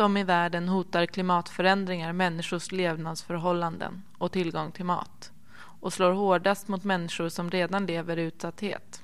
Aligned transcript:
Runt 0.00 0.10
om 0.10 0.16
i 0.16 0.24
världen 0.24 0.68
hotar 0.68 1.06
klimatförändringar 1.06 2.12
människors 2.12 2.72
levnadsförhållanden 2.72 4.02
och 4.18 4.32
tillgång 4.32 4.72
till 4.72 4.84
mat 4.84 5.32
och 5.80 5.92
slår 5.92 6.12
hårdast 6.12 6.68
mot 6.68 6.84
människor 6.84 7.28
som 7.28 7.50
redan 7.50 7.86
lever 7.86 8.18
i 8.18 8.22
utsatthet. 8.22 9.02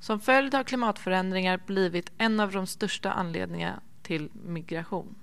Som 0.00 0.20
följd 0.20 0.54
har 0.54 0.64
klimatförändringar 0.64 1.60
blivit 1.66 2.12
en 2.18 2.40
av 2.40 2.52
de 2.52 2.66
största 2.66 3.12
anledningarna 3.12 3.80
till 4.02 4.30
migration. 4.32 5.14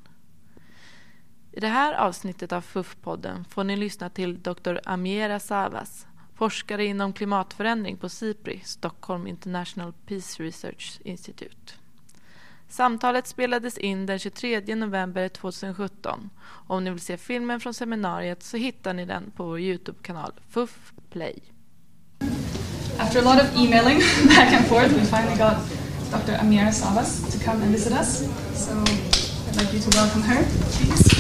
I 1.52 1.60
det 1.60 1.68
här 1.68 1.94
avsnittet 1.94 2.52
av 2.52 2.62
FUF-podden 2.62 3.44
får 3.50 3.64
ni 3.64 3.76
lyssna 3.76 4.10
till 4.10 4.42
Dr. 4.42 4.80
Amiera 4.86 5.40
Savas, 5.40 6.08
forskare 6.36 6.86
inom 6.86 7.14
klimatförändring 7.14 7.98
på 7.98 8.10
SIPRI, 8.10 8.62
Stockholm 8.66 9.28
International 9.28 9.94
Peace 10.06 10.44
Research 10.44 11.00
Institute. 11.04 11.74
Samtalet 12.70 13.28
spelades 13.28 13.78
in 13.78 14.06
den 14.06 14.20
23 14.20 14.76
november 14.76 15.28
2017. 15.28 16.30
Om 16.68 16.84
ni 16.84 16.90
vill 16.90 17.00
se 17.00 17.18
filmen 17.18 17.60
från 17.60 17.74
seminariet 17.74 18.44
så 18.44 18.58
hittar 18.58 18.94
ni 18.94 19.06
den 19.06 19.32
på 19.36 19.44
vår 19.44 19.60
Youtube-kanal 19.60 20.32
FUF 20.50 20.92
Play. 21.10 21.40
After 23.00 23.20
a 23.20 23.24
lot 23.24 23.44
of 23.44 23.56
emailing 23.56 24.00
back 24.28 24.54
and 24.54 24.66
forth, 24.66 24.92
we 24.94 25.06
finally 25.06 25.38
got 25.38 25.58
Dr. 26.12 26.34
Amira 26.42 26.72
Savas 26.72 27.32
to 27.32 27.40
come 27.46 27.64
and 27.64 27.72
visit 27.72 27.94
us. 27.94 28.24
So 28.56 28.72
I'd 28.72 29.56
like 29.56 29.74
you 29.74 29.80
to 29.80 29.98
welcome 29.98 30.22
her, 30.22 30.44
please. 30.72 31.18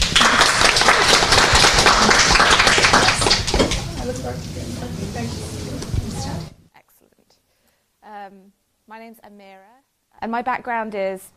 Excellent. 6.76 7.38
Um, 8.04 8.52
my 8.88 9.00
name's 9.00 9.20
Amira, 9.20 9.84
and 10.22 10.32
my 10.32 10.42
background 10.42 10.96
is 10.96 11.32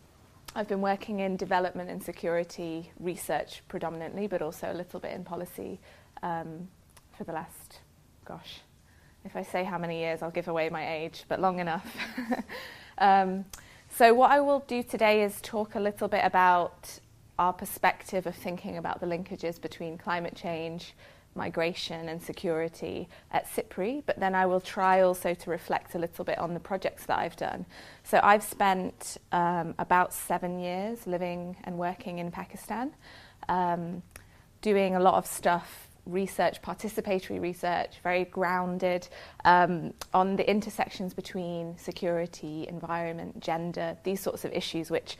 I've 0.55 0.69
been 0.69 0.81
working 0.81 1.21
in 1.21 1.37
development 1.37 1.91
and 1.91 2.03
security 2.03 2.91
research 2.99 3.63
predominantly, 3.69 4.27
but 4.27 4.43
also 4.43 4.73
a 4.73 4.75
little 4.75 4.99
bit 4.99 5.13
in 5.13 5.23
policy 5.23 5.79
um, 6.23 6.69
for 7.17 7.25
the 7.25 7.33
last, 7.33 7.81
gosh, 8.25 8.61
if 9.25 9.37
I 9.37 9.43
say 9.43 9.65
how 9.65 9.79
many 9.79 10.01
years, 10.01 10.23
I'll 10.23 10.31
give 10.31 10.49
away 10.49 10.69
my 10.69 10.93
age, 10.93 11.25
but 11.29 11.41
long 11.41 11.61
enough. 11.61 11.95
um, 12.99 13.45
so, 13.91 14.15
what 14.15 14.31
I 14.31 14.41
will 14.41 14.61
do 14.67 14.83
today 14.83 15.23
is 15.23 15.41
talk 15.41 15.75
a 15.75 15.81
little 15.81 16.09
bit 16.09 16.25
about 16.25 16.99
our 17.39 17.53
perspective 17.53 18.27
of 18.27 18.35
thinking 18.35 18.77
about 18.77 19.01
the 19.01 19.07
linkages 19.07 19.61
between 19.61 19.99
climate 19.99 20.35
change, 20.35 20.95
migration, 21.35 22.09
and 22.09 22.23
security 22.23 23.09
at 23.31 23.47
SIPRI, 23.47 24.03
but 24.05 24.19
then 24.19 24.35
I 24.35 24.47
will 24.47 24.61
try 24.61 25.01
also 25.01 25.35
to 25.35 25.51
reflect 25.51 25.95
a 25.95 25.99
little 25.99 26.25
bit 26.25 26.39
on 26.39 26.55
the 26.55 26.61
projects 26.61 27.07
that 27.07 27.19
I've 27.19 27.37
done. 27.37 27.67
So, 28.11 28.19
I've 28.25 28.43
spent 28.43 29.19
um, 29.31 29.77
about 29.79 30.13
seven 30.13 30.59
years 30.59 31.07
living 31.07 31.57
and 31.63 31.79
working 31.79 32.19
in 32.19 32.33
Pakistan, 32.33 32.91
um, 33.49 34.03
doing 34.63 34.97
a 34.97 35.01
lot 35.01 35.15
of 35.15 35.29
stuff 35.29 35.87
research, 36.07 36.61
participatory 36.61 37.41
research, 37.41 38.01
very 38.03 38.25
grounded 38.25 39.07
um, 39.45 39.95
on 40.13 40.35
the 40.35 40.51
intersections 40.51 41.15
between 41.15 41.79
security, 41.79 42.67
environment, 42.69 43.39
gender, 43.39 43.97
these 44.03 44.19
sorts 44.19 44.45
of 44.45 44.53
issues, 44.53 44.91
which 44.91 45.17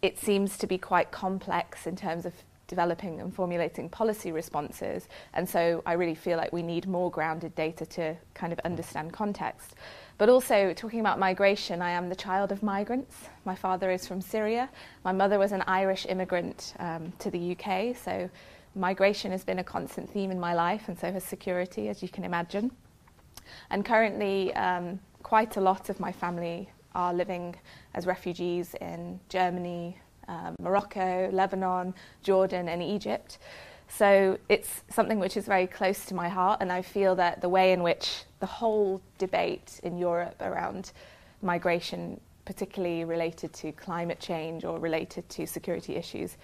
it 0.00 0.18
seems 0.18 0.56
to 0.56 0.66
be 0.66 0.78
quite 0.78 1.10
complex 1.10 1.86
in 1.86 1.96
terms 1.96 2.24
of 2.24 2.32
developing 2.66 3.20
and 3.20 3.34
formulating 3.34 3.90
policy 3.90 4.32
responses. 4.32 5.06
And 5.34 5.46
so 5.46 5.82
I 5.84 5.92
really 5.92 6.14
feel 6.14 6.38
like 6.38 6.50
we 6.50 6.62
need 6.62 6.88
more 6.88 7.10
grounded 7.10 7.54
data 7.54 7.84
to 7.86 8.16
kind 8.32 8.54
of 8.54 8.58
understand 8.60 9.12
context. 9.12 9.74
But 10.18 10.30
also, 10.30 10.72
talking 10.72 11.00
about 11.00 11.18
migration, 11.18 11.82
I 11.82 11.90
am 11.90 12.08
the 12.08 12.16
child 12.16 12.50
of 12.50 12.62
migrants. 12.62 13.14
My 13.44 13.54
father 13.54 13.90
is 13.90 14.06
from 14.06 14.22
Syria. 14.22 14.70
My 15.04 15.12
mother 15.12 15.38
was 15.38 15.52
an 15.52 15.62
Irish 15.66 16.06
immigrant 16.08 16.72
um, 16.78 17.12
to 17.18 17.30
the 17.30 17.54
UK. 17.54 17.94
So 17.94 18.30
migration 18.74 19.30
has 19.30 19.44
been 19.44 19.58
a 19.58 19.64
constant 19.64 20.08
theme 20.08 20.30
in 20.30 20.40
my 20.40 20.54
life, 20.54 20.88
and 20.88 20.98
so 20.98 21.12
has 21.12 21.22
security, 21.22 21.90
as 21.90 22.02
you 22.02 22.08
can 22.08 22.24
imagine. 22.24 22.70
And 23.68 23.84
currently, 23.84 24.54
um, 24.54 25.00
quite 25.22 25.58
a 25.58 25.60
lot 25.60 25.90
of 25.90 26.00
my 26.00 26.12
family 26.12 26.70
are 26.94 27.12
living 27.12 27.54
as 27.92 28.06
refugees 28.06 28.74
in 28.80 29.20
Germany, 29.28 29.98
um, 30.28 30.56
Morocco, 30.58 31.28
Lebanon, 31.30 31.94
Jordan, 32.22 32.70
and 32.70 32.82
Egypt. 32.82 33.36
So 33.88 34.38
it's 34.48 34.82
something 34.90 35.18
which 35.18 35.36
is 35.36 35.44
very 35.44 35.66
close 35.66 36.06
to 36.06 36.14
my 36.14 36.30
heart, 36.30 36.62
and 36.62 36.72
I 36.72 36.80
feel 36.80 37.14
that 37.16 37.42
the 37.42 37.50
way 37.50 37.72
in 37.72 37.82
which 37.82 38.24
the 38.40 38.46
whole 38.46 39.00
debate 39.18 39.80
in 39.82 39.98
Europe 39.98 40.36
around 40.40 40.92
migration, 41.42 42.20
particularly 42.44 43.04
related 43.04 43.52
to 43.54 43.72
climate 43.72 44.20
change 44.20 44.64
or 44.64 44.78
related 44.78 45.28
to 45.30 45.46
security 45.46 45.96
issues, 45.96 46.36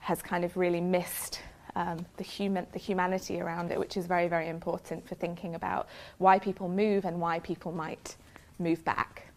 has 0.00 0.22
kind 0.22 0.44
of 0.44 0.56
really 0.56 0.80
missed 0.80 1.40
um, 1.74 2.04
the, 2.16 2.24
human, 2.24 2.66
the 2.72 2.78
humanity 2.78 3.40
around 3.40 3.70
it, 3.70 3.78
which 3.78 3.96
is 3.96 4.06
very, 4.06 4.28
very 4.28 4.48
important 4.48 5.06
for 5.06 5.14
thinking 5.14 5.54
about 5.54 5.88
why 6.18 6.38
people 6.38 6.68
move 6.68 7.04
and 7.04 7.20
why 7.20 7.38
people 7.40 7.72
might 7.72 8.16
move 8.58 8.84
back. 8.84 9.28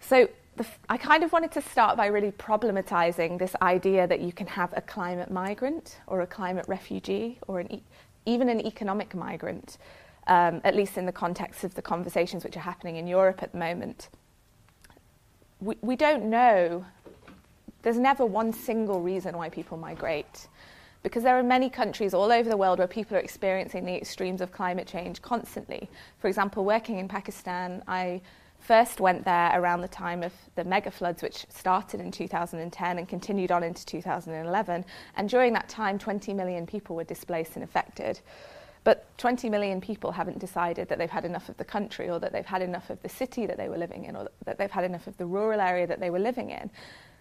So 0.00 0.28
the, 0.56 0.66
I 0.88 0.96
kind 0.96 1.22
of 1.24 1.32
wanted 1.32 1.52
to 1.52 1.62
start 1.62 1.96
by 1.96 2.06
really 2.06 2.32
problematizing 2.32 3.38
this 3.38 3.54
idea 3.62 4.06
that 4.06 4.20
you 4.20 4.32
can 4.32 4.46
have 4.46 4.72
a 4.76 4.80
climate 4.80 5.30
migrant 5.30 5.98
or 6.06 6.22
a 6.22 6.26
climate 6.26 6.64
refugee 6.68 7.38
or 7.46 7.60
an 7.60 7.72
e- 7.72 7.82
even 8.26 8.48
an 8.48 8.64
economic 8.66 9.14
migrant, 9.14 9.78
um, 10.28 10.60
at 10.64 10.76
least 10.76 10.96
in 10.96 11.06
the 11.06 11.12
context 11.12 11.64
of 11.64 11.74
the 11.74 11.82
conversations 11.82 12.44
which 12.44 12.56
are 12.56 12.60
happening 12.60 12.96
in 12.96 13.06
Europe 13.06 13.42
at 13.42 13.52
the 13.52 13.58
moment. 13.58 14.08
We, 15.60 15.76
we 15.80 15.96
don't 15.96 16.26
know, 16.26 16.84
there's 17.82 17.98
never 17.98 18.24
one 18.24 18.52
single 18.52 19.00
reason 19.00 19.36
why 19.36 19.48
people 19.48 19.76
migrate 19.76 20.48
because 21.02 21.22
there 21.22 21.38
are 21.38 21.42
many 21.42 21.70
countries 21.70 22.12
all 22.12 22.32
over 22.32 22.48
the 22.48 22.56
world 22.56 22.78
where 22.78 22.88
people 22.88 23.16
are 23.16 23.20
experiencing 23.20 23.84
the 23.84 23.94
extremes 23.94 24.40
of 24.40 24.52
climate 24.52 24.86
change 24.86 25.22
constantly. 25.22 25.88
For 26.18 26.28
example, 26.28 26.64
working 26.64 26.98
in 26.98 27.08
Pakistan, 27.08 27.82
I 27.86 28.20
first 28.58 29.00
went 29.00 29.24
there 29.24 29.52
around 29.54 29.80
the 29.80 29.88
time 29.88 30.22
of 30.22 30.32
the 30.56 30.64
mega 30.64 30.90
floods, 30.90 31.22
which 31.22 31.46
started 31.48 32.00
in 32.00 32.10
2010 32.10 32.98
and 32.98 33.08
continued 33.08 33.52
on 33.52 33.62
into 33.62 33.86
2011. 33.86 34.84
And 35.16 35.28
during 35.28 35.52
that 35.52 35.68
time, 35.68 35.98
20 35.98 36.34
million 36.34 36.66
people 36.66 36.96
were 36.96 37.04
displaced 37.04 37.54
and 37.54 37.62
affected. 37.62 38.20
But 38.88 39.04
20 39.18 39.50
million 39.50 39.82
people 39.82 40.12
haven't 40.12 40.38
decided 40.38 40.88
that 40.88 40.96
they've 40.96 41.10
had 41.10 41.26
enough 41.26 41.50
of 41.50 41.58
the 41.58 41.64
country, 41.64 42.08
or 42.08 42.18
that 42.20 42.32
they've 42.32 42.46
had 42.46 42.62
enough 42.62 42.88
of 42.88 43.02
the 43.02 43.08
city 43.10 43.44
that 43.44 43.58
they 43.58 43.68
were 43.68 43.76
living 43.76 44.06
in, 44.06 44.16
or 44.16 44.30
that 44.46 44.56
they've 44.56 44.70
had 44.70 44.84
enough 44.84 45.06
of 45.06 45.14
the 45.18 45.26
rural 45.26 45.60
area 45.60 45.86
that 45.86 46.00
they 46.00 46.08
were 46.08 46.18
living 46.18 46.48
in. 46.48 46.70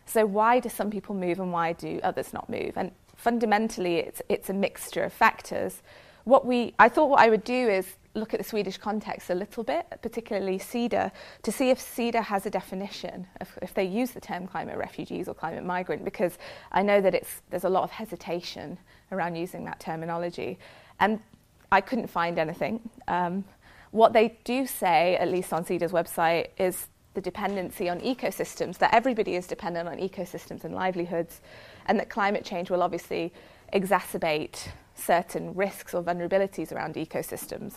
So, 0.05 0.25
why 0.25 0.61
do 0.61 0.69
some 0.69 0.89
people 0.89 1.13
move 1.13 1.41
and 1.41 1.51
why 1.51 1.73
do 1.73 1.99
others 2.03 2.31
not 2.31 2.49
move? 2.49 2.71
And 2.77 2.93
fundamentally 3.17 3.97
it's, 3.97 4.21
it's 4.29 4.49
a 4.49 4.53
mixture 4.53 5.03
of 5.03 5.11
factors. 5.11 5.81
What 6.23 6.45
we, 6.45 6.73
I 6.79 6.87
thought 6.87 7.09
what 7.09 7.19
I 7.19 7.29
would 7.29 7.43
do 7.43 7.67
is 7.67 7.97
look 8.13 8.33
at 8.33 8.39
the 8.39 8.45
Swedish 8.45 8.77
context 8.77 9.29
a 9.29 9.35
little 9.35 9.65
bit, 9.65 9.87
particularly 10.01 10.59
Sida, 10.59 11.11
to 11.43 11.51
see 11.51 11.69
if 11.69 11.79
Sida 11.79 12.23
has 12.23 12.45
a 12.45 12.49
definition, 12.49 13.27
if, 13.41 13.57
if 13.61 13.73
they 13.73 13.83
use 13.83 14.11
the 14.11 14.21
term 14.21 14.47
climate 14.47 14.77
refugees 14.77 15.27
or 15.27 15.33
climate 15.33 15.65
migrant, 15.65 16.05
because 16.05 16.37
I 16.71 16.81
know 16.81 17.01
that 17.01 17.13
it's, 17.13 17.41
there's 17.49 17.65
a 17.65 17.69
lot 17.69 17.83
of 17.83 17.91
hesitation 17.91 18.77
around 19.11 19.35
using 19.35 19.65
that 19.65 19.81
terminology. 19.81 20.59
And 21.01 21.19
I 21.71 21.81
couldn't 21.81 22.07
find 22.07 22.39
anything. 22.39 22.89
Um, 23.07 23.43
what 23.91 24.13
they 24.13 24.37
do 24.43 24.67
say, 24.67 25.15
at 25.17 25.29
least 25.29 25.53
on 25.53 25.65
Sida's 25.65 25.91
website, 25.91 26.47
is 26.57 26.87
the 27.13 27.21
dependency 27.21 27.89
on 27.89 27.99
ecosystems, 28.01 28.77
that 28.77 28.93
everybody 28.93 29.35
is 29.35 29.47
dependent 29.47 29.87
on 29.87 29.97
ecosystems 29.97 30.63
and 30.63 30.75
livelihoods, 30.75 31.41
and 31.87 31.99
that 31.99 32.09
climate 32.09 32.45
change 32.45 32.69
will 32.69 32.83
obviously 32.83 33.33
exacerbate 33.73 34.69
certain 34.93 35.53
risks 35.55 35.93
or 35.93 36.03
vulnerabilities 36.03 36.71
around 36.71 36.95
ecosystems. 36.95 37.75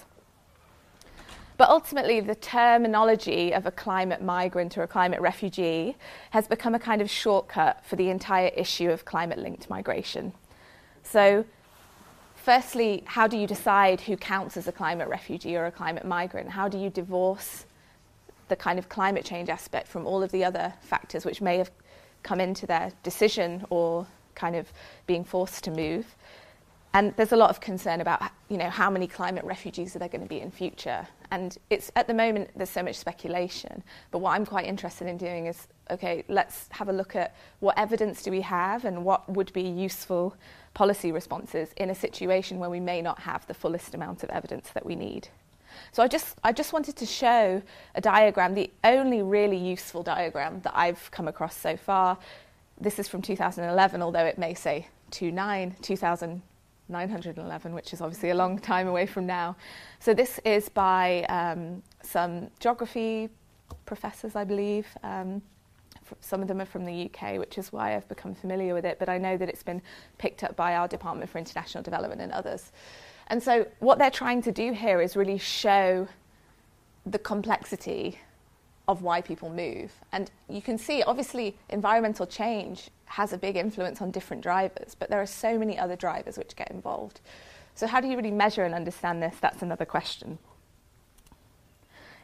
But 1.57 1.69
ultimately, 1.69 2.21
the 2.21 2.35
terminology 2.35 3.53
of 3.53 3.67
a 3.67 3.71
climate 3.71 4.23
migrant 4.23 4.79
or 4.79 4.83
a 4.83 4.89
climate 4.89 5.21
refugee 5.21 5.97
has 6.31 6.49
become 6.49 6.75
a 6.75 6.79
kind 6.79 7.03
of 7.03 7.11
shortcut 7.11 7.85
for 7.85 7.97
the 7.97 8.09
entire 8.09 8.49
issue 8.49 8.91
of 8.91 9.05
climate 9.05 9.39
linked 9.39 9.69
migration. 9.69 10.33
So, 11.03 11.45
firstly, 12.43 13.03
how 13.07 13.27
do 13.27 13.37
you 13.37 13.47
decide 13.47 14.01
who 14.03 14.17
counts 14.17 14.57
as 14.57 14.67
a 14.69 14.73
climate 14.73 15.09
refugee 15.09 15.57
or 15.57 15.67
a 15.67 15.73
climate 15.73 16.05
migrant? 16.05 16.51
How 16.51 16.69
do 16.69 16.79
you 16.79 16.91
divorce 16.91 17.65
the 18.51 18.57
kind 18.57 18.79
of 18.79 18.89
climate 18.89 19.25
change 19.25 19.49
aspect 19.49 19.89
from 19.89 20.07
all 20.07 20.23
of 20.23 20.31
the 20.33 20.45
other 20.45 20.75
factors 20.83 21.25
which 21.25 21.41
may 21.41 21.57
have 21.57 21.71
come 22.23 22.41
into 22.41 22.67
their 22.67 22.93
decision 23.03 23.65
or 23.71 24.07
kind 24.35 24.57
of 24.57 24.71
being 25.07 25.25
forced 25.25 25.65
to 25.65 25.71
move. 25.71 26.15
And 26.93 27.15
there's 27.17 27.33
a 27.33 27.37
lot 27.37 27.51
of 27.51 27.61
concern 27.61 28.01
about, 28.01 28.21
you 28.49 28.57
know, 28.57 28.69
how 28.69 28.91
many 28.91 29.07
climate 29.07 29.45
refugees 29.45 29.95
are 29.95 30.01
there 30.01 30.09
going 30.09 30.23
to 30.23 30.29
be 30.29 30.41
in 30.41 30.51
future. 30.51 31.07
And 31.31 31.57
it's 31.71 31.93
at 31.95 32.09
the 32.09 32.15
moment 32.15 32.51
there's 32.57 32.71
so 32.71 32.83
much 32.83 32.97
speculation. 32.97 33.85
But 34.11 34.19
what 34.19 34.33
I'm 34.33 34.45
quite 34.45 34.67
interested 34.67 35.07
in 35.07 35.17
doing 35.17 35.47
is, 35.47 35.69
okay, 35.89 36.25
let's 36.29 36.67
have 36.73 36.89
a 36.89 36.93
look 36.93 37.15
at 37.15 37.37
what 37.61 37.79
evidence 37.79 38.25
do 38.25 38.33
we 38.33 38.41
have 38.41 38.85
and 38.85 39.05
what 39.05 39.29
would 39.29 39.53
be 39.53 39.63
useful 39.63 40.35
policy 40.75 41.13
responses 41.13 41.71
in 41.77 41.91
a 41.91 41.95
situation 41.95 42.59
where 42.59 42.71
we 42.71 42.81
may 42.81 43.03
not 43.03 43.19
have 43.21 43.47
the 43.47 43.55
fullest 43.55 43.95
amount 43.95 44.23
of 44.23 44.31
evidence 44.31 44.71
that 44.71 44.87
we 44.87 44.95
need. 44.95 45.29
So 45.93 46.03
I 46.03 46.09
just, 46.09 46.37
I 46.43 46.53
just 46.53 46.73
wanted 46.73 46.97
to 46.97 47.07
show 47.07 47.63
a 47.95 48.01
diagram, 48.01 48.55
the 48.55 48.71
only 48.85 49.23
really 49.23 49.57
useful 49.57 50.03
diagram 50.03 50.61
that 50.63 50.73
I've 50.77 51.11
come 51.11 51.29
across 51.29 51.57
so 51.57 51.77
far, 51.77 52.19
this 52.81 52.99
is 52.99 53.09
from 53.09 53.23
2011, 53.23 54.03
although 54.03 54.25
it 54.25 54.39
may 54.39 54.55
say 54.55 54.87
29, 55.11 55.77
2911, 55.83 57.75
which 57.75 57.93
is 57.93 58.01
obviously 58.01 58.31
a 58.31 58.35
long 58.35 58.59
time 58.59 58.89
away 58.89 59.07
from 59.07 59.27
now. 59.27 59.57
So 59.99 60.15
this 60.15 60.41
is 60.45 60.69
by 60.69 61.25
um, 61.25 61.83
some 62.03 62.49
geography 62.59 63.29
professors, 63.85 64.35
I 64.35 64.45
believe. 64.45 64.87
Um, 65.03 65.43
some 66.21 66.43
of 66.43 66.49
them 66.49 66.61
are 66.61 66.67
from 66.67 66.85
the 66.85 67.11
UK, 67.11 67.39
which 67.39 67.59
is 67.59 67.73
why 67.73 67.97
I've 67.97 68.09
become 68.09 68.35
familiar 68.35 68.75
with 68.75 68.85
it, 68.85 68.99
but 68.99 69.09
I 69.09 69.19
know 69.19 69.37
that 69.37 69.49
it's 69.49 69.63
been 69.63 69.83
picked 70.19 70.45
up 70.45 70.57
by 70.57 70.75
our 70.75 70.89
Department 70.89 71.31
for 71.31 71.39
International 71.39 71.83
Development 71.83 72.21
and 72.21 72.33
others. 72.33 72.73
And 73.29 73.43
so, 73.43 73.67
what 73.79 73.99
they're 73.99 74.11
trying 74.11 74.43
to 74.43 74.53
do 74.53 74.73
here 74.73 75.01
is 75.01 75.17
really 75.17 75.39
show 75.39 76.09
the 77.07 77.19
complexity 77.19 78.19
of 78.89 79.03
why 79.03 79.21
people 79.21 79.51
move. 79.51 79.93
And 80.11 80.31
you 80.49 80.61
can 80.61 80.77
see, 80.77 81.03
obviously, 81.03 81.57
environmental 81.69 82.27
change 82.27 82.91
has 83.07 83.33
a 83.33 83.39
big 83.39 83.57
influence 83.57 84.03
on 84.03 84.11
different 84.11 84.43
drivers, 84.43 84.97
but 84.99 85.11
there 85.11 85.21
are 85.21 85.27
so 85.27 85.59
many 85.59 85.79
other 85.79 85.97
drivers 85.97 86.37
which 86.37 86.57
get 86.57 86.71
involved. 86.71 87.21
So, 87.75 87.87
how 87.87 88.01
do 88.01 88.09
you 88.09 88.17
really 88.17 88.31
measure 88.33 88.65
and 88.65 88.75
understand 88.75 89.23
this? 89.23 89.37
That's 89.41 89.63
another 89.63 89.85
question. 89.85 90.39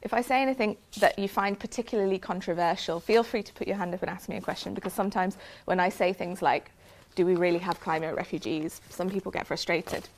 If 0.06 0.14
I 0.14 0.20
say 0.20 0.40
anything 0.40 0.76
that 1.00 1.18
you 1.18 1.26
find 1.26 1.58
particularly 1.58 2.20
controversial, 2.20 3.00
feel 3.00 3.24
free 3.24 3.42
to 3.42 3.52
put 3.52 3.66
your 3.66 3.76
hand 3.76 3.92
up 3.92 4.02
and 4.02 4.08
ask 4.08 4.28
me 4.28 4.36
a 4.36 4.40
question 4.40 4.72
because 4.72 4.92
sometimes 4.92 5.36
when 5.64 5.80
I 5.80 5.88
say 5.88 6.12
things 6.12 6.40
like, 6.40 6.70
do 7.16 7.26
we 7.26 7.34
really 7.34 7.58
have 7.58 7.80
climate 7.80 8.14
refugees, 8.14 8.80
some 8.88 9.10
people 9.10 9.32
get 9.32 9.48
frustrated. 9.48 10.08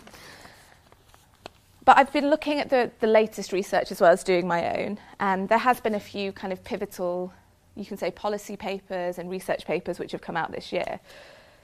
But 1.87 1.97
I've 1.97 2.13
been 2.13 2.29
looking 2.29 2.61
at 2.61 2.69
the, 2.69 2.91
the 3.01 3.07
latest 3.07 3.51
research 3.51 3.91
as 3.91 3.99
well 3.99 4.13
as 4.13 4.23
doing 4.23 4.47
my 4.47 4.79
own, 4.79 4.99
and 5.21 5.49
there 5.49 5.57
has 5.57 5.81
been 5.81 5.95
a 5.95 6.01
few 6.01 6.33
kind 6.33 6.53
of 6.53 6.63
pivotal, 6.63 7.33
you 7.75 7.87
can 7.87 7.97
say, 7.97 8.11
policy 8.11 8.59
papers 8.59 9.19
and 9.19 9.31
research 9.31 9.65
papers 9.65 9.99
which 9.99 10.13
have 10.13 10.21
come 10.21 10.37
out 10.37 10.53
this 10.53 10.71
year. 10.71 11.01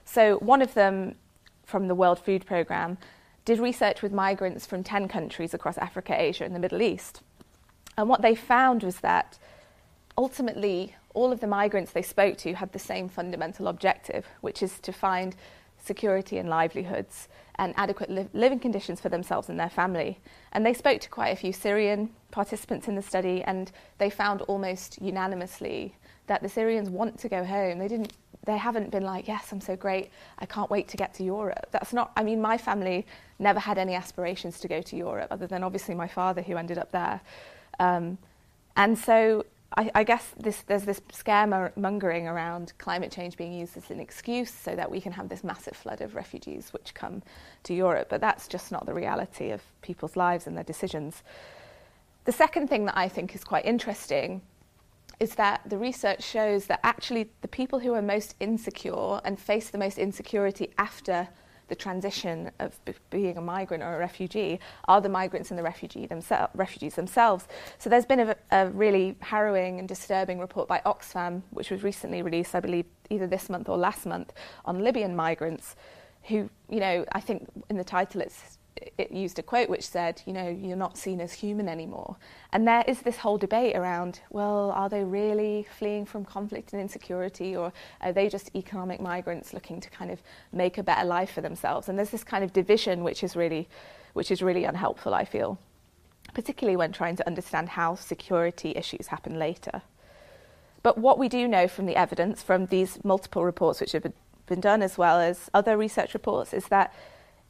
So, 0.07 0.39
one 0.39 0.63
of 0.63 0.73
them 0.73 1.17
from 1.67 1.89
the 1.89 1.95
World 1.95 2.19
Food 2.19 2.47
Programme 2.47 2.97
did 3.45 3.59
research 3.59 4.01
with 4.01 4.13
migrants 4.13 4.65
from 4.65 4.83
10 4.83 5.09
countries 5.09 5.53
across 5.53 5.77
Africa, 5.77 6.19
Asia, 6.19 6.45
and 6.45 6.55
the 6.55 6.59
Middle 6.59 6.81
East. 6.81 7.21
And 7.97 8.09
what 8.09 8.23
they 8.23 8.35
found 8.35 8.83
was 8.83 9.01
that 9.01 9.39
ultimately 10.17 10.95
all 11.15 11.33
of 11.33 11.41
the 11.41 11.47
migrants 11.47 11.93
they 11.93 12.03
spoke 12.03 12.37
to 12.39 12.55
had 12.55 12.73
the 12.73 12.79
same 12.79 13.09
fundamental 13.09 13.69
objective, 13.69 14.27
which 14.41 14.63
is 14.63 14.79
to 14.81 14.93
find 14.93 15.37
security 15.79 16.39
and 16.39 16.49
livelihoods 16.49 17.29
and 17.57 17.75
adequate 17.77 18.11
li- 18.11 18.29
living 18.33 18.59
conditions 18.59 19.01
for 19.01 19.09
themselves 19.09 19.49
and 19.49 19.61
their 19.61 19.71
family. 19.71 20.19
And 20.53 20.65
they 20.67 20.75
spoke 20.75 21.01
to 21.03 21.09
quite 21.09 21.29
a 21.29 21.37
few 21.37 21.53
Syrian 21.53 22.11
participants 22.31 22.89
in 22.89 22.97
the 22.97 23.03
study, 23.03 23.43
and 23.43 23.71
they 23.99 24.11
found 24.11 24.43
almost 24.43 25.01
unanimously 25.01 25.95
that 26.27 26.43
the 26.43 26.49
Syrians 26.49 26.91
want 26.91 27.19
to 27.21 27.29
go 27.29 27.45
home. 27.45 27.79
They 27.79 27.89
didn't. 27.89 28.13
They 28.45 28.59
haven't 28.59 28.91
been 28.91 29.05
like, 29.05 29.27
yes, 29.27 29.53
I'm 29.53 29.61
so 29.61 29.75
great. 29.75 30.11
I 30.39 30.45
can't 30.45 30.71
wait 30.71 30.89
to 30.89 30.99
get 30.99 31.15
to 31.15 31.25
Europe. 31.25 31.67
That's 31.71 31.95
not. 31.95 32.13
I 32.15 32.23
mean, 32.23 32.43
my 32.43 32.59
family 32.59 33.07
never 33.39 33.59
had 33.59 33.79
any 33.79 33.95
aspirations 33.95 34.61
to 34.61 34.69
go 34.69 34.83
to 34.83 34.97
Europe, 34.97 35.29
other 35.31 35.47
than 35.47 35.63
obviously 35.63 35.95
my 35.95 36.09
father, 36.09 36.43
who 36.43 36.57
ended 36.57 36.77
up 36.77 36.93
there. 36.93 37.21
Um, 37.79 38.19
and 38.77 38.99
so 38.99 39.45
I, 39.77 39.91
I 39.95 40.05
guess 40.05 40.33
this, 40.39 40.63
there's 40.63 40.85
this 40.85 41.01
scaremongering 41.13 42.25
around 42.31 42.73
climate 42.79 43.11
change 43.11 43.37
being 43.37 43.53
used 43.53 43.77
as 43.77 43.91
an 43.91 44.01
excuse 44.01 44.53
so 44.53 44.75
that 44.77 44.91
we 44.91 45.01
can 45.01 45.13
have 45.13 45.29
this 45.29 45.43
massive 45.43 45.77
flood 45.77 46.01
of 46.01 46.15
refugees 46.15 46.73
which 46.73 46.95
come 46.95 47.23
to 47.65 47.75
Europe. 47.75 48.09
But 48.09 48.21
that's 48.21 48.47
just 48.47 48.71
not 48.71 48.87
the 48.87 48.95
reality 48.95 49.51
of 49.51 49.63
people's 49.83 50.17
lives 50.17 50.47
and 50.47 50.57
their 50.57 50.65
decisions. 50.65 51.23
The 52.25 52.33
second 52.33 52.69
thing 52.69 52.87
that 52.87 52.97
I 52.97 53.09
think 53.09 53.35
is 53.35 53.45
quite 53.45 53.67
interesting 53.67 54.43
is 55.21 55.35
that 55.37 55.61
the 55.67 55.79
research 55.79 56.23
shows 56.23 56.67
that 56.67 56.81
actually 56.83 57.31
the 57.41 57.49
people 57.49 57.79
who 57.79 57.95
are 57.95 58.03
most 58.03 58.35
insecure 58.41 59.21
and 59.25 59.39
face 59.39 59.71
the 59.71 59.79
most 59.79 59.99
insecurity 59.99 60.73
after 60.79 61.29
the 61.69 61.75
transition 61.75 62.51
of 62.59 62.83
b- 62.85 62.95
being 63.11 63.37
a 63.37 63.41
migrant 63.41 63.83
or 63.83 63.97
a 63.97 63.99
refugee 63.99 64.61
are 64.87 65.01
the 65.01 65.09
migrants 65.09 65.51
and 65.51 65.59
the 65.59 65.63
refugee 65.63 66.07
themse- 66.07 66.49
refugees 66.55 66.95
themselves. 66.95 67.47
So 67.79 67.89
there's 67.91 68.07
been 68.07 68.21
a, 68.21 68.37
a, 68.51 68.69
really 68.71 69.17
harrowing 69.21 69.79
and 69.79 69.89
disturbing 69.89 70.39
report 70.39 70.69
by 70.69 70.81
Oxfam, 70.85 71.43
which 71.51 71.71
was 71.71 71.83
recently 71.83 72.23
released, 72.23 72.55
I 72.55 72.61
believe, 72.61 72.87
either 73.11 73.27
this 73.27 73.49
month 73.49 73.69
or 73.69 73.77
last 73.77 74.07
month, 74.07 74.33
on 74.65 74.83
Libyan 74.83 75.17
migrants 75.17 75.77
who, 76.25 76.49
you 76.71 76.81
know, 76.81 77.05
I 77.13 77.21
think 77.21 77.49
in 77.69 77.77
the 77.77 77.85
title 77.85 78.21
it's 78.21 78.54
it 78.77 79.13
used 79.13 79.39
a 79.39 79.43
quote 79.43 79.69
which 79.69 79.87
said, 79.87 80.21
you 80.27 80.33
know, 80.33 80.49
you're 80.49 80.77
not 80.77 80.99
seen 80.99 81.21
as 81.21 81.33
human 81.33 81.69
anymore. 81.69 82.17
And 82.53 82.67
there 82.67 82.85
is 82.89 83.03
this 83.03 83.19
whole 83.19 83.39
debate 83.39 83.77
around, 83.77 84.21
well, 84.31 84.73
are 84.73 84.89
they 84.89 85.05
really 85.05 85.67
fleeing 85.79 86.05
from 86.05 86.25
conflict 86.25 86.73
and 86.73 86.83
insecurity, 86.83 87.57
or 87.57 87.73
are 88.01 88.13
they 88.13 88.29
just 88.29 88.51
economic 88.55 89.01
migrants 89.01 89.53
looking 89.53 89.81
to 89.81 89.91
kind 89.91 90.11
of 90.11 90.21
make 90.53 90.79
a 90.79 90.83
better 90.83 91.07
life 91.07 91.31
for 91.31 91.41
themselves? 91.41 91.89
And 91.89 91.99
there's 91.99 92.11
this 92.11 92.25
kind 92.25 92.43
of 92.43 92.53
division 92.53 93.05
which 93.05 93.23
is 93.23 93.37
really, 93.37 93.69
which 94.13 94.31
is 94.31 94.43
really 94.43 94.65
unhelpful, 94.65 95.15
I 95.15 95.25
feel, 95.25 95.59
particularly 96.35 96.77
when 96.77 96.93
trying 96.93 97.17
to 97.17 97.27
understand 97.27 97.71
how 97.71 97.95
security 97.95 98.73
issues 98.75 99.09
happen 99.09 99.39
later. 99.39 99.83
But 100.83 100.99
what 100.99 101.19
we 101.19 101.29
do 101.29 101.49
know 101.49 101.69
from 101.69 101.87
the 101.87 101.97
evidence, 101.97 102.43
from 102.43 102.67
these 102.67 103.03
multiple 103.05 103.45
reports 103.45 103.81
which 103.81 103.93
have 103.93 104.13
been 104.47 104.61
done, 104.61 104.83
as 104.83 104.99
well 104.99 105.19
as 105.19 105.49
other 105.55 105.77
research 105.79 106.13
reports, 106.13 106.53
is 106.53 106.67
that 106.67 106.93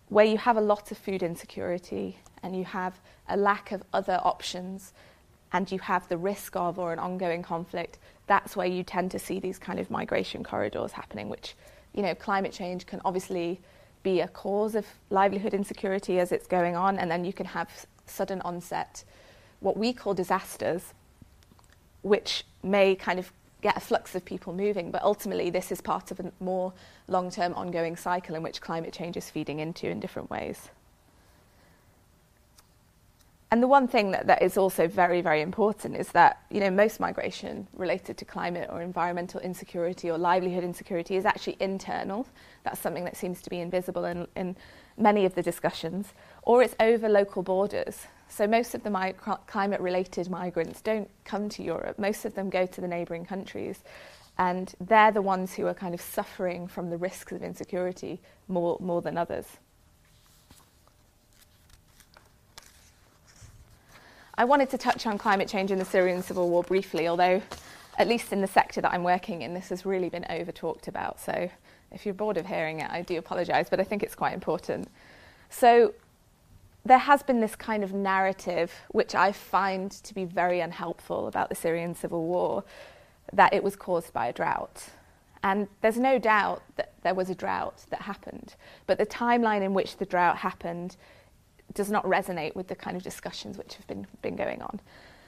where 0.09 0.25
you 0.25 0.39
have 0.39 0.57
a 0.57 0.61
lot 0.61 0.91
of 0.91 0.99
food 0.99 1.23
insecurity 1.23 2.19
and 2.43 2.57
you 2.57 2.65
have 2.65 3.01
a 3.29 3.37
lack 3.37 3.73
of 3.73 3.83
other 3.93 4.21
options 4.23 4.93
and 5.53 5.71
you 5.71 5.79
have 5.79 6.09
the 6.09 6.17
risk 6.17 6.57
of 6.57 6.79
or 6.79 6.93
an 6.93 6.99
ongoing 6.99 7.43
conflict, 7.43 7.99
that's 8.27 8.57
where 8.57 8.67
you 8.67 8.83
tend 8.83 9.11
to 9.11 9.19
see 9.19 9.39
these 9.41 9.59
kind 9.59 9.79
of 9.79 9.91
migration 9.91 10.43
corridors 10.43 10.93
happening, 10.93 11.29
which, 11.29 11.55
you 11.95 12.03
know, 12.03 12.15
climate 12.15 12.53
change 12.53 12.87
can 12.87 13.01
obviously 13.05 13.61
be 14.03 14.21
a 14.21 14.29
cause 14.29 14.75
of 14.75 14.87
livelihood 15.11 15.55
insecurity 15.55 16.19
as 16.19 16.33
it's 16.33 16.47
going 16.47 16.77
on, 16.77 16.99
and 16.99 17.11
then 17.11 17.25
you 17.25 17.33
can 17.33 17.47
have 17.47 17.87
sudden 18.07 18.41
onset, 18.43 19.05
what 19.61 19.77
we 19.77 19.93
call 19.93 20.13
disasters, 20.13 20.93
which 22.03 22.45
may 22.63 22.95
kind 22.95 23.19
of 23.19 23.33
get 23.65 23.79
a 23.79 23.81
flux 23.81 24.15
of 24.15 24.25
people 24.25 24.53
moving. 24.53 24.91
But 24.91 25.03
ultimately, 25.03 25.51
this 25.51 25.73
is 25.73 25.81
part 25.81 26.11
of 26.11 26.21
a 26.21 26.31
more 26.39 26.73
long 27.09 27.31
term 27.31 27.55
ongoing 27.55 27.97
cycle 27.97 28.37
in 28.37 28.43
which 28.43 28.61
climate 28.61 28.93
change 28.93 29.17
is 29.17 29.31
feeding 29.31 29.59
into 29.59 29.89
in 29.89 29.99
different 29.99 30.31
ways. 30.31 30.69
And 33.51 33.63
the 33.63 33.69
one 33.69 33.89
thing 33.89 34.11
that, 34.11 34.27
that 34.27 34.43
is 34.43 34.59
also 34.59 34.87
very, 34.87 35.23
very 35.23 35.41
important 35.41 35.97
is 35.97 36.09
that 36.09 36.43
you 36.51 36.61
know 36.61 36.71
most 36.71 37.01
migration 37.01 37.67
related 37.73 38.19
to 38.19 38.25
climate 38.25 38.69
or 38.71 38.83
environmental 38.83 39.41
insecurity 39.41 40.11
or 40.11 40.19
livelihood 40.19 40.65
insecurity 40.65 41.17
is 41.17 41.25
actually 41.25 41.57
internal. 41.59 42.27
That's 42.65 42.81
something 42.81 43.05
that 43.05 43.17
seems 43.17 43.41
to 43.43 43.51
be 43.51 43.61
invisible 43.61 44.05
in, 44.05 44.27
in 44.37 44.57
many 44.99 45.25
of 45.25 45.35
the 45.35 45.43
discussions, 45.43 46.09
or 46.43 46.63
it's 46.63 46.75
over 46.81 47.09
local 47.09 47.43
borders. 47.43 48.07
So 48.35 48.49
most 48.49 48.75
of 48.75 48.83
the 48.83 48.91
mi- 48.91 49.15
climate 49.47 49.81
related 49.81 50.29
migrants 50.29 50.81
don't 50.81 51.09
come 51.25 51.49
to 51.51 51.63
Europe. 51.63 52.01
Most 52.01 52.25
of 52.25 52.35
them 52.35 52.51
go 52.51 52.67
to 52.67 52.81
the 52.81 52.89
neighbouring 52.89 53.25
countries. 53.25 53.79
And 54.37 54.75
they're 54.81 55.13
the 55.13 55.23
ones 55.23 55.55
who 55.55 55.69
are 55.69 55.75
kind 55.75 55.95
of 55.95 56.01
suffering 56.01 56.67
from 56.67 56.91
the 56.91 56.97
risks 56.97 57.31
of 57.31 57.45
insecurity 57.45 58.21
more, 58.49 58.77
more 58.81 59.01
than 59.03 59.17
others. 59.17 59.47
I 64.37 64.45
wanted 64.45 64.69
to 64.71 64.79
touch 64.79 65.07
on 65.07 65.17
climate 65.17 65.47
change 65.47 65.71
in 65.71 65.79
the 65.79 65.85
Syrian 65.85 66.21
civil 66.21 66.51
war 66.51 66.65
briefly, 66.65 67.07
although, 67.07 67.41
at 67.99 68.09
least 68.09 68.33
in 68.33 68.41
the 68.41 68.49
sector 68.49 68.81
that 68.81 68.93
I'm 68.93 69.05
working 69.05 69.43
in, 69.43 69.55
this 69.55 69.69
has 69.69 69.87
really 69.87 70.09
been 70.09 70.27
over 70.29 70.51
talked 70.51 70.89
about. 70.89 71.21
So, 71.21 71.49
if 71.93 72.05
you're 72.05 72.15
bored 72.15 72.37
of 72.37 72.47
hearing 72.47 72.81
it, 72.81 72.91
I 72.91 73.03
do 73.03 73.17
apologise, 73.17 73.69
but 73.71 73.79
I 73.79 73.85
think 73.85 74.03
it's 74.03 74.17
quite 74.17 74.35
important. 74.35 74.89
So, 75.51 75.95
there 76.85 76.99
has 76.99 77.23
been 77.23 77.41
this 77.41 77.57
kind 77.57 77.83
of 77.83 77.93
narrative, 77.93 78.73
which 78.89 79.15
I 79.15 79.33
find 79.33 79.91
to 79.91 80.15
be 80.15 80.25
very 80.25 80.61
unhelpful 80.61 81.27
about 81.27 81.49
the 81.49 81.55
Syrian 81.55 81.95
civil 81.95 82.25
war, 82.25 82.65
that 83.33 83.55
it 83.55 83.63
was 83.63 83.75
caused 83.75 84.13
by 84.13 84.27
a 84.27 84.33
drought. 84.33 84.91
And 85.43 85.69
there's 85.81 85.99
no 85.99 86.19
doubt 86.19 86.63
that 86.77 86.93
there 87.03 87.15
was 87.15 87.31
a 87.31 87.35
drought 87.35 87.85
that 87.91 88.03
happened, 88.03 88.55
but 88.87 88.99
the 88.99 89.07
timeline 89.07 89.63
in 89.63 89.75
which 89.75 89.97
the 89.97 90.07
drought 90.07 90.39
happened 90.39 90.97
does 91.73 91.91
not 91.91 92.05
resonate 92.05 92.55
with 92.55 92.69
the 92.69 92.75
kind 92.75 92.97
of 92.97 93.03
discussions 93.03 93.57
which 93.59 93.75
have 93.75 93.87
been, 93.87 94.07
been 94.23 94.37
going 94.37 94.63
on. 94.63 94.81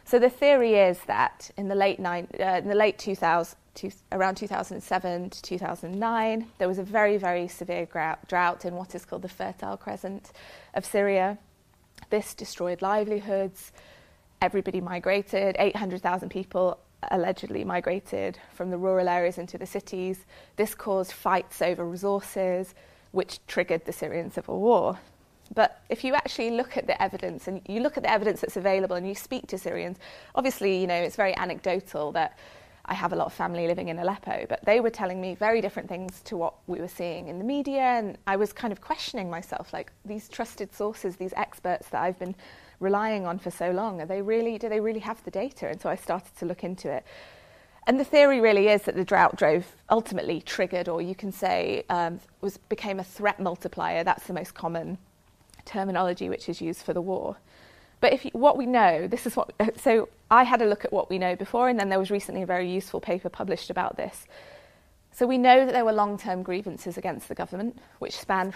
So 0.04 0.18
the 0.18 0.30
theory 0.30 0.74
is 0.74 1.00
that 1.06 1.50
in 1.56 1.68
the 1.68 1.74
late, 1.74 1.98
nine, 1.98 2.28
uh, 2.38 2.60
in 2.62 2.68
the 2.68 2.74
late 2.74 2.98
2000, 2.98 3.58
to, 3.76 3.90
around 4.12 4.36
2007 4.36 5.30
to 5.30 5.42
2009, 5.42 6.46
there 6.58 6.68
was 6.68 6.78
a 6.78 6.82
very, 6.82 7.16
very 7.16 7.48
severe 7.48 7.86
drought 8.26 8.64
in 8.64 8.74
what 8.74 8.94
is 8.94 9.04
called 9.04 9.22
the 9.22 9.28
Fertile 9.28 9.76
Crescent 9.76 10.32
of 10.74 10.84
Syria. 10.84 11.38
This 12.10 12.34
destroyed 12.34 12.82
livelihoods. 12.82 13.72
Everybody 14.42 14.80
migrated. 14.80 15.56
800,000 15.58 16.28
people 16.28 16.78
allegedly 17.10 17.64
migrated 17.64 18.38
from 18.54 18.70
the 18.70 18.78
rural 18.78 19.08
areas 19.08 19.38
into 19.38 19.58
the 19.58 19.66
cities. 19.66 20.24
This 20.56 20.74
caused 20.74 21.12
fights 21.12 21.62
over 21.62 21.84
resources, 21.84 22.74
which 23.12 23.44
triggered 23.46 23.84
the 23.84 23.92
Syrian 23.92 24.30
civil 24.30 24.60
war. 24.60 24.98
But 25.54 25.80
if 25.88 26.02
you 26.02 26.14
actually 26.14 26.50
look 26.50 26.76
at 26.76 26.86
the 26.86 27.00
evidence 27.00 27.46
and 27.46 27.60
you 27.66 27.80
look 27.80 27.96
at 27.96 28.02
the 28.02 28.10
evidence 28.10 28.40
that's 28.40 28.56
available 28.56 28.96
and 28.96 29.06
you 29.06 29.14
speak 29.14 29.46
to 29.48 29.58
Syrians, 29.58 29.98
obviously, 30.34 30.80
you 30.80 30.86
know, 30.86 30.94
it's 30.94 31.16
very 31.16 31.36
anecdotal 31.36 32.12
that 32.12 32.36
I 32.86 32.94
have 32.94 33.12
a 33.12 33.16
lot 33.16 33.26
of 33.26 33.32
family 33.32 33.66
living 33.66 33.88
in 33.88 33.98
Aleppo, 33.98 34.46
but 34.48 34.64
they 34.64 34.80
were 34.80 34.90
telling 34.90 35.20
me 35.20 35.34
very 35.34 35.60
different 35.60 35.88
things 35.88 36.20
to 36.22 36.36
what 36.36 36.54
we 36.68 36.80
were 36.80 36.88
seeing 36.88 37.26
in 37.28 37.38
the 37.38 37.44
media. 37.44 37.82
And 37.82 38.16
I 38.26 38.36
was 38.36 38.52
kind 38.52 38.72
of 38.72 38.80
questioning 38.80 39.28
myself 39.28 39.72
like, 39.72 39.92
these 40.04 40.28
trusted 40.28 40.72
sources, 40.72 41.16
these 41.16 41.34
experts 41.36 41.88
that 41.88 42.02
I've 42.02 42.18
been 42.18 42.36
relying 42.78 43.26
on 43.26 43.38
for 43.38 43.50
so 43.50 43.70
long, 43.72 44.00
are 44.00 44.06
they 44.06 44.22
really, 44.22 44.56
do 44.56 44.68
they 44.68 44.80
really 44.80 45.00
have 45.00 45.22
the 45.24 45.30
data? 45.30 45.68
And 45.68 45.80
so 45.80 45.90
I 45.90 45.96
started 45.96 46.36
to 46.38 46.46
look 46.46 46.62
into 46.62 46.90
it. 46.90 47.04
And 47.88 47.98
the 47.98 48.04
theory 48.04 48.40
really 48.40 48.68
is 48.68 48.82
that 48.82 48.96
the 48.96 49.04
drought 49.04 49.36
drove 49.36 49.64
ultimately 49.90 50.40
triggered, 50.40 50.88
or 50.88 51.00
you 51.00 51.14
can 51.14 51.30
say 51.32 51.84
um, 51.88 52.20
was 52.40 52.56
became 52.56 52.98
a 52.98 53.04
threat 53.04 53.38
multiplier. 53.38 54.02
That's 54.02 54.26
the 54.26 54.32
most 54.32 54.54
common 54.54 54.98
terminology 55.64 56.28
which 56.28 56.48
is 56.48 56.60
used 56.60 56.82
for 56.82 56.92
the 56.92 57.00
war. 57.00 57.36
But 58.00 58.12
if 58.12 58.24
you, 58.24 58.30
what 58.34 58.56
we 58.56 58.66
know, 58.66 59.06
this 59.06 59.26
is 59.26 59.36
what. 59.36 59.52
So 59.80 60.08
I 60.30 60.42
had 60.44 60.62
a 60.62 60.66
look 60.66 60.84
at 60.84 60.92
what 60.92 61.08
we 61.08 61.18
know 61.18 61.36
before, 61.36 61.68
and 61.68 61.78
then 61.78 61.88
there 61.88 61.98
was 61.98 62.10
recently 62.10 62.42
a 62.42 62.46
very 62.46 62.70
useful 62.70 63.00
paper 63.00 63.28
published 63.28 63.70
about 63.70 63.96
this. 63.96 64.26
So 65.12 65.26
we 65.26 65.38
know 65.38 65.64
that 65.64 65.72
there 65.72 65.84
were 65.84 65.92
long-term 65.92 66.42
grievances 66.42 66.98
against 66.98 67.28
the 67.28 67.34
government, 67.34 67.78
which 68.00 68.18
span 68.18 68.52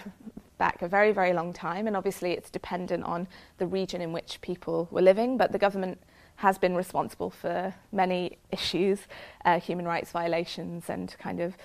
back 0.58 0.82
a 0.82 0.88
very, 0.88 1.10
very 1.10 1.32
long 1.32 1.54
time, 1.54 1.86
and 1.86 1.96
obviously 1.96 2.32
it's 2.32 2.50
dependent 2.50 3.02
on 3.04 3.26
the 3.56 3.66
region 3.66 4.02
in 4.02 4.12
which 4.12 4.40
people 4.42 4.86
were 4.90 5.00
living. 5.00 5.38
But 5.38 5.52
the 5.52 5.58
government 5.58 5.98
has 6.36 6.58
been 6.58 6.74
responsible 6.74 7.30
for 7.30 7.74
many 7.92 8.38
issues, 8.52 9.00
uh, 9.44 9.58
human 9.58 9.86
rights 9.86 10.10
violations, 10.10 10.90
and 10.90 11.16
kind 11.18 11.40
of 11.40 11.56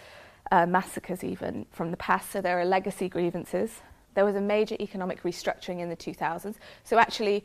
uh, 0.51 0.65
massacres 0.65 1.23
even 1.23 1.65
from 1.71 1.91
the 1.91 1.97
past. 1.97 2.31
So 2.31 2.41
there 2.41 2.59
are 2.59 2.65
legacy 2.65 3.09
grievances. 3.09 3.81
There 4.13 4.23
was 4.23 4.35
a 4.35 4.41
major 4.41 4.77
economic 4.79 5.23
restructuring 5.23 5.79
in 5.79 5.89
the 5.89 5.97
2000s. 5.97 6.55
So 6.83 6.97
actually, 6.97 7.43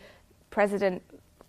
President, 0.50 1.02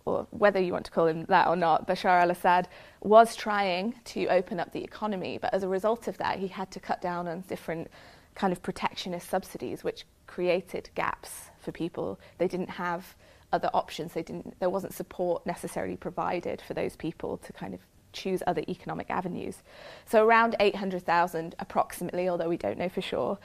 or 0.04 0.26
whether 0.30 0.60
you 0.60 0.72
want 0.72 0.84
to 0.86 0.90
call 0.90 1.06
him 1.06 1.24
that 1.28 1.46
or 1.48 1.56
not, 1.56 1.86
Bashar 1.86 2.20
al 2.22 2.30
Assad 2.30 2.68
was 3.00 3.36
trying 3.36 3.94
to 4.04 4.26
open 4.28 4.58
up 4.58 4.72
the 4.72 4.82
economy, 4.82 5.38
but 5.40 5.52
as 5.54 5.62
a 5.62 5.68
result 5.68 6.08
of 6.08 6.18
that, 6.18 6.38
he 6.38 6.48
had 6.48 6.70
to 6.72 6.80
cut 6.80 7.00
down 7.00 7.28
on 7.28 7.42
different 7.42 7.90
kind 8.34 8.52
of 8.52 8.62
protectionist 8.62 9.28
subsidies, 9.28 9.84
which 9.84 10.06
created 10.26 10.88
gaps 10.94 11.50
for 11.58 11.72
people. 11.72 12.18
They 12.38 12.48
didn't 12.48 12.70
have 12.70 13.14
other 13.52 13.70
options. 13.74 14.14
They 14.14 14.22
didn't, 14.22 14.58
there 14.60 14.70
wasn't 14.70 14.94
support 14.94 15.46
necessarily 15.46 15.96
provided 15.96 16.62
for 16.62 16.74
those 16.74 16.96
people 16.96 17.36
to 17.38 17.52
kind 17.52 17.74
of 17.74 17.80
choose 18.12 18.42
other 18.46 18.62
economic 18.68 19.10
avenues. 19.10 19.62
So 20.06 20.24
around 20.26 20.56
800,000 20.60 21.54
approximately, 21.58 22.28
although 22.28 22.48
we 22.48 22.56
don't 22.56 22.78
know 22.78 22.88
for 22.88 23.02
sure, 23.02 23.38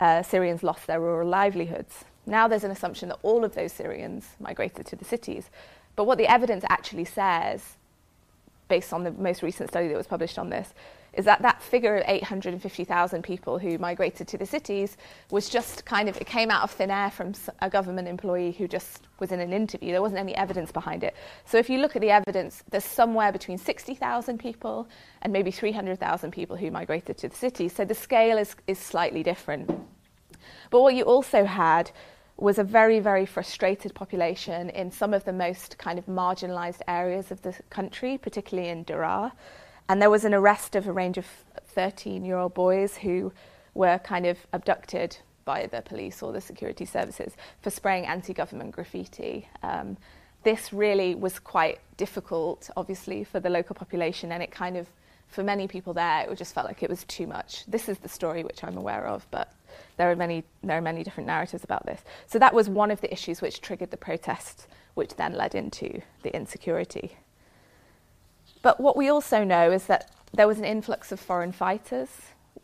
uh, 0.00 0.22
Syrians 0.22 0.62
lost 0.62 0.86
their 0.86 1.00
rural 1.00 1.28
livelihoods. 1.28 2.04
Now 2.26 2.48
there's 2.48 2.64
an 2.64 2.70
assumption 2.70 3.08
that 3.10 3.18
all 3.22 3.44
of 3.44 3.54
those 3.54 3.72
Syrians 3.72 4.26
migrated 4.40 4.86
to 4.86 4.96
the 4.96 5.04
cities. 5.04 5.50
But 5.96 6.04
what 6.04 6.18
the 6.18 6.26
evidence 6.26 6.64
actually 6.68 7.04
says, 7.04 7.76
based 8.68 8.92
on 8.92 9.04
the 9.04 9.10
most 9.12 9.42
recent 9.42 9.70
study 9.70 9.88
that 9.88 9.96
was 9.96 10.06
published 10.06 10.38
on 10.38 10.50
this, 10.50 10.74
is 11.16 11.24
that 11.26 11.42
that 11.42 11.62
figure 11.62 11.96
of 11.96 12.04
850,000 12.06 13.22
people 13.22 13.58
who 13.58 13.78
migrated 13.78 14.26
to 14.28 14.38
the 14.38 14.46
cities 14.46 14.96
was 15.30 15.48
just 15.48 15.84
kind 15.84 16.08
of, 16.08 16.16
it 16.16 16.26
came 16.26 16.50
out 16.50 16.62
of 16.62 16.70
thin 16.70 16.90
air 16.90 17.10
from 17.10 17.32
a 17.60 17.70
government 17.70 18.08
employee 18.08 18.52
who 18.52 18.66
just 18.66 19.02
was 19.20 19.30
in 19.30 19.40
an 19.40 19.52
interview. 19.52 19.92
There 19.92 20.02
wasn't 20.02 20.20
any 20.20 20.34
evidence 20.34 20.72
behind 20.72 21.04
it. 21.04 21.14
So 21.44 21.58
if 21.58 21.70
you 21.70 21.78
look 21.78 21.94
at 21.94 22.02
the 22.02 22.10
evidence, 22.10 22.64
there's 22.70 22.84
somewhere 22.84 23.32
between 23.32 23.58
60,000 23.58 24.38
people 24.38 24.88
and 25.22 25.32
maybe 25.32 25.50
300,000 25.50 26.30
people 26.32 26.56
who 26.56 26.70
migrated 26.70 27.16
to 27.18 27.28
the 27.28 27.36
cities. 27.36 27.72
So 27.72 27.84
the 27.84 27.94
scale 27.94 28.38
is, 28.38 28.56
is 28.66 28.78
slightly 28.78 29.22
different. 29.22 29.70
But 30.70 30.80
what 30.80 30.94
you 30.94 31.04
also 31.04 31.44
had 31.44 31.90
was 32.36 32.58
a 32.58 32.64
very, 32.64 32.98
very 32.98 33.26
frustrated 33.26 33.94
population 33.94 34.70
in 34.70 34.90
some 34.90 35.14
of 35.14 35.24
the 35.24 35.32
most 35.32 35.78
kind 35.78 35.98
of 35.98 36.06
marginalized 36.06 36.80
areas 36.88 37.30
of 37.30 37.42
the 37.42 37.54
country, 37.70 38.18
particularly 38.18 38.68
in 38.68 38.84
Daraa. 38.84 39.32
And 39.88 40.00
there 40.00 40.10
was 40.10 40.24
an 40.24 40.34
arrest 40.34 40.74
of 40.74 40.88
a 40.88 40.92
range 40.92 41.18
of 41.18 41.26
13 41.68 42.24
year 42.24 42.36
old 42.36 42.54
boys 42.54 42.96
who 42.96 43.32
were 43.74 43.98
kind 43.98 44.26
of 44.26 44.38
abducted 44.52 45.16
by 45.44 45.66
the 45.66 45.82
police 45.82 46.22
or 46.22 46.32
the 46.32 46.40
security 46.40 46.84
services 46.84 47.34
for 47.60 47.70
spraying 47.70 48.06
anti 48.06 48.32
government 48.32 48.72
graffiti. 48.72 49.48
Um, 49.62 49.96
this 50.42 50.72
really 50.72 51.14
was 51.14 51.38
quite 51.38 51.80
difficult, 51.96 52.70
obviously, 52.76 53.24
for 53.24 53.40
the 53.40 53.50
local 53.50 53.74
population, 53.74 54.32
and 54.32 54.42
it 54.42 54.50
kind 54.50 54.76
of, 54.76 54.86
for 55.28 55.42
many 55.42 55.66
people 55.66 55.94
there, 55.94 56.30
it 56.30 56.36
just 56.36 56.54
felt 56.54 56.66
like 56.66 56.82
it 56.82 56.90
was 56.90 57.04
too 57.04 57.26
much. 57.26 57.64
This 57.66 57.88
is 57.88 57.98
the 57.98 58.08
story 58.08 58.44
which 58.44 58.62
I'm 58.62 58.76
aware 58.76 59.06
of, 59.06 59.26
but 59.30 59.52
there 59.96 60.10
are 60.10 60.16
many 60.16 60.44
there 60.62 60.78
are 60.78 60.82
many 60.82 61.02
different 61.02 61.26
narratives 61.26 61.64
about 61.64 61.86
this. 61.86 62.02
So 62.26 62.38
that 62.38 62.54
was 62.54 62.68
one 62.68 62.90
of 62.90 63.00
the 63.00 63.12
issues 63.12 63.40
which 63.40 63.60
triggered 63.60 63.90
the 63.90 63.96
protests, 63.96 64.66
which 64.94 65.16
then 65.16 65.34
led 65.34 65.54
into 65.54 66.02
the 66.22 66.34
insecurity. 66.34 67.16
But 68.62 68.80
what 68.80 68.96
we 68.96 69.08
also 69.08 69.44
know 69.44 69.70
is 69.70 69.86
that 69.86 70.10
there 70.32 70.48
was 70.48 70.58
an 70.58 70.64
influx 70.64 71.12
of 71.12 71.20
foreign 71.20 71.52
fighters 71.52 72.08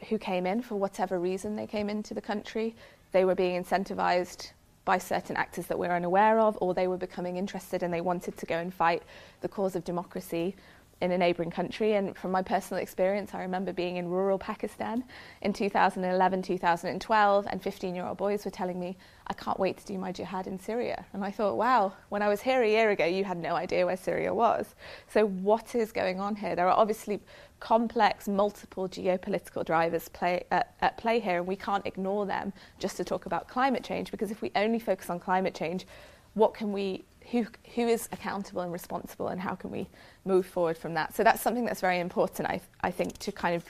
who 0.08 0.18
came 0.18 0.46
in 0.46 0.62
for 0.62 0.76
whatever 0.76 1.18
reason 1.18 1.56
they 1.56 1.66
came 1.66 1.90
into 1.90 2.14
the 2.14 2.20
country. 2.20 2.74
They 3.12 3.24
were 3.24 3.34
being 3.34 3.62
incentivized 3.62 4.52
by 4.84 4.98
certain 4.98 5.36
actors 5.36 5.66
that 5.66 5.78
we're 5.78 5.94
unaware 5.94 6.40
of, 6.40 6.56
or 6.60 6.74
they 6.74 6.88
were 6.88 6.96
becoming 6.96 7.36
interested 7.36 7.82
and 7.82 7.92
they 7.92 8.00
wanted 8.00 8.36
to 8.38 8.46
go 8.46 8.56
and 8.56 8.72
fight 8.72 9.02
the 9.40 9.48
cause 9.48 9.76
of 9.76 9.84
democracy 9.84 10.56
in 11.00 11.12
a 11.12 11.18
neighbouring 11.18 11.50
country. 11.50 11.94
And 11.94 12.16
from 12.16 12.30
my 12.30 12.42
personal 12.42 12.82
experience, 12.82 13.34
I 13.34 13.40
remember 13.40 13.72
being 13.72 13.96
in 13.96 14.08
rural 14.08 14.38
Pakistan 14.38 15.04
in 15.42 15.52
2011, 15.52 16.42
2012, 16.42 17.46
and 17.50 17.62
15 17.62 17.94
year 17.94 18.04
old 18.04 18.18
boys 18.18 18.44
were 18.44 18.50
telling 18.50 18.78
me, 18.78 18.96
I 19.26 19.32
can't 19.32 19.58
wait 19.58 19.78
to 19.78 19.86
do 19.86 19.96
my 19.96 20.12
jihad 20.12 20.46
in 20.46 20.58
Syria. 20.58 21.04
And 21.12 21.24
I 21.24 21.30
thought, 21.30 21.56
wow, 21.56 21.92
when 22.08 22.20
I 22.20 22.28
was 22.28 22.42
here 22.42 22.62
a 22.62 22.68
year 22.68 22.90
ago, 22.90 23.04
you 23.04 23.24
had 23.24 23.38
no 23.38 23.54
idea 23.54 23.86
where 23.86 23.96
Syria 23.96 24.34
was. 24.34 24.74
So, 25.08 25.26
what 25.26 25.74
is 25.74 25.92
going 25.92 26.20
on 26.20 26.34
here? 26.36 26.56
There 26.56 26.68
are 26.68 26.76
obviously 26.76 27.20
complex, 27.60 28.26
multiple 28.26 28.88
geopolitical 28.88 29.64
drivers 29.64 30.08
play, 30.08 30.44
uh, 30.50 30.62
at 30.80 30.96
play 30.96 31.20
here, 31.20 31.38
and 31.38 31.46
we 31.46 31.56
can't 31.56 31.86
ignore 31.86 32.26
them 32.26 32.52
just 32.78 32.96
to 32.96 33.04
talk 33.04 33.26
about 33.26 33.46
climate 33.48 33.84
change, 33.84 34.10
because 34.10 34.30
if 34.30 34.42
we 34.42 34.50
only 34.56 34.78
focus 34.78 35.10
on 35.10 35.20
climate 35.20 35.54
change, 35.54 35.86
what 36.34 36.54
can 36.54 36.72
we 36.72 37.04
who, 37.30 37.46
who 37.74 37.86
is 37.86 38.08
accountable 38.12 38.62
and 38.62 38.72
responsible 38.72 39.28
and 39.28 39.40
how 39.40 39.54
can 39.54 39.70
we 39.70 39.88
move 40.24 40.46
forward 40.46 40.76
from 40.76 40.94
that. 40.94 41.14
So 41.14 41.22
that's 41.22 41.40
something 41.40 41.64
that's 41.64 41.80
very 41.80 42.00
important, 42.00 42.48
I, 42.48 42.60
I 42.80 42.90
think, 42.90 43.18
to 43.18 43.32
kind 43.32 43.54
of 43.54 43.64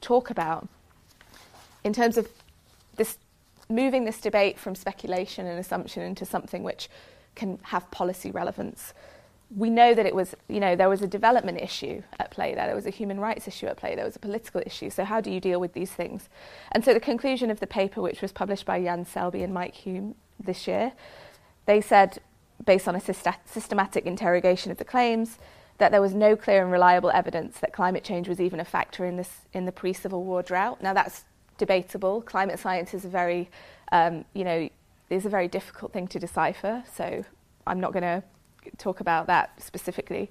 talk 0.00 0.30
about 0.30 0.68
in 1.84 1.92
terms 1.92 2.16
of 2.16 2.28
this 2.96 3.18
moving 3.68 4.04
this 4.04 4.20
debate 4.20 4.58
from 4.58 4.74
speculation 4.74 5.46
and 5.46 5.58
assumption 5.58 6.02
into 6.02 6.24
something 6.24 6.62
which 6.62 6.88
can 7.34 7.58
have 7.62 7.90
policy 7.90 8.30
relevance. 8.30 8.92
We 9.54 9.70
know 9.70 9.94
that 9.94 10.06
it 10.06 10.14
was, 10.14 10.34
you 10.48 10.60
know, 10.60 10.76
there 10.76 10.88
was 10.88 11.02
a 11.02 11.06
development 11.06 11.60
issue 11.60 12.02
at 12.18 12.30
play 12.30 12.54
there, 12.54 12.66
there 12.66 12.74
was 12.74 12.86
a 12.86 12.90
human 12.90 13.20
rights 13.20 13.48
issue 13.48 13.66
at 13.66 13.76
play, 13.76 13.94
there 13.94 14.04
was 14.04 14.16
a 14.16 14.18
political 14.18 14.62
issue. 14.64 14.90
So, 14.90 15.04
how 15.04 15.20
do 15.20 15.30
you 15.30 15.40
deal 15.40 15.60
with 15.60 15.72
these 15.72 15.90
things? 15.90 16.28
And 16.72 16.84
so, 16.84 16.94
the 16.94 17.00
conclusion 17.00 17.50
of 17.50 17.60
the 17.60 17.66
paper, 17.66 18.00
which 18.00 18.22
was 18.22 18.32
published 18.32 18.64
by 18.64 18.82
Jan 18.82 19.04
Selby 19.04 19.42
and 19.42 19.52
Mike 19.52 19.74
Hulme 19.84 20.14
this 20.42 20.66
year, 20.66 20.92
they 21.66 21.80
said 21.80 22.18
based 22.64 22.88
on 22.88 22.94
a 22.94 23.00
systematic 23.00 24.06
interrogation 24.06 24.70
of 24.70 24.78
the 24.78 24.84
claims, 24.84 25.38
that 25.78 25.90
there 25.90 26.00
was 26.00 26.14
no 26.14 26.36
clear 26.36 26.62
and 26.62 26.70
reliable 26.70 27.10
evidence 27.10 27.58
that 27.60 27.72
climate 27.72 28.04
change 28.04 28.28
was 28.28 28.40
even 28.40 28.60
a 28.60 28.64
factor 28.64 29.04
in, 29.04 29.16
this, 29.16 29.40
in 29.52 29.64
the 29.64 29.72
pre 29.72 29.92
Civil 29.92 30.22
War 30.24 30.42
drought. 30.42 30.82
Now, 30.82 30.94
that's 30.94 31.24
debatable. 31.58 32.22
Climate 32.22 32.58
science 32.58 32.94
is 32.94 33.04
a 33.04 33.08
very, 33.08 33.50
um, 33.90 34.24
you 34.34 34.44
know, 34.44 34.68
is 35.10 35.26
a 35.26 35.28
very 35.28 35.48
difficult 35.48 35.92
thing 35.92 36.06
to 36.08 36.18
decipher, 36.18 36.84
so 36.94 37.24
I'm 37.66 37.80
not 37.80 37.92
going 37.92 38.02
to 38.02 38.22
talk 38.78 39.00
about 39.00 39.26
that 39.26 39.60
specifically. 39.60 40.30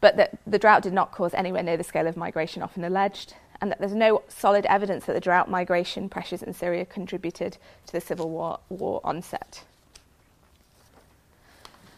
But 0.00 0.16
that 0.16 0.38
the 0.46 0.58
drought 0.58 0.82
did 0.82 0.92
not 0.92 1.12
cause 1.12 1.34
anywhere 1.34 1.62
near 1.62 1.76
the 1.76 1.84
scale 1.84 2.06
of 2.06 2.16
migration 2.16 2.62
often 2.62 2.84
alleged, 2.84 3.34
and 3.60 3.70
that 3.70 3.80
there's 3.80 3.94
no 3.94 4.22
solid 4.28 4.64
evidence 4.66 5.06
that 5.06 5.14
the 5.14 5.20
drought 5.20 5.50
migration 5.50 6.08
pressures 6.08 6.42
in 6.42 6.52
Syria 6.52 6.84
contributed 6.84 7.58
to 7.86 7.92
the 7.92 8.00
civil 8.00 8.30
war, 8.30 8.60
war 8.68 9.00
onset. 9.02 9.64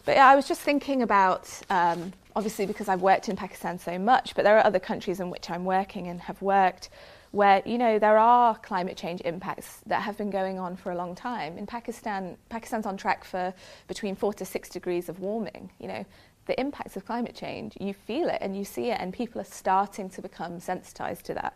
But 0.05 0.15
yeah, 0.15 0.27
I 0.27 0.35
was 0.35 0.47
just 0.47 0.61
thinking 0.61 1.03
about, 1.03 1.49
um, 1.69 2.13
obviously, 2.35 2.65
because 2.65 2.87
I've 2.87 3.01
worked 3.01 3.29
in 3.29 3.35
Pakistan 3.35 3.77
so 3.77 3.99
much, 3.99 4.35
but 4.35 4.43
there 4.43 4.57
are 4.57 4.65
other 4.65 4.79
countries 4.79 5.19
in 5.19 5.29
which 5.29 5.49
I'm 5.49 5.65
working 5.65 6.07
and 6.07 6.21
have 6.21 6.41
worked 6.41 6.89
where, 7.31 7.61
you 7.65 7.77
know, 7.77 7.97
there 7.97 8.17
are 8.17 8.57
climate 8.57 8.97
change 8.97 9.21
impacts 9.21 9.81
that 9.85 10.01
have 10.01 10.17
been 10.17 10.29
going 10.29 10.59
on 10.59 10.75
for 10.75 10.91
a 10.91 10.95
long 10.95 11.15
time. 11.15 11.57
In 11.57 11.65
Pakistan, 11.65 12.35
Pakistan's 12.49 12.85
on 12.85 12.97
track 12.97 13.23
for 13.23 13.53
between 13.87 14.15
four 14.15 14.33
to 14.33 14.43
six 14.43 14.67
degrees 14.69 15.07
of 15.07 15.19
warming. 15.19 15.69
You 15.79 15.87
know, 15.87 16.05
the 16.47 16.59
impacts 16.59 16.97
of 16.97 17.05
climate 17.05 17.35
change, 17.35 17.77
you 17.79 17.93
feel 17.93 18.27
it 18.27 18.39
and 18.41 18.57
you 18.57 18.65
see 18.65 18.89
it, 18.89 18.97
and 18.99 19.13
people 19.13 19.39
are 19.39 19.45
starting 19.45 20.09
to 20.09 20.21
become 20.21 20.59
sensitized 20.59 21.25
to 21.27 21.33
that. 21.35 21.55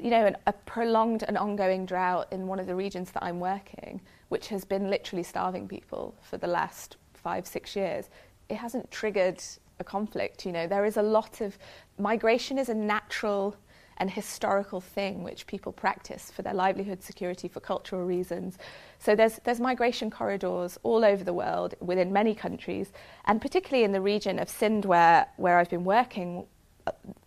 You 0.00 0.10
know, 0.10 0.26
an, 0.26 0.36
a 0.46 0.52
prolonged 0.52 1.24
and 1.26 1.38
ongoing 1.38 1.86
drought 1.86 2.28
in 2.32 2.46
one 2.46 2.60
of 2.60 2.66
the 2.66 2.74
regions 2.74 3.10
that 3.12 3.22
I'm 3.22 3.40
working, 3.40 4.00
which 4.28 4.48
has 4.48 4.64
been 4.64 4.90
literally 4.90 5.22
starving 5.22 5.68
people 5.68 6.14
for 6.20 6.36
the 6.36 6.46
last 6.46 6.96
five, 7.14 7.46
six 7.46 7.74
years, 7.74 8.10
it 8.48 8.56
hasn't 8.56 8.90
triggered 8.90 9.42
a 9.80 9.84
conflict. 9.84 10.46
You 10.46 10.52
know, 10.52 10.66
there 10.66 10.84
is 10.84 10.96
a 10.96 11.02
lot 11.02 11.40
of 11.40 11.58
migration 11.98 12.58
is 12.58 12.68
a 12.68 12.74
natural 12.74 13.56
and 13.98 14.10
historical 14.10 14.80
thing 14.80 15.22
which 15.22 15.46
people 15.46 15.72
practice 15.72 16.30
for 16.30 16.42
their 16.42 16.52
livelihood 16.54 17.02
security 17.02 17.48
for 17.48 17.60
cultural 17.60 18.04
reasons. 18.04 18.58
So 18.98 19.14
there's 19.14 19.40
there's 19.44 19.60
migration 19.60 20.10
corridors 20.10 20.78
all 20.82 21.04
over 21.04 21.24
the 21.24 21.32
world 21.32 21.74
within 21.80 22.12
many 22.12 22.34
countries, 22.34 22.92
and 23.24 23.40
particularly 23.40 23.84
in 23.84 23.92
the 23.92 24.00
region 24.00 24.38
of 24.38 24.48
Sindh 24.48 24.84
where 24.84 25.26
where 25.36 25.58
I've 25.58 25.70
been 25.70 25.84
working 25.84 26.46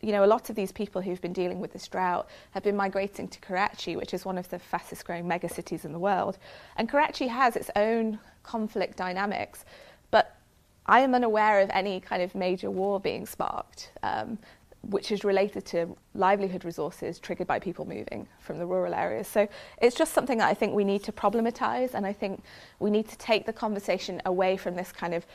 you 0.01 0.12
know, 0.12 0.24
a 0.24 0.28
lot 0.28 0.50
of 0.50 0.56
these 0.56 0.72
people 0.72 1.01
who've 1.01 1.22
been 1.22 1.34
dealing 1.34 1.60
with 1.60 1.74
this 1.74 1.88
drought 1.88 2.28
have 2.51 2.63
been 2.63 2.75
migrating 2.75 3.28
to 3.28 3.39
Karachi, 3.39 3.96
which 3.96 4.13
is 4.13 4.25
one 4.25 4.38
of 4.38 4.50
the 4.50 4.60
fastest 4.60 5.06
growing 5.06 5.25
megacities 5.25 5.86
in 5.86 5.92
the 5.92 6.00
world. 6.00 6.38
And 6.78 6.88
Karachi 6.88 7.28
has 7.28 7.56
its 7.56 7.70
own 7.75 8.20
conflict 8.44 8.98
dynamics, 8.98 9.66
but 10.12 10.38
I 10.86 11.01
am 11.01 11.13
unaware 11.13 11.60
of 11.60 11.70
any 11.72 12.00
kind 12.00 12.24
of 12.24 12.34
major 12.36 12.72
war 12.72 13.00
being 13.00 13.25
sparked. 13.25 13.92
Um, 14.04 14.39
which 14.82 15.12
is 15.12 15.24
related 15.24 15.66
to 15.66 15.96
livelihood 16.16 16.63
resources 16.63 17.20
triggered 17.20 17.48
by 17.48 17.60
people 17.60 17.86
moving 17.86 18.25
from 18.39 18.58
the 18.58 18.66
rural 18.66 18.94
areas. 18.94 19.28
So 19.28 19.48
it's 19.82 19.96
just 19.96 20.13
something 20.13 20.38
that 20.38 20.48
I 20.48 20.54
think 20.54 20.74
we 20.74 20.86
need 20.86 21.04
to 21.04 21.12
problematize, 21.12 21.94
and 21.94 22.06
I 22.06 22.13
think 22.13 22.42
we 22.80 22.89
need 22.89 23.08
to 23.10 23.18
take 23.18 23.46
the 23.46 23.54
conversation 23.54 24.22
away 24.25 24.56
from 24.56 24.75
this 24.75 24.92
kind 24.92 25.13
of 25.13 25.25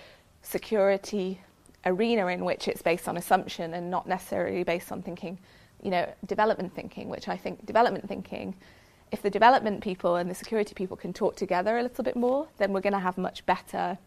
security 0.43 1.41
arena 1.87 2.27
in 2.29 2.45
which 2.45 2.69
it's 2.69 2.83
based 2.83 3.09
on 3.09 3.17
assumption 3.17 3.75
and 3.75 3.91
not 3.91 4.07
necessarily 4.07 4.65
based 4.65 4.91
on 4.93 5.03
thinking, 5.03 5.39
you 5.83 5.91
know, 5.91 6.13
development 6.27 6.75
thinking, 6.75 7.09
which 7.09 7.29
I 7.29 7.37
think 7.37 7.67
development 7.67 8.09
thinking, 8.09 8.55
if 9.13 9.23
the 9.23 9.31
development 9.31 9.83
people 9.83 10.17
and 10.17 10.31
the 10.31 10.35
security 10.35 10.75
people 10.75 10.97
can 10.97 11.13
talk 11.13 11.37
together 11.37 11.79
a 11.79 11.83
little 11.83 12.05
bit 12.05 12.17
more, 12.17 12.49
then 12.59 12.73
we're 12.73 12.81
going 12.81 12.95
to 12.95 12.99
have 12.99 13.19
much 13.19 13.45
better 13.47 13.99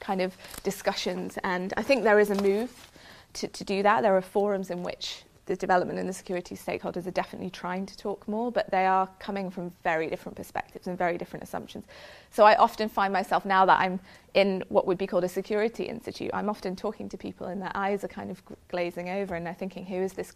kind 0.00 0.20
of 0.20 0.36
discussions. 0.62 1.38
And 1.44 1.74
I 1.76 1.82
think 1.82 2.04
there 2.04 2.20
is 2.20 2.30
a 2.30 2.42
move 2.42 2.90
to, 3.34 3.48
to 3.48 3.64
do 3.64 3.82
that. 3.82 4.02
There 4.02 4.16
are 4.16 4.22
forums 4.22 4.70
in 4.70 4.82
which 4.82 5.24
the 5.48 5.56
development 5.56 5.98
and 5.98 6.06
the 6.06 6.12
security 6.12 6.54
stakeholders 6.54 7.06
are 7.06 7.10
definitely 7.10 7.48
trying 7.48 7.86
to 7.86 7.96
talk 7.96 8.28
more, 8.28 8.52
but 8.52 8.70
they 8.70 8.84
are 8.84 9.08
coming 9.18 9.50
from 9.50 9.72
very 9.82 10.08
different 10.08 10.36
perspectives 10.36 10.86
and 10.86 10.96
very 10.96 11.16
different 11.16 11.42
assumptions. 11.42 11.86
So 12.30 12.44
I 12.44 12.54
often 12.56 12.88
find 12.90 13.12
myself 13.12 13.46
now 13.46 13.64
that 13.64 13.80
I'm 13.80 13.98
in 14.34 14.62
what 14.68 14.86
would 14.86 14.98
be 14.98 15.06
called 15.06 15.24
a 15.24 15.28
security 15.28 15.84
institute, 15.84 16.30
I'm 16.34 16.50
often 16.50 16.76
talking 16.76 17.08
to 17.08 17.16
people 17.16 17.46
and 17.46 17.62
their 17.62 17.72
eyes 17.74 18.04
are 18.04 18.08
kind 18.08 18.30
of 18.30 18.42
glazing 18.68 19.08
over 19.08 19.34
and 19.34 19.46
they're 19.46 19.54
thinking, 19.54 19.86
who 19.86 19.96
is 19.96 20.12
this, 20.12 20.34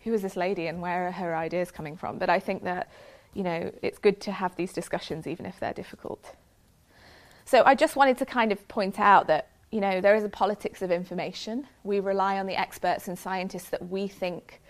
who 0.00 0.14
is 0.14 0.22
this 0.22 0.36
lady 0.36 0.68
and 0.68 0.80
where 0.80 1.08
are 1.08 1.12
her 1.12 1.34
ideas 1.34 1.72
coming 1.72 1.96
from? 1.96 2.18
But 2.18 2.30
I 2.30 2.38
think 2.38 2.62
that, 2.62 2.88
you 3.34 3.42
know, 3.42 3.72
it's 3.82 3.98
good 3.98 4.20
to 4.22 4.32
have 4.32 4.54
these 4.54 4.72
discussions 4.72 5.26
even 5.26 5.46
if 5.46 5.58
they're 5.58 5.74
difficult. 5.74 6.36
So 7.44 7.64
I 7.66 7.74
just 7.74 7.96
wanted 7.96 8.18
to 8.18 8.24
kind 8.24 8.52
of 8.52 8.66
point 8.68 9.00
out 9.00 9.26
that 9.26 9.48
you 9.74 9.80
know, 9.80 10.00
there 10.00 10.14
is 10.14 10.22
a 10.22 10.28
politics 10.28 10.82
of 10.82 10.92
information. 10.92 11.66
We 11.82 11.98
rely 11.98 12.38
on 12.38 12.46
the 12.46 12.54
experts 12.54 13.08
and 13.08 13.18
scientists 13.18 13.70
that 13.70 13.88
we 13.88 14.06
think 14.06 14.60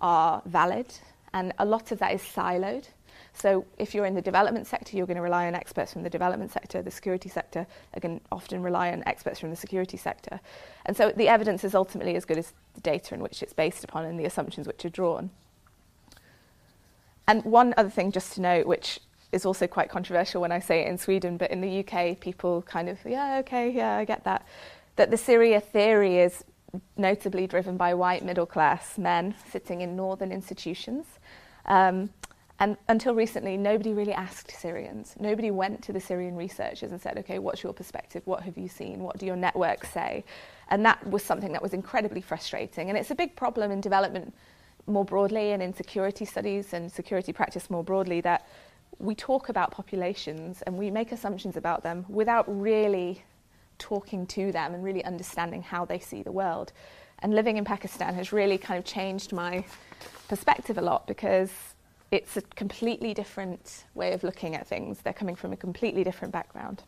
are 0.00 0.40
valid, 0.46 0.86
and 1.34 1.52
a 1.58 1.64
lot 1.64 1.90
of 1.90 1.98
that 1.98 2.14
is 2.14 2.22
siloed. 2.22 2.86
So, 3.34 3.66
if 3.76 3.92
you're 3.92 4.06
in 4.06 4.14
the 4.14 4.22
development 4.22 4.68
sector, 4.68 4.96
you're 4.96 5.06
going 5.08 5.16
to 5.16 5.22
rely 5.22 5.48
on 5.48 5.56
experts 5.56 5.92
from 5.92 6.04
the 6.04 6.10
development 6.10 6.52
sector. 6.52 6.80
The 6.80 6.92
security 6.92 7.28
sector 7.28 7.66
are 7.92 7.98
going 7.98 8.20
to 8.20 8.24
often 8.30 8.62
rely 8.62 8.92
on 8.92 9.02
experts 9.04 9.40
from 9.40 9.50
the 9.50 9.56
security 9.56 9.96
sector. 9.96 10.38
And 10.86 10.96
so, 10.96 11.10
the 11.10 11.26
evidence 11.26 11.64
is 11.64 11.74
ultimately 11.74 12.14
as 12.14 12.24
good 12.24 12.38
as 12.38 12.52
the 12.76 12.82
data 12.82 13.16
in 13.16 13.20
which 13.20 13.42
it's 13.42 13.52
based 13.52 13.82
upon 13.82 14.04
and 14.04 14.16
the 14.16 14.26
assumptions 14.26 14.68
which 14.68 14.84
are 14.84 14.90
drawn. 14.90 15.30
And 17.26 17.44
one 17.44 17.74
other 17.76 17.90
thing 17.90 18.12
just 18.12 18.34
to 18.34 18.40
note, 18.40 18.68
which 18.68 19.00
is 19.32 19.46
also 19.46 19.66
quite 19.66 19.88
controversial 19.88 20.40
when 20.40 20.52
I 20.52 20.60
say 20.60 20.82
it 20.82 20.88
in 20.88 20.98
Sweden, 20.98 21.38
but 21.38 21.50
in 21.50 21.60
the 21.60 21.80
UK, 21.80 22.20
people 22.20 22.62
kind 22.62 22.88
of, 22.88 22.98
yeah, 23.04 23.38
okay, 23.38 23.70
yeah, 23.70 23.96
I 23.96 24.04
get 24.04 24.24
that. 24.24 24.46
That 24.96 25.10
the 25.10 25.16
Syria 25.16 25.58
theory 25.58 26.18
is 26.18 26.44
notably 26.96 27.46
driven 27.46 27.76
by 27.76 27.94
white 27.94 28.24
middle 28.24 28.46
class 28.46 28.98
men 28.98 29.34
sitting 29.50 29.80
in 29.80 29.96
northern 29.96 30.30
institutions. 30.30 31.06
Um, 31.66 32.10
and 32.60 32.76
until 32.88 33.14
recently, 33.14 33.56
nobody 33.56 33.92
really 33.92 34.12
asked 34.12 34.52
Syrians. 34.52 35.14
Nobody 35.18 35.50
went 35.50 35.82
to 35.82 35.92
the 35.92 36.00
Syrian 36.00 36.36
researchers 36.36 36.92
and 36.92 37.00
said, 37.00 37.18
okay, 37.18 37.38
what's 37.38 37.62
your 37.62 37.72
perspective? 37.72 38.22
What 38.24 38.42
have 38.42 38.56
you 38.56 38.68
seen? 38.68 39.00
What 39.00 39.18
do 39.18 39.26
your 39.26 39.34
networks 39.34 39.90
say? 39.90 40.24
And 40.68 40.84
that 40.84 41.04
was 41.10 41.22
something 41.22 41.52
that 41.52 41.62
was 41.62 41.72
incredibly 41.72 42.20
frustrating. 42.20 42.88
And 42.88 42.96
it's 42.96 43.10
a 43.10 43.14
big 43.14 43.34
problem 43.34 43.72
in 43.72 43.80
development 43.80 44.32
more 44.86 45.04
broadly 45.04 45.52
and 45.52 45.62
in 45.62 45.74
security 45.74 46.24
studies 46.24 46.72
and 46.72 46.90
security 46.90 47.32
practice 47.32 47.70
more 47.70 47.82
broadly 47.84 48.20
that 48.20 48.46
we 48.98 49.14
talk 49.14 49.48
about 49.48 49.70
populations 49.70 50.62
and 50.62 50.76
we 50.76 50.90
make 50.90 51.12
assumptions 51.12 51.56
about 51.56 51.82
them 51.82 52.04
without 52.08 52.44
really 52.48 53.22
talking 53.78 54.26
to 54.26 54.52
them 54.52 54.74
and 54.74 54.84
really 54.84 55.04
understanding 55.04 55.62
how 55.62 55.84
they 55.84 55.98
see 55.98 56.22
the 56.22 56.32
world. 56.32 56.72
And 57.20 57.34
living 57.34 57.56
in 57.56 57.64
Pakistan 57.64 58.14
has 58.14 58.32
really 58.32 58.58
kind 58.58 58.78
of 58.78 58.84
changed 58.84 59.32
my 59.32 59.64
perspective 60.28 60.78
a 60.78 60.82
lot 60.82 61.06
because 61.06 61.50
it's 62.10 62.36
a 62.36 62.42
completely 62.42 63.14
different 63.14 63.84
way 63.94 64.12
of 64.12 64.22
looking 64.22 64.54
at 64.54 64.66
things. 64.66 65.00
They're 65.00 65.12
coming 65.12 65.34
from 65.34 65.52
a 65.52 65.56
completely 65.56 66.04
different 66.04 66.32
background. 66.32 66.82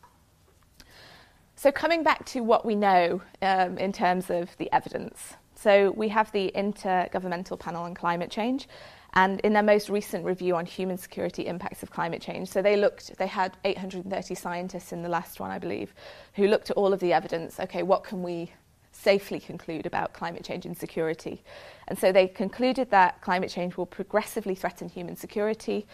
So, 1.57 1.71
coming 1.73 2.03
back 2.03 2.27
to 2.27 2.41
what 2.41 2.67
we 2.67 2.75
know 2.75 3.23
um, 3.41 3.79
in 3.79 3.93
terms 3.93 4.29
of 4.29 4.55
the 4.59 4.71
evidence. 4.73 5.35
So, 5.55 5.93
we 5.93 6.09
have 6.09 6.31
the 6.33 6.53
Intergovernmental 6.55 7.59
Panel 7.59 7.85
on 7.85 7.95
Climate 7.95 8.31
Change, 8.31 8.69
and 9.15 9.41
in 9.41 9.53
their 9.53 9.63
most 9.63 9.89
recent 9.89 10.25
review 10.25 10.57
on 10.57 10.67
human 10.67 10.99
security 10.99 11.47
impacts 11.47 11.83
of 11.83 11.91
climate 11.91 12.21
change, 12.21 12.49
so 12.49 12.61
they 12.61 12.77
looked, 12.77 13.17
they 13.17 13.29
had 13.29 13.57
830 13.65 14.35
scientists 14.35 14.93
in 14.93 15.03
the 15.03 15.09
last 15.09 15.39
one, 15.39 15.53
I 15.53 15.59
believe, 15.59 15.95
who 16.35 16.49
looked 16.49 16.71
at 16.71 16.77
all 16.77 16.93
of 16.93 16.99
the 16.99 17.13
evidence. 17.13 17.61
Okay, 17.61 17.85
what 17.85 18.03
can 18.03 18.23
we 18.25 18.53
safely 18.91 19.39
conclude 19.39 19.87
about 19.87 20.13
climate 20.15 20.45
change 20.45 20.67
and 20.67 20.77
security? 20.77 21.43
And 21.87 21.97
so 21.97 22.11
they 22.11 22.27
concluded 22.27 22.91
that 22.91 23.21
climate 23.21 23.51
change 23.51 23.77
will 23.77 23.87
progressively 23.87 24.57
threaten 24.57 24.89
human 24.89 25.17
security, 25.17 25.87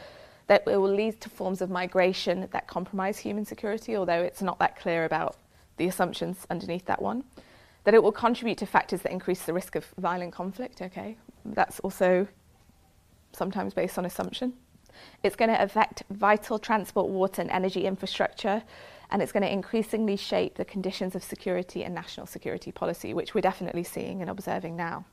that 0.47 0.63
it 0.67 0.79
will 0.79 0.95
lead 0.95 1.21
to 1.21 1.29
forms 1.29 1.61
of 1.61 1.69
migration 1.69 2.49
that 2.53 2.67
compromise 2.67 3.19
human 3.19 3.45
security, 3.45 3.97
although 3.97 4.23
it's 4.23 4.41
not 4.41 4.59
that 4.61 4.79
clear 4.79 5.05
about 5.05 5.37
the 5.77 5.87
assumptions 5.87 6.47
underneath 6.49 6.87
that 6.87 7.03
one. 7.03 7.25
That 7.85 7.95
it 7.95 8.03
will 8.03 8.13
contribute 8.13 8.59
to 8.59 8.67
factors 8.67 9.03
that 9.03 9.13
increase 9.13 9.43
the 9.43 9.53
risk 9.53 9.77
of 9.77 9.87
violent 9.99 10.33
conflict. 10.33 10.81
Okay, 10.83 11.17
that's 11.45 11.81
also 11.81 12.27
sometimes 13.33 13.75
based 13.75 13.99
on 13.99 14.05
assumption. 14.05 14.55
It's 15.23 15.37
going 15.37 15.51
to 15.51 15.63
affect 15.63 16.03
vital 16.11 16.59
transport, 16.59 17.09
water, 17.09 17.43
and 17.43 17.51
energy 17.51 17.85
infrastructure, 17.87 18.63
and 19.11 19.23
it's 19.23 19.33
going 19.33 19.43
to 19.43 19.53
increasingly 19.53 20.17
shape 20.17 20.57
the 20.57 20.65
conditions 20.65 21.15
of 21.15 21.23
security 21.23 21.85
and 21.85 21.95
national 21.95 22.27
security 22.27 22.71
policy, 22.71 23.15
which 23.15 23.35
we're 23.35 23.41
definitely 23.41 23.85
seeing 23.85 24.21
and 24.21 24.31
observing 24.31 24.77
now. 24.77 25.05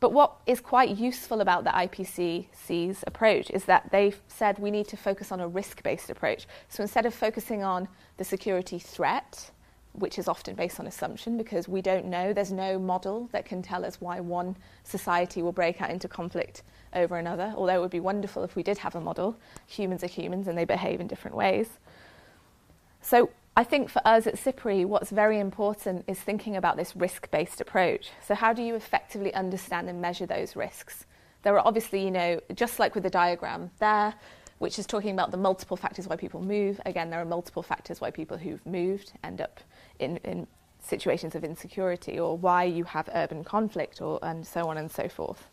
But 0.00 0.12
what 0.12 0.36
is 0.46 0.60
quite 0.60 0.98
useful 0.98 1.40
about 1.40 1.64
the 1.64 1.70
IPCC's 1.70 3.04
approach 3.06 3.50
is 3.50 3.64
that 3.66 3.90
they've 3.90 4.20
said 4.28 4.58
we 4.58 4.70
need 4.70 4.86
to 4.88 4.96
focus 4.96 5.32
on 5.32 5.40
a 5.40 5.48
risk 5.48 5.82
based 5.82 6.10
approach. 6.10 6.46
So 6.68 6.82
instead 6.82 7.06
of 7.06 7.14
focusing 7.14 7.62
on 7.62 7.88
the 8.16 8.24
security 8.24 8.78
threat, 8.78 9.50
which 9.94 10.18
is 10.18 10.26
often 10.26 10.54
based 10.54 10.80
on 10.80 10.86
assumption 10.86 11.38
because 11.38 11.68
we 11.68 11.80
don't 11.80 12.06
know, 12.06 12.32
there's 12.32 12.52
no 12.52 12.78
model 12.78 13.28
that 13.32 13.44
can 13.44 13.62
tell 13.62 13.84
us 13.84 14.00
why 14.00 14.20
one 14.20 14.56
society 14.82 15.40
will 15.40 15.52
break 15.52 15.80
out 15.80 15.90
into 15.90 16.08
conflict 16.08 16.62
over 16.94 17.16
another, 17.16 17.54
although 17.56 17.76
it 17.76 17.80
would 17.80 17.90
be 17.90 18.00
wonderful 18.00 18.42
if 18.42 18.56
we 18.56 18.62
did 18.62 18.78
have 18.78 18.96
a 18.96 19.00
model. 19.00 19.36
Humans 19.68 20.02
are 20.02 20.08
humans 20.08 20.48
and 20.48 20.58
they 20.58 20.64
behave 20.64 21.00
in 21.00 21.06
different 21.06 21.36
ways. 21.36 21.68
So 23.00 23.30
I 23.56 23.62
think 23.62 23.88
for 23.88 24.02
us 24.04 24.26
at 24.26 24.34
SIPRI, 24.34 24.84
what's 24.84 25.10
very 25.10 25.38
important 25.38 26.04
is 26.08 26.18
thinking 26.18 26.56
about 26.56 26.76
this 26.76 26.96
risk 26.96 27.30
based 27.30 27.60
approach. 27.60 28.10
So, 28.26 28.34
how 28.34 28.52
do 28.52 28.62
you 28.62 28.74
effectively 28.74 29.32
understand 29.32 29.88
and 29.88 30.00
measure 30.00 30.26
those 30.26 30.56
risks? 30.56 31.06
There 31.42 31.54
are 31.56 31.64
obviously, 31.64 32.02
you 32.02 32.10
know, 32.10 32.40
just 32.54 32.80
like 32.80 32.94
with 32.94 33.04
the 33.04 33.10
diagram 33.10 33.70
there, 33.78 34.14
which 34.58 34.78
is 34.78 34.86
talking 34.86 35.10
about 35.10 35.30
the 35.30 35.36
multiple 35.36 35.76
factors 35.76 36.08
why 36.08 36.16
people 36.16 36.42
move. 36.42 36.80
Again, 36.84 37.10
there 37.10 37.20
are 37.20 37.24
multiple 37.26 37.62
factors 37.62 38.00
why 38.00 38.10
people 38.10 38.38
who've 38.38 38.64
moved 38.66 39.12
end 39.22 39.40
up 39.40 39.60
in, 39.98 40.18
in 40.18 40.46
situations 40.80 41.34
of 41.34 41.44
insecurity, 41.44 42.18
or 42.18 42.36
why 42.36 42.64
you 42.64 42.84
have 42.84 43.08
urban 43.14 43.44
conflict, 43.44 44.00
or, 44.00 44.18
and 44.22 44.46
so 44.46 44.68
on 44.68 44.76
and 44.76 44.90
so 44.90 45.08
forth. 45.08 45.46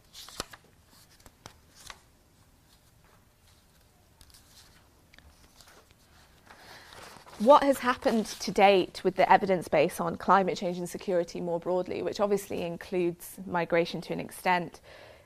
what 7.41 7.63
has 7.63 7.80
happened 7.80 8.27
to 8.27 8.51
date 8.51 9.01
with 9.04 9.15
the 9.15 9.32
evidence 9.32 9.67
base 9.67 9.99
on 9.99 10.15
climate 10.15 10.56
change 10.56 10.77
and 10.77 10.88
security 10.88 11.41
more 11.41 11.60
broadly, 11.60 12.04
which 12.04 12.19
obviously 12.19 12.62
includes 12.62 13.38
migration 13.47 13.99
to 13.99 14.13
an 14.13 14.19
extent, 14.19 14.80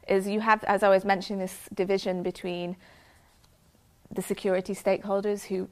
is 0.08 0.26
you 0.26 0.40
have, 0.40 0.64
as 0.64 0.82
I 0.82 0.88
was 0.88 1.04
mentioning, 1.04 1.40
this 1.40 1.68
division 1.74 2.24
between 2.24 2.78
the 4.12 4.22
security 4.22 4.74
stakeholders 4.74 5.44
who, 5.44 5.68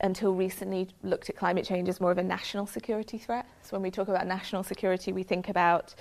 until 0.00 0.34
recently, 0.34 0.88
looked 1.02 1.30
at 1.30 1.36
climate 1.36 1.64
change 1.64 1.88
as 1.88 2.00
more 2.00 2.10
of 2.10 2.18
a 2.18 2.22
national 2.22 2.66
security 2.66 3.18
threat. 3.18 3.46
So 3.62 3.70
when 3.70 3.82
we 3.82 3.90
talk 3.90 4.08
about 4.08 4.26
national 4.26 4.62
security, 4.62 5.12
we 5.12 5.22
think 5.22 5.48
about 5.48 5.94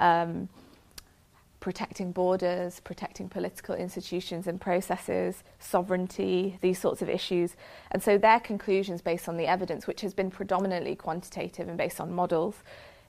um, 0.00 0.48
protecting 1.60 2.12
borders, 2.12 2.80
protecting 2.80 3.28
political 3.28 3.74
institutions 3.74 4.46
and 4.46 4.60
processes, 4.60 5.42
sovereignty, 5.58 6.58
these 6.60 6.78
sorts 6.78 7.02
of 7.02 7.08
issues. 7.08 7.56
And 7.90 8.02
so 8.02 8.18
their 8.18 8.40
conclusions 8.40 9.00
based 9.00 9.28
on 9.28 9.36
the 9.36 9.46
evidence, 9.46 9.86
which 9.86 10.00
has 10.02 10.14
been 10.14 10.30
predominantly 10.30 10.94
quantitative 10.94 11.68
and 11.68 11.76
based 11.76 12.00
on 12.00 12.12
models, 12.12 12.56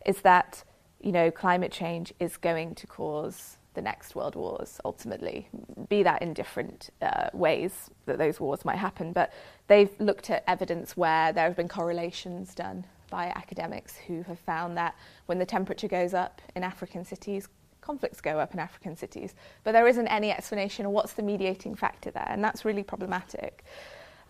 is 0.05 0.21
that 0.21 0.63
you 1.01 1.11
know 1.11 1.29
climate 1.29 1.71
change 1.71 2.13
is 2.19 2.37
going 2.37 2.73
to 2.75 2.87
cause 2.87 3.57
the 3.77 3.81
next 3.83 4.15
world 4.15 4.35
wars 4.35 4.81
ultimately, 4.83 5.47
be 5.87 6.01
that 6.01 6.21
in 6.23 6.33
different 6.33 6.89
uh, 7.01 7.29
ways 7.31 7.91
that 8.07 8.17
those 8.17 8.39
wars 8.39 8.65
might 8.65 8.77
happen. 8.77 9.13
But 9.13 9.31
they've 9.67 9.93
looked 9.99 10.31
at 10.31 10.43
evidence 10.47 10.97
where 10.97 11.31
there 11.31 11.45
have 11.45 11.55
been 11.55 11.67
correlations 11.69 12.55
done 12.55 12.85
by 13.11 13.27
academics 13.27 13.95
who 13.95 14.23
have 14.23 14.39
found 14.39 14.75
that 14.77 14.95
when 15.27 15.37
the 15.37 15.45
temperature 15.45 15.87
goes 15.87 16.15
up 16.15 16.41
in 16.55 16.63
African 16.63 17.05
cities, 17.05 17.47
conflicts 17.81 18.19
go 18.19 18.39
up 18.39 18.51
in 18.55 18.59
African 18.59 18.97
cities. 18.97 19.35
But 19.63 19.73
there 19.73 19.87
isn't 19.87 20.07
any 20.07 20.31
explanation 20.31 20.87
of 20.87 20.91
what's 20.91 21.13
the 21.13 21.23
mediating 21.23 21.75
factor 21.75 22.09
there, 22.09 22.27
and 22.27 22.43
that's 22.43 22.65
really 22.65 22.83
problematic. 22.83 23.63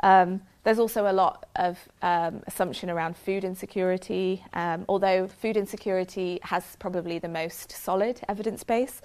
Um, 0.04 0.42
there's 0.64 0.78
also 0.78 1.10
a 1.10 1.16
lot 1.24 1.48
of 1.56 1.80
um, 2.02 2.44
assumption 2.46 2.90
around 2.90 3.16
food 3.16 3.44
insecurity, 3.44 4.44
um, 4.54 4.86
although 4.90 5.28
food 5.28 5.58
insecurity 5.58 6.40
has 6.44 6.76
probably 6.78 7.18
the 7.18 7.30
most 7.30 7.72
solid 7.72 8.20
evidence 8.28 8.64
base. 8.64 9.02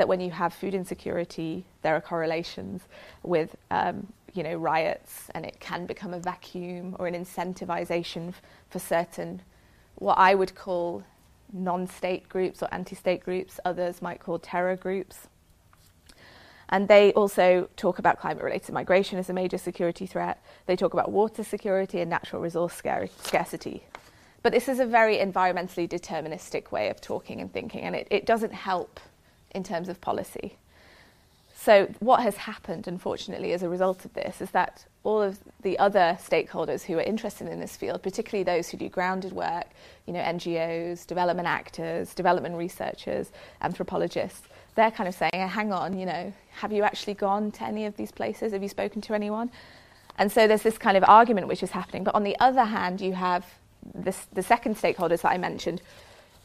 That 0.00 0.08
when 0.08 0.22
you 0.22 0.30
have 0.30 0.54
food 0.54 0.74
insecurity, 0.74 1.66
there 1.82 1.94
are 1.94 2.00
correlations 2.00 2.80
with 3.22 3.54
um, 3.70 4.10
you 4.32 4.42
know 4.42 4.56
riots, 4.56 5.28
and 5.34 5.44
it 5.44 5.60
can 5.60 5.84
become 5.84 6.14
a 6.14 6.18
vacuum 6.18 6.96
or 6.98 7.06
an 7.06 7.12
incentivization 7.12 8.30
f- 8.30 8.40
for 8.70 8.78
certain 8.78 9.42
what 9.96 10.16
I 10.16 10.34
would 10.34 10.54
call 10.54 11.04
non-state 11.52 12.30
groups 12.30 12.62
or 12.62 12.68
anti-state 12.72 13.22
groups. 13.22 13.60
Others 13.66 14.00
might 14.00 14.20
call 14.20 14.38
terror 14.38 14.74
groups. 14.74 15.28
And 16.70 16.88
they 16.88 17.12
also 17.12 17.68
talk 17.76 17.98
about 17.98 18.18
climate 18.18 18.42
related 18.42 18.72
migration 18.72 19.18
as 19.18 19.28
a 19.28 19.34
major 19.34 19.58
security 19.58 20.06
threat. 20.06 20.42
They 20.64 20.76
talk 20.76 20.94
about 20.94 21.12
water 21.12 21.44
security 21.44 22.00
and 22.00 22.08
natural 22.08 22.40
resource 22.40 22.72
scarcity. 22.72 23.84
But 24.42 24.52
this 24.52 24.66
is 24.66 24.80
a 24.80 24.86
very 24.86 25.18
environmentally 25.18 25.86
deterministic 25.86 26.72
way 26.72 26.88
of 26.88 27.02
talking 27.02 27.42
and 27.42 27.52
thinking, 27.52 27.82
and 27.82 27.94
it, 27.94 28.08
it 28.10 28.24
doesn't 28.24 28.54
help 28.54 28.98
in 29.54 29.64
terms 29.64 29.88
of 29.88 30.00
policy. 30.00 30.56
So, 31.54 31.88
what 31.98 32.22
has 32.22 32.38
happened, 32.38 32.88
unfortunately, 32.88 33.52
as 33.52 33.62
a 33.62 33.68
result 33.68 34.06
of 34.06 34.14
this, 34.14 34.40
is 34.40 34.50
that 34.52 34.86
all 35.04 35.20
of 35.20 35.38
the 35.60 35.78
other 35.78 36.16
stakeholders 36.18 36.82
who 36.82 36.96
are 36.96 37.02
interested 37.02 37.48
in 37.48 37.60
this 37.60 37.76
field, 37.76 38.02
particularly 38.02 38.44
those 38.44 38.70
who 38.70 38.78
do 38.78 38.88
grounded 38.88 39.32
work, 39.32 39.66
you 40.06 40.14
know, 40.14 40.20
NGOs, 40.20 41.06
development 41.06 41.46
actors, 41.46 42.14
development 42.14 42.56
researchers, 42.56 43.30
anthropologists, 43.60 44.48
they're 44.74 44.90
kind 44.90 45.06
of 45.06 45.14
saying, 45.14 45.30
hang 45.34 45.70
on, 45.72 45.98
you 45.98 46.06
know, 46.06 46.32
have 46.52 46.72
you 46.72 46.82
actually 46.82 47.14
gone 47.14 47.50
to 47.52 47.64
any 47.64 47.84
of 47.84 47.94
these 47.96 48.10
places? 48.10 48.52
Have 48.52 48.62
you 48.62 48.68
spoken 48.68 49.02
to 49.02 49.14
anyone? 49.14 49.50
And 50.16 50.32
so 50.32 50.46
there's 50.46 50.62
this 50.62 50.78
kind 50.78 50.96
of 50.96 51.04
argument 51.06 51.48
which 51.48 51.62
is 51.62 51.70
happening. 51.70 52.04
But 52.04 52.14
on 52.14 52.24
the 52.24 52.38
other 52.40 52.64
hand, 52.64 53.00
you 53.00 53.12
have 53.12 53.44
this, 53.94 54.26
the 54.32 54.42
second 54.42 54.76
stakeholders 54.76 55.22
that 55.22 55.32
I 55.32 55.38
mentioned 55.38 55.82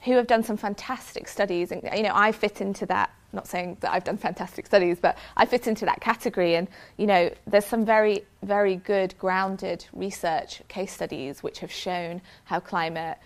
who 0.03 0.13
have 0.13 0.27
done 0.27 0.43
some 0.43 0.57
fantastic 0.57 1.27
studies. 1.27 1.71
And, 1.71 1.81
you 1.95 2.03
know, 2.03 2.11
I 2.13 2.31
fit 2.31 2.61
into 2.61 2.85
that, 2.87 3.09
not 3.33 3.47
saying 3.47 3.77
that 3.79 3.91
I've 3.91 4.03
done 4.03 4.17
fantastic 4.17 4.65
studies, 4.65 4.99
but 4.99 5.17
I 5.35 5.45
fit 5.45 5.67
into 5.67 5.85
that 5.85 5.99
category. 6.01 6.55
And, 6.55 6.67
you 6.97 7.07
know, 7.07 7.31
there's 7.47 7.65
some 7.65 7.85
very, 7.85 8.25
very 8.43 8.75
good 8.75 9.17
grounded 9.17 9.85
research 9.93 10.61
case 10.67 10.91
studies 10.91 11.41
which 11.41 11.59
have 11.59 11.71
shown 11.71 12.21
how 12.45 12.59
climate 12.59 13.17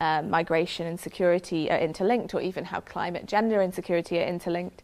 um, 0.00 0.30
migration 0.30 0.86
and 0.86 0.98
security 0.98 1.70
are 1.70 1.78
interlinked, 1.78 2.34
or 2.34 2.40
even 2.40 2.64
how 2.64 2.80
climate, 2.80 3.26
gender, 3.26 3.60
and 3.60 3.74
security 3.74 4.18
are 4.18 4.26
interlinked. 4.26 4.82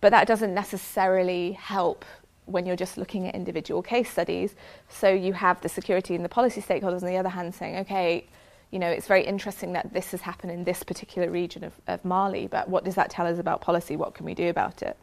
But 0.00 0.10
that 0.10 0.26
doesn't 0.26 0.54
necessarily 0.54 1.52
help 1.52 2.04
when 2.46 2.66
you're 2.66 2.76
just 2.76 2.98
looking 2.98 3.28
at 3.28 3.34
individual 3.34 3.82
case 3.82 4.10
studies. 4.10 4.54
So 4.88 5.08
you 5.08 5.32
have 5.34 5.60
the 5.60 5.68
security 5.68 6.14
and 6.14 6.24
the 6.24 6.28
policy 6.28 6.60
stakeholders 6.60 7.02
on 7.02 7.08
the 7.08 7.16
other 7.16 7.28
hand 7.28 7.54
saying, 7.54 7.76
okay, 7.78 8.26
you 8.70 8.78
know, 8.78 8.88
it's 8.88 9.06
very 9.06 9.24
interesting 9.24 9.72
that 9.72 9.92
this 9.92 10.12
has 10.12 10.20
happened 10.20 10.52
in 10.52 10.64
this 10.64 10.82
particular 10.82 11.30
region 11.30 11.64
of, 11.64 11.72
of 11.88 12.04
Mali, 12.04 12.46
but 12.46 12.68
what 12.68 12.84
does 12.84 12.94
that 12.94 13.10
tell 13.10 13.26
us 13.26 13.38
about 13.38 13.60
policy? 13.60 13.96
What 13.96 14.14
can 14.14 14.24
we 14.24 14.34
do 14.34 14.48
about 14.48 14.82
it? 14.82 14.96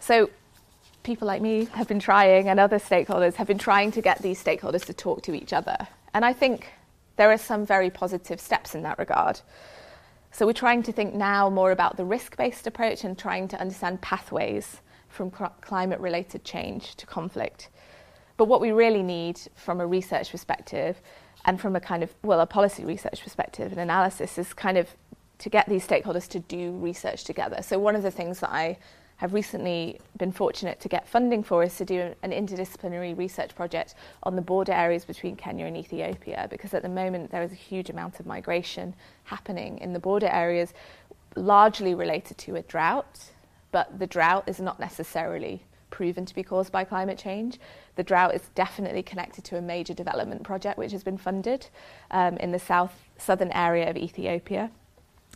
So 0.00 0.30
people 1.04 1.28
like 1.28 1.40
me 1.40 1.66
have 1.66 1.86
been 1.86 2.00
trying, 2.00 2.48
and 2.48 2.58
other 2.58 2.78
stakeholders 2.78 3.34
have 3.34 3.46
been 3.46 3.58
trying 3.58 3.92
to 3.92 4.00
get 4.00 4.20
these 4.20 4.42
stakeholders 4.42 4.84
to 4.86 4.92
talk 4.92 5.22
to 5.22 5.34
each 5.34 5.52
other. 5.52 5.76
And 6.12 6.24
I 6.24 6.32
think 6.32 6.72
there 7.16 7.30
are 7.30 7.38
some 7.38 7.64
very 7.64 7.90
positive 7.90 8.40
steps 8.40 8.74
in 8.74 8.82
that 8.82 8.98
regard. 8.98 9.40
So 10.32 10.46
we're 10.46 10.54
trying 10.54 10.82
to 10.84 10.92
think 10.92 11.14
now 11.14 11.50
more 11.50 11.72
about 11.72 11.96
the 11.96 12.04
risk 12.04 12.36
based 12.36 12.66
approach 12.66 13.04
and 13.04 13.18
trying 13.18 13.48
to 13.48 13.60
understand 13.60 14.00
pathways 14.00 14.80
from 15.08 15.30
cl- 15.30 15.54
climate 15.60 16.00
related 16.00 16.42
change 16.42 16.96
to 16.96 17.06
conflict. 17.06 17.68
But 18.38 18.46
what 18.46 18.60
we 18.60 18.72
really 18.72 19.02
need 19.02 19.38
from 19.54 19.80
a 19.80 19.86
research 19.86 20.30
perspective 20.30 21.00
and 21.44 21.60
from 21.60 21.76
a 21.76 21.80
kind 21.80 22.02
of, 22.02 22.14
well, 22.22 22.40
a 22.40 22.46
policy 22.46 22.84
research 22.84 23.22
perspective 23.22 23.72
and 23.72 23.80
analysis 23.80 24.38
is 24.38 24.52
kind 24.54 24.78
of 24.78 24.88
to 25.38 25.50
get 25.50 25.68
these 25.68 25.86
stakeholders 25.86 26.28
to 26.28 26.38
do 26.38 26.72
research 26.78 27.24
together. 27.24 27.62
So 27.62 27.78
one 27.78 27.96
of 27.96 28.02
the 28.02 28.10
things 28.10 28.40
that 28.40 28.50
I 28.50 28.78
have 29.16 29.34
recently 29.34 30.00
been 30.16 30.32
fortunate 30.32 30.80
to 30.80 30.88
get 30.88 31.06
funding 31.06 31.44
for 31.44 31.62
is 31.62 31.76
to 31.76 31.84
do 31.84 32.12
an 32.22 32.32
interdisciplinary 32.32 33.16
research 33.16 33.54
project 33.54 33.94
on 34.24 34.34
the 34.34 34.42
border 34.42 34.72
areas 34.72 35.04
between 35.04 35.36
Kenya 35.36 35.66
and 35.66 35.76
Ethiopia 35.76 36.48
because 36.50 36.74
at 36.74 36.82
the 36.82 36.88
moment 36.88 37.30
there 37.30 37.42
is 37.42 37.52
a 37.52 37.56
huge 37.56 37.88
amount 37.88 38.18
of 38.18 38.26
migration 38.26 38.94
happening 39.24 39.78
in 39.78 39.92
the 39.92 40.00
border 40.00 40.28
areas, 40.28 40.74
largely 41.36 41.94
related 41.94 42.36
to 42.38 42.56
a 42.56 42.62
drought, 42.62 43.30
but 43.70 43.98
the 43.98 44.06
drought 44.06 44.48
is 44.48 44.60
not 44.60 44.80
necessarily 44.80 45.62
proven 45.92 46.26
to 46.26 46.34
be 46.34 46.42
caused 46.42 46.72
by 46.72 46.82
climate 46.82 47.16
change. 47.16 47.60
The 47.94 48.02
drought 48.02 48.34
is 48.34 48.42
definitely 48.56 49.04
connected 49.04 49.44
to 49.44 49.58
a 49.58 49.62
major 49.62 49.94
development 49.94 50.42
project 50.42 50.76
which 50.78 50.90
has 50.90 51.04
been 51.04 51.18
funded 51.18 51.68
um, 52.10 52.36
in 52.38 52.50
the 52.50 52.58
south 52.58 52.94
southern 53.18 53.52
area 53.52 53.88
of 53.88 53.96
Ethiopia. 53.96 54.72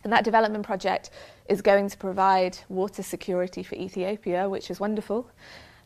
And 0.03 0.12
that 0.12 0.25
development 0.25 0.66
project 0.66 1.11
is 1.49 1.62
going 1.62 1.88
to 1.88 1.97
provide 1.97 2.59
water 2.69 3.03
security 3.03 3.62
for 3.62 3.77
Ethiopia, 3.77 4.49
which 4.49 4.71
is 4.71 4.81
wonderful. 4.81 5.31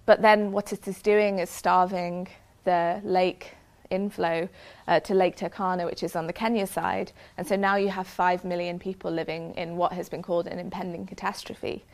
But 0.07 0.23
then 0.23 0.53
what 0.53 0.73
it 0.73 0.89
is 0.89 1.03
doing 1.03 1.39
is 1.39 1.51
starving 1.51 2.29
the 2.65 3.01
lake 3.05 3.55
inflow 3.91 4.49
uh, 4.89 5.01
to 5.01 5.15
Lake 5.15 5.37
Turkana, 5.37 5.85
which 5.85 6.03
is 6.03 6.17
on 6.17 6.27
the 6.27 6.33
Kenya 6.33 6.67
side. 6.67 7.13
And 7.37 7.47
so 7.47 7.57
now 7.57 7.77
you 7.77 7.89
have 7.89 8.07
5 8.07 8.45
million 8.45 8.79
people 8.79 9.11
living 9.11 9.55
in 9.55 9.77
what 9.77 9.93
has 9.93 10.09
been 10.09 10.23
called 10.23 10.47
an 10.47 10.59
impending 10.59 11.07
catastrophe. 11.07 11.85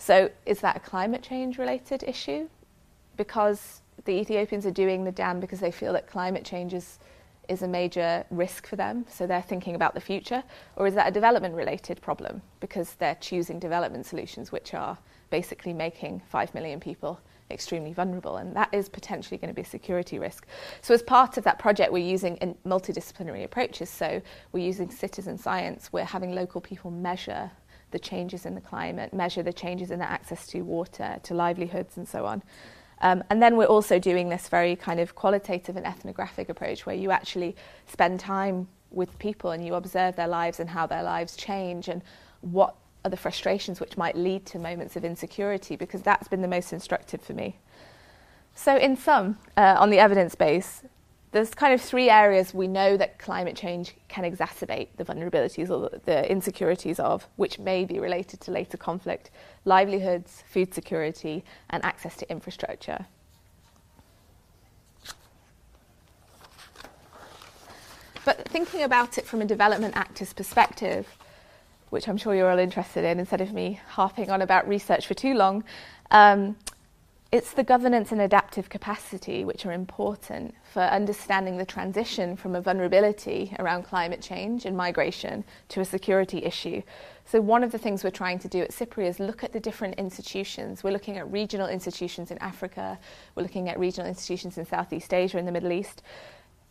So 0.00 0.30
is 0.46 0.60
that 0.60 0.76
a 0.76 0.80
climate 0.80 1.22
change 1.22 1.58
related 1.58 2.02
issue? 2.02 2.48
Because 3.18 3.82
the 4.06 4.12
Ethiopians 4.12 4.64
are 4.64 4.70
doing 4.70 5.04
the 5.04 5.12
dam 5.12 5.40
because 5.40 5.60
they 5.60 5.70
feel 5.70 5.92
that 5.92 6.06
climate 6.06 6.44
change 6.44 6.72
is 6.72 6.98
is 7.50 7.62
a 7.62 7.68
major 7.68 8.24
risk 8.30 8.66
for 8.66 8.76
them, 8.76 9.04
so 9.10 9.26
they're 9.26 9.42
thinking 9.42 9.74
about 9.74 9.92
the 9.92 10.00
future? 10.00 10.42
Or 10.76 10.86
is 10.86 10.94
that 10.94 11.08
a 11.08 11.10
development 11.10 11.54
related 11.56 12.00
problem 12.00 12.40
because 12.60 12.94
they're 12.94 13.16
choosing 13.16 13.58
development 13.58 14.06
solutions 14.06 14.52
which 14.52 14.72
are 14.72 14.96
basically 15.30 15.72
making 15.72 16.22
5 16.28 16.54
million 16.54 16.78
people 16.78 17.20
extremely 17.50 17.92
vulnerable, 17.92 18.36
and 18.36 18.54
that 18.54 18.72
is 18.72 18.88
potentially 18.88 19.36
going 19.36 19.48
to 19.48 19.54
be 19.54 19.62
a 19.62 19.64
security 19.64 20.18
risk. 20.18 20.46
So, 20.80 20.94
as 20.94 21.02
part 21.02 21.36
of 21.36 21.44
that 21.44 21.58
project, 21.58 21.92
we're 21.92 21.98
using 21.98 22.56
multidisciplinary 22.64 23.44
approaches. 23.44 23.90
So, 23.90 24.22
we're 24.52 24.64
using 24.64 24.90
citizen 24.90 25.36
science, 25.36 25.92
we're 25.92 26.04
having 26.04 26.32
local 26.32 26.60
people 26.60 26.90
measure 26.92 27.50
the 27.90 27.98
changes 27.98 28.46
in 28.46 28.54
the 28.54 28.60
climate, 28.60 29.12
measure 29.12 29.42
the 29.42 29.52
changes 29.52 29.90
in 29.90 29.98
the 29.98 30.10
access 30.10 30.46
to 30.48 30.62
water, 30.62 31.18
to 31.22 31.34
livelihoods, 31.34 31.96
and 31.96 32.08
so 32.08 32.26
on. 32.26 32.42
Um, 33.02 33.24
and 33.30 33.42
then 33.42 33.56
we're 33.56 33.66
also 33.66 33.98
doing 33.98 34.28
this 34.28 34.48
very 34.48 34.76
kind 34.76 35.00
of 35.00 35.14
qualitative 35.14 35.76
and 35.76 35.86
ethnographic 35.86 36.48
approach 36.48 36.84
where 36.84 36.96
you 36.96 37.10
actually 37.10 37.56
spend 37.86 38.20
time 38.20 38.68
with 38.90 39.18
people 39.18 39.52
and 39.52 39.64
you 39.64 39.74
observe 39.74 40.16
their 40.16 40.28
lives 40.28 40.60
and 40.60 40.70
how 40.70 40.86
their 40.86 41.02
lives 41.02 41.36
change 41.36 41.88
and 41.88 42.02
what 42.40 42.74
are 43.04 43.10
the 43.10 43.16
frustrations 43.16 43.80
which 43.80 43.96
might 43.96 44.16
lead 44.16 44.44
to 44.46 44.58
moments 44.58 44.96
of 44.96 45.04
insecurity 45.04 45.76
because 45.76 46.02
that's 46.02 46.28
been 46.28 46.42
the 46.42 46.48
most 46.48 46.72
instructive 46.72 47.22
for 47.22 47.32
me. 47.32 47.56
So, 48.54 48.76
in 48.76 48.96
sum, 48.96 49.38
uh, 49.56 49.76
on 49.78 49.90
the 49.90 49.98
evidence 49.98 50.34
base, 50.34 50.82
there's 51.32 51.54
kind 51.54 51.72
of 51.72 51.80
three 51.80 52.10
areas 52.10 52.52
we 52.52 52.66
know 52.66 52.96
that 52.96 53.18
climate 53.18 53.54
change 53.54 53.94
can 54.08 54.24
exacerbate 54.24 54.88
the 54.96 55.04
vulnerabilities 55.04 55.70
or 55.70 55.96
the 56.04 56.30
insecurities 56.30 56.98
of, 56.98 57.28
which 57.36 57.58
may 57.58 57.84
be 57.84 58.00
related 58.00 58.40
to 58.40 58.50
later 58.50 58.76
conflict 58.76 59.30
livelihoods, 59.64 60.42
food 60.48 60.74
security, 60.74 61.44
and 61.68 61.84
access 61.84 62.16
to 62.16 62.28
infrastructure. 62.30 63.06
But 68.24 68.48
thinking 68.48 68.82
about 68.82 69.16
it 69.16 69.26
from 69.26 69.40
a 69.40 69.44
development 69.44 69.96
actor's 69.96 70.32
perspective, 70.32 71.06
which 71.90 72.08
I'm 72.08 72.16
sure 72.16 72.34
you're 72.34 72.50
all 72.50 72.58
interested 72.58 73.04
in, 73.04 73.18
instead 73.18 73.40
of 73.40 73.52
me 73.52 73.80
harping 73.88 74.30
on 74.30 74.42
about 74.42 74.68
research 74.68 75.06
for 75.06 75.14
too 75.14 75.34
long, 75.34 75.64
um, 76.10 76.56
it's 77.32 77.52
the 77.52 77.62
governance 77.62 78.10
and 78.10 78.20
adaptive 78.20 78.68
capacity 78.68 79.44
which 79.44 79.64
are 79.64 79.70
important 79.70 80.52
for 80.72 80.82
understanding 80.82 81.58
the 81.58 81.64
transition 81.64 82.34
from 82.34 82.56
a 82.56 82.60
vulnerability 82.60 83.54
around 83.60 83.84
climate 83.84 84.20
change 84.20 84.64
and 84.64 84.76
migration 84.76 85.44
to 85.68 85.80
a 85.80 85.84
security 85.84 86.38
issue. 86.44 86.82
So, 87.24 87.40
one 87.40 87.62
of 87.62 87.70
the 87.70 87.78
things 87.78 88.02
we're 88.02 88.10
trying 88.10 88.40
to 88.40 88.48
do 88.48 88.60
at 88.60 88.72
SIPRI 88.72 89.06
is 89.06 89.20
look 89.20 89.44
at 89.44 89.52
the 89.52 89.60
different 89.60 89.94
institutions. 89.94 90.82
We're 90.82 90.90
looking 90.90 91.18
at 91.18 91.30
regional 91.30 91.68
institutions 91.68 92.32
in 92.32 92.38
Africa, 92.38 92.98
we're 93.36 93.44
looking 93.44 93.68
at 93.68 93.78
regional 93.78 94.08
institutions 94.08 94.58
in 94.58 94.64
Southeast 94.64 95.14
Asia 95.14 95.38
and 95.38 95.46
the 95.46 95.52
Middle 95.52 95.70
East, 95.70 96.02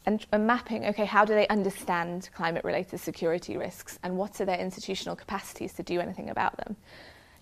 and, 0.05 0.25
and 0.33 0.45
mapping 0.45 0.85
okay, 0.87 1.05
how 1.05 1.23
do 1.23 1.33
they 1.33 1.47
understand 1.47 2.29
climate 2.35 2.65
related 2.65 2.99
security 2.99 3.55
risks 3.55 3.97
and 4.03 4.17
what 4.17 4.41
are 4.41 4.45
their 4.45 4.59
institutional 4.59 5.15
capacities 5.15 5.71
to 5.73 5.83
do 5.83 6.01
anything 6.01 6.29
about 6.29 6.57
them? 6.57 6.75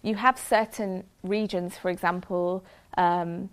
You 0.03 0.15
have 0.15 0.37
certain 0.37 1.03
regions, 1.23 1.77
for 1.77 1.89
example, 1.89 2.63
um, 2.97 3.49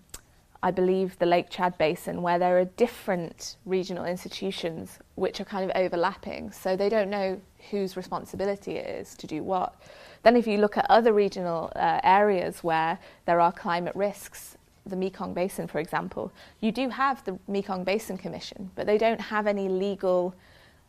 I 0.65 0.71
believe, 0.71 1.19
the 1.19 1.27
Lake 1.27 1.51
Chad 1.51 1.77
Basin, 1.77 2.23
where 2.23 2.39
there 2.39 2.59
are 2.59 2.65
different 2.65 3.57
regional 3.67 4.07
institutions 4.07 4.99
which 5.15 5.39
are 5.39 5.45
kind 5.45 5.71
of 5.71 5.77
overlapping. 5.77 6.53
So 6.53 6.75
they 6.75 6.89
don't 6.89 7.11
know 7.11 7.39
whose 7.71 7.99
responsibility 7.99 8.77
it 8.77 8.89
is 8.89 9.15
to 9.17 9.27
do 9.27 9.43
what. 9.43 9.75
Then, 10.23 10.37
if 10.37 10.47
you 10.47 10.57
look 10.57 10.79
at 10.79 10.87
other 10.89 11.13
regional 11.13 11.71
uh, 11.77 12.01
areas 12.03 12.65
where 12.65 12.99
there 13.27 13.43
are 13.43 13.53
climate 13.53 13.95
risks, 13.95 14.57
the 14.87 14.97
Mekong 14.97 15.35
Basin, 15.35 15.67
for 15.67 15.81
example, 15.81 16.33
you 16.61 16.73
do 16.73 16.89
have 16.89 17.23
the 17.25 17.39
Mekong 17.47 17.85
Basin 17.85 18.17
Commission, 18.17 18.71
but 18.75 18.87
they 18.87 18.97
don't 18.97 19.21
have 19.21 19.47
any 19.47 19.69
legal 19.69 20.35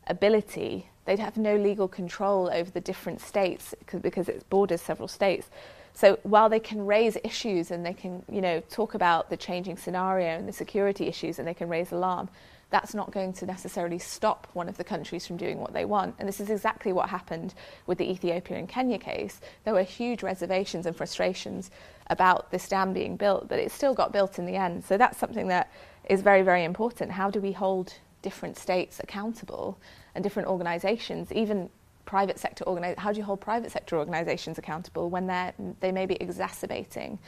ability. 0.08 0.88
They'd 1.04 1.20
have 1.20 1.36
no 1.36 1.58
legal 1.58 1.90
control 1.90 2.50
over 2.54 2.72
the 2.72 2.82
different 2.82 3.20
states 3.20 3.76
because 4.02 4.30
it 4.30 4.50
borders 4.50 4.82
several 4.82 5.10
states. 5.10 5.50
So 5.96 6.20
while 6.24 6.50
they 6.50 6.60
can 6.60 6.86
raise 6.86 7.18
issues 7.24 7.72
and 7.72 7.86
they 7.86 7.94
can, 7.94 8.24
you 8.30 8.42
know, 8.42 8.62
talk 8.70 8.94
about 8.94 9.30
the 9.30 9.38
changing 9.38 9.78
scenario 9.78 10.28
and 10.28 10.48
the 10.48 10.54
security 10.54 11.08
issues 11.08 11.40
and 11.40 11.48
they 11.48 11.54
can 11.54 11.70
raise 11.70 11.94
alarm, 11.94 12.30
that's 12.70 12.94
not 12.94 13.12
going 13.12 13.32
to 13.32 13.46
necessarily 13.46 13.98
stop 13.98 14.48
one 14.52 14.68
of 14.68 14.76
the 14.76 14.84
countries 14.84 15.26
from 15.26 15.38
doing 15.38 15.60
what 15.60 15.72
they 15.72 15.86
want. 15.86 16.16
And 16.20 16.28
this 16.28 16.42
is 16.42 16.50
exactly 16.50 16.92
what 16.92 17.08
happened 17.08 17.54
with 17.88 17.98
the 17.98 18.12
Ethiopia 18.12 18.58
and 18.58 18.68
Kenya 18.68 18.98
case. 18.98 19.40
There 19.64 19.74
were 19.74 19.84
huge 19.84 20.22
reservations 20.22 20.86
and 20.86 20.96
frustrations 20.96 21.72
about 22.08 22.52
this 22.52 22.68
dam 22.68 22.92
being 22.92 23.16
built, 23.16 23.48
but 23.48 23.60
it 23.60 23.72
still 23.72 23.94
got 23.94 24.12
built 24.12 24.38
in 24.38 24.46
the 24.46 24.58
end. 24.58 24.84
So 24.84 24.98
that's 24.98 25.18
something 25.18 25.48
that 25.48 25.72
is 26.10 26.22
very, 26.22 26.42
very 26.42 26.66
important. 26.66 27.12
How 27.12 27.30
do 27.30 27.40
we 27.40 27.54
hold 27.54 27.94
different 28.22 28.58
states 28.58 29.00
accountable 29.00 29.78
and 30.14 30.24
different 30.24 30.50
organizations, 30.50 31.32
even 31.32 31.70
private 32.06 32.39
sector 32.39 32.65
organizations, 32.68 33.04
how 33.04 33.12
do 33.12 33.18
you 33.20 33.24
hold 33.24 33.41
private 33.41 33.72
sector 33.72 33.98
organizations 33.98 34.58
accountable 34.58 35.10
when 35.10 35.28
they're, 35.28 35.54
they 35.80 35.91
may 35.91 36.06
be 36.06 36.15
exacerbating 36.22 37.20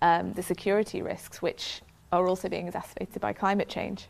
um, 0.00 0.32
the 0.32 0.42
security 0.42 1.02
risks, 1.02 1.40
which 1.42 1.82
are 2.10 2.26
also 2.26 2.48
being 2.48 2.66
exacerbated 2.66 3.20
by 3.20 3.32
climate 3.32 3.68
change? 3.68 4.06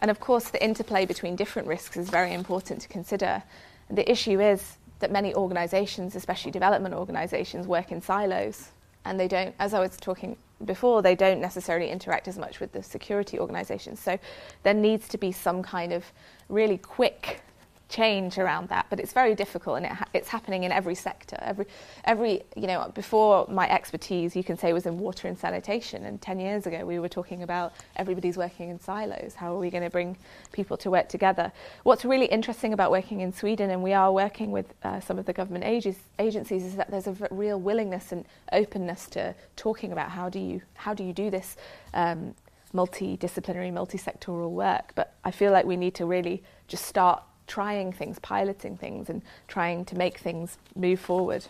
And 0.00 0.10
of 0.10 0.20
course, 0.20 0.50
the 0.50 0.62
interplay 0.62 1.06
between 1.06 1.36
different 1.36 1.66
risks 1.66 1.96
is 1.96 2.10
very 2.10 2.34
important 2.34 2.82
to 2.82 2.88
consider. 2.88 3.42
The 3.90 4.08
issue 4.10 4.40
is 4.40 4.76
that 4.98 5.10
many 5.10 5.34
organizations, 5.34 6.14
especially 6.16 6.50
development 6.50 6.94
organizations, 6.94 7.66
work 7.66 7.92
in 7.92 8.00
silos 8.00 8.70
and 9.04 9.18
they 9.18 9.28
don't, 9.28 9.54
as 9.58 9.72
I 9.72 9.80
was 9.80 9.96
talking 9.96 10.36
before, 10.64 11.02
they 11.02 11.14
don't 11.14 11.40
necessarily 11.40 11.90
interact 11.90 12.28
as 12.28 12.38
much 12.38 12.60
with 12.60 12.72
the 12.72 12.82
security 12.82 13.38
organizations. 13.38 14.00
So 14.00 14.18
there 14.62 14.74
needs 14.74 15.08
to 15.08 15.18
be 15.18 15.32
some 15.32 15.62
kind 15.62 15.92
of 15.92 16.04
really 16.48 16.78
quick 16.78 17.42
change 17.88 18.36
around 18.36 18.68
that, 18.68 18.86
but 18.90 18.98
it's 18.98 19.12
very 19.12 19.34
difficult, 19.34 19.76
and 19.76 19.86
it 19.86 19.92
ha- 19.92 20.08
it's 20.12 20.28
happening 20.28 20.64
in 20.64 20.72
every 20.72 20.94
sector. 20.94 21.36
Every, 21.40 21.66
every, 22.04 22.42
you 22.56 22.66
know, 22.66 22.90
before 22.94 23.46
my 23.48 23.68
expertise, 23.70 24.34
you 24.34 24.42
can 24.42 24.58
say, 24.58 24.72
was 24.72 24.86
in 24.86 24.98
water 24.98 25.28
and 25.28 25.38
sanitation, 25.38 26.04
and 26.04 26.20
ten 26.20 26.40
years 26.40 26.66
ago 26.66 26.84
we 26.84 26.98
were 26.98 27.08
talking 27.08 27.42
about 27.42 27.72
everybody's 27.94 28.36
working 28.36 28.70
in 28.70 28.80
silos. 28.80 29.34
How 29.34 29.54
are 29.54 29.58
we 29.58 29.70
going 29.70 29.84
to 29.84 29.90
bring 29.90 30.16
people 30.52 30.76
to 30.78 30.90
work 30.90 31.08
together? 31.08 31.52
What's 31.84 32.04
really 32.04 32.26
interesting 32.26 32.72
about 32.72 32.90
working 32.90 33.20
in 33.20 33.32
Sweden, 33.32 33.70
and 33.70 33.82
we 33.82 33.92
are 33.92 34.12
working 34.12 34.50
with 34.50 34.74
uh, 34.82 34.98
some 35.00 35.18
of 35.18 35.26
the 35.26 35.32
government 35.32 35.64
ages, 35.64 35.96
agencies, 36.18 36.64
is 36.64 36.74
that 36.76 36.90
there's 36.90 37.06
a 37.06 37.12
v- 37.12 37.26
real 37.30 37.60
willingness 37.60 38.10
and 38.10 38.24
openness 38.52 39.06
to 39.10 39.34
talking 39.54 39.92
about 39.92 40.10
how 40.10 40.28
do 40.28 40.40
you 40.40 40.60
how 40.74 40.92
do 40.92 41.04
you 41.04 41.12
do 41.12 41.30
this. 41.30 41.56
Um, 41.94 42.34
multidisciplinary, 42.74 43.72
multi-sectoral 43.72 44.50
work, 44.50 44.92
but 44.96 45.14
I 45.24 45.30
feel 45.30 45.50
like 45.50 45.64
we 45.64 45.76
need 45.76 45.94
to 45.94 46.04
really 46.04 46.42
just 46.68 46.84
start 46.84 47.22
trying 47.46 47.92
things, 47.92 48.18
piloting 48.18 48.76
things, 48.76 49.08
and 49.08 49.22
trying 49.48 49.84
to 49.86 49.96
make 49.96 50.18
things 50.18 50.58
move 50.74 51.00
forward. 51.00 51.46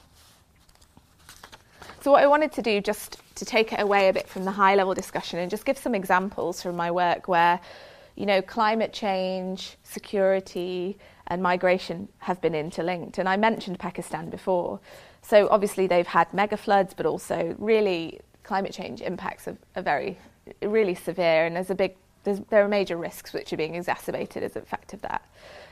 So, 2.00 2.12
what 2.12 2.22
I 2.22 2.26
wanted 2.26 2.52
to 2.52 2.62
do, 2.62 2.80
just 2.80 3.18
to 3.36 3.44
take 3.44 3.72
it 3.72 3.80
away 3.80 4.08
a 4.08 4.12
bit 4.12 4.28
from 4.28 4.44
the 4.44 4.52
high 4.52 4.74
level 4.74 4.94
discussion 4.94 5.38
and 5.38 5.50
just 5.50 5.64
give 5.64 5.76
some 5.76 5.94
examples 5.94 6.62
from 6.62 6.76
my 6.76 6.90
work 6.90 7.26
where, 7.28 7.60
you 8.14 8.26
know, 8.26 8.40
climate 8.40 8.92
change, 8.92 9.76
security, 9.82 10.98
and 11.26 11.42
migration 11.42 12.08
have 12.18 12.40
been 12.40 12.54
interlinked. 12.54 13.18
And 13.18 13.28
I 13.28 13.36
mentioned 13.36 13.78
Pakistan 13.78 14.30
before. 14.30 14.78
So, 15.22 15.48
obviously, 15.50 15.86
they've 15.88 16.06
had 16.06 16.32
mega 16.32 16.56
floods, 16.56 16.94
but 16.94 17.06
also 17.06 17.56
really 17.58 18.20
climate 18.44 18.72
change 18.72 19.00
impacts 19.00 19.48
are, 19.48 19.58
are 19.74 19.82
very, 19.82 20.16
really 20.62 20.94
severe, 20.94 21.44
and 21.46 21.56
there's 21.56 21.70
a 21.70 21.74
big 21.74 21.96
there 22.34 22.64
are 22.64 22.68
major 22.68 22.96
risks 22.96 23.32
which 23.32 23.52
are 23.52 23.56
being 23.56 23.74
exacerbated 23.74 24.42
as 24.42 24.56
a 24.56 24.62
fact 24.62 24.92
of 24.92 25.02
that. 25.02 25.22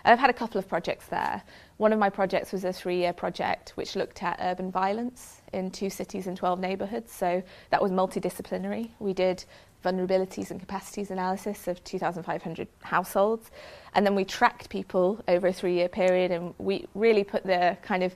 I've 0.05 0.19
had 0.19 0.31
a 0.31 0.35
couple 0.35 0.59
of 0.59 0.69
projects 0.69 1.07
there. 1.07 1.43
One 1.79 1.93
of 1.93 1.99
my 1.99 2.11
projects 2.11 2.53
was 2.53 2.64
a 2.64 2.73
three 2.73 2.99
year 2.99 3.12
project 3.12 3.73
which 3.75 3.97
looked 3.97 4.23
at 4.23 4.38
urban 4.40 4.71
violence 4.71 5.40
in 5.53 5.71
two 5.71 5.90
cities 5.90 6.27
and 6.27 6.37
12 6.37 6.61
neighbourhoods. 6.61 7.12
So 7.12 7.43
that 7.71 7.83
was 7.83 7.90
multidisciplinary. 7.90 8.90
We 8.99 9.12
did 9.12 9.45
vulnerabilities 9.85 10.51
and 10.51 10.59
capacities 10.59 11.11
analysis 11.11 11.69
of 11.69 11.83
2,500 11.85 12.69
households. 12.83 13.51
And 13.95 14.05
then 14.05 14.14
we 14.14 14.25
tracked 14.25 14.71
people 14.71 15.23
over 15.29 15.49
a 15.49 15.53
three 15.53 15.75
year 15.75 15.88
period 15.88 16.31
and 16.31 16.55
we 16.59 16.87
really 16.95 17.25
put 17.25 17.45
the 17.45 17.77
kind 17.83 18.03
of 18.03 18.14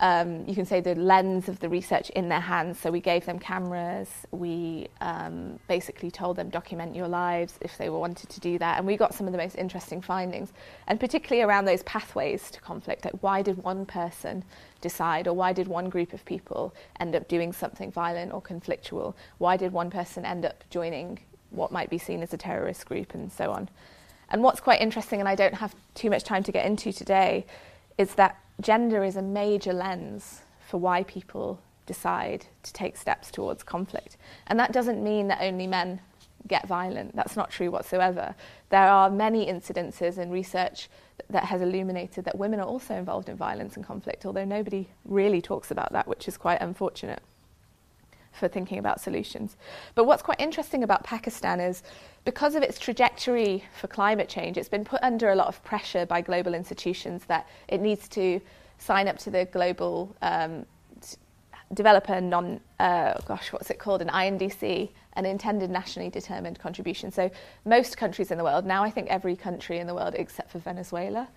um, 0.00 0.44
you 0.48 0.54
can 0.54 0.64
say 0.64 0.80
the 0.80 0.94
lens 0.94 1.48
of 1.48 1.60
the 1.60 1.68
research 1.68 2.08
in 2.10 2.30
their 2.30 2.40
hands. 2.40 2.78
So 2.78 2.90
we 2.90 3.00
gave 3.00 3.26
them 3.26 3.38
cameras. 3.38 4.08
We 4.30 4.88
um, 5.02 5.58
basically 5.68 6.10
told 6.10 6.36
them 6.36 6.48
document 6.48 6.96
your 6.96 7.06
lives 7.06 7.54
if 7.60 7.76
they 7.76 7.90
wanted 7.90 8.30
to 8.30 8.40
do 8.40 8.58
that, 8.58 8.78
and 8.78 8.86
we 8.86 8.96
got 8.96 9.14
some 9.14 9.26
of 9.26 9.32
the 9.32 9.38
most 9.38 9.56
interesting 9.56 10.00
findings, 10.00 10.52
and 10.86 10.98
particularly 10.98 11.42
around 11.42 11.66
those 11.66 11.82
pathways 11.82 12.50
to 12.50 12.60
conflict. 12.60 13.04
Like 13.04 13.14
why 13.20 13.42
did 13.42 13.62
one 13.62 13.84
person 13.84 14.42
decide, 14.80 15.28
or 15.28 15.34
why 15.34 15.52
did 15.52 15.68
one 15.68 15.90
group 15.90 16.14
of 16.14 16.24
people 16.24 16.74
end 16.98 17.14
up 17.14 17.28
doing 17.28 17.52
something 17.52 17.92
violent 17.92 18.32
or 18.32 18.40
conflictual? 18.40 19.14
Why 19.36 19.58
did 19.58 19.70
one 19.70 19.90
person 19.90 20.24
end 20.24 20.46
up 20.46 20.64
joining 20.70 21.18
what 21.50 21.72
might 21.72 21.90
be 21.90 21.98
seen 21.98 22.22
as 22.22 22.32
a 22.32 22.38
terrorist 22.38 22.86
group, 22.86 23.12
and 23.12 23.30
so 23.30 23.52
on? 23.52 23.68
And 24.30 24.42
what's 24.42 24.60
quite 24.60 24.80
interesting, 24.80 25.20
and 25.20 25.28
I 25.28 25.34
don't 25.34 25.54
have 25.56 25.74
too 25.94 26.08
much 26.08 26.24
time 26.24 26.42
to 26.44 26.52
get 26.52 26.64
into 26.64 26.90
today, 26.90 27.44
is 27.98 28.14
that 28.14 28.38
gender 28.60 29.04
is 29.04 29.16
a 29.16 29.22
major 29.22 29.72
lens 29.72 30.42
for 30.60 30.78
why 30.78 31.02
people 31.04 31.60
decide 31.86 32.46
to 32.62 32.72
take 32.72 32.96
steps 32.96 33.30
towards 33.30 33.62
conflict. 33.62 34.16
And 34.46 34.58
that 34.58 34.72
doesn't 34.72 35.02
mean 35.02 35.28
that 35.28 35.38
only 35.40 35.66
men 35.66 36.00
get 36.46 36.66
violent. 36.66 37.14
That's 37.14 37.36
not 37.36 37.50
true 37.50 37.70
whatsoever. 37.70 38.34
There 38.70 38.88
are 38.88 39.10
many 39.10 39.46
incidences 39.46 40.18
in 40.18 40.30
research 40.30 40.88
that 41.28 41.44
has 41.44 41.60
illuminated 41.60 42.24
that 42.24 42.38
women 42.38 42.60
are 42.60 42.66
also 42.66 42.94
involved 42.94 43.28
in 43.28 43.36
violence 43.36 43.76
and 43.76 43.84
conflict, 43.84 44.24
although 44.24 44.44
nobody 44.44 44.88
really 45.04 45.42
talks 45.42 45.70
about 45.70 45.92
that, 45.92 46.06
which 46.08 46.28
is 46.28 46.36
quite 46.36 46.60
unfortunate 46.60 47.22
for 48.32 48.48
thinking 48.48 48.78
about 48.78 49.00
solutions. 49.00 49.56
But 49.94 50.04
what's 50.04 50.22
quite 50.22 50.40
interesting 50.40 50.82
about 50.82 51.04
Pakistan 51.04 51.60
is 51.60 51.82
because 52.24 52.54
of 52.54 52.62
its 52.62 52.78
trajectory 52.78 53.64
for 53.78 53.88
climate 53.88 54.28
change, 54.28 54.56
it's 54.56 54.68
been 54.68 54.84
put 54.84 55.02
under 55.02 55.30
a 55.30 55.34
lot 55.34 55.48
of 55.48 55.62
pressure 55.64 56.06
by 56.06 56.20
global 56.20 56.54
institutions 56.54 57.24
that 57.26 57.48
it 57.68 57.80
needs 57.80 58.08
to 58.08 58.40
sign 58.78 59.08
up 59.08 59.18
to 59.18 59.30
the 59.30 59.44
global 59.46 60.14
um, 60.22 60.64
developer 61.74 62.20
non, 62.20 62.60
uh, 62.78 63.14
gosh, 63.26 63.52
what's 63.52 63.70
it 63.70 63.78
called, 63.78 64.02
an 64.02 64.08
INDC, 64.08 64.90
an 65.14 65.26
intended 65.26 65.70
nationally 65.70 66.10
determined 66.10 66.58
contribution. 66.58 67.10
So 67.10 67.30
most 67.64 67.96
countries 67.96 68.30
in 68.30 68.38
the 68.38 68.44
world, 68.44 68.66
now 68.66 68.82
I 68.82 68.90
think 68.90 69.08
every 69.08 69.36
country 69.36 69.78
in 69.78 69.86
the 69.86 69.94
world 69.94 70.14
except 70.16 70.50
for 70.50 70.58
Venezuela, 70.58 71.28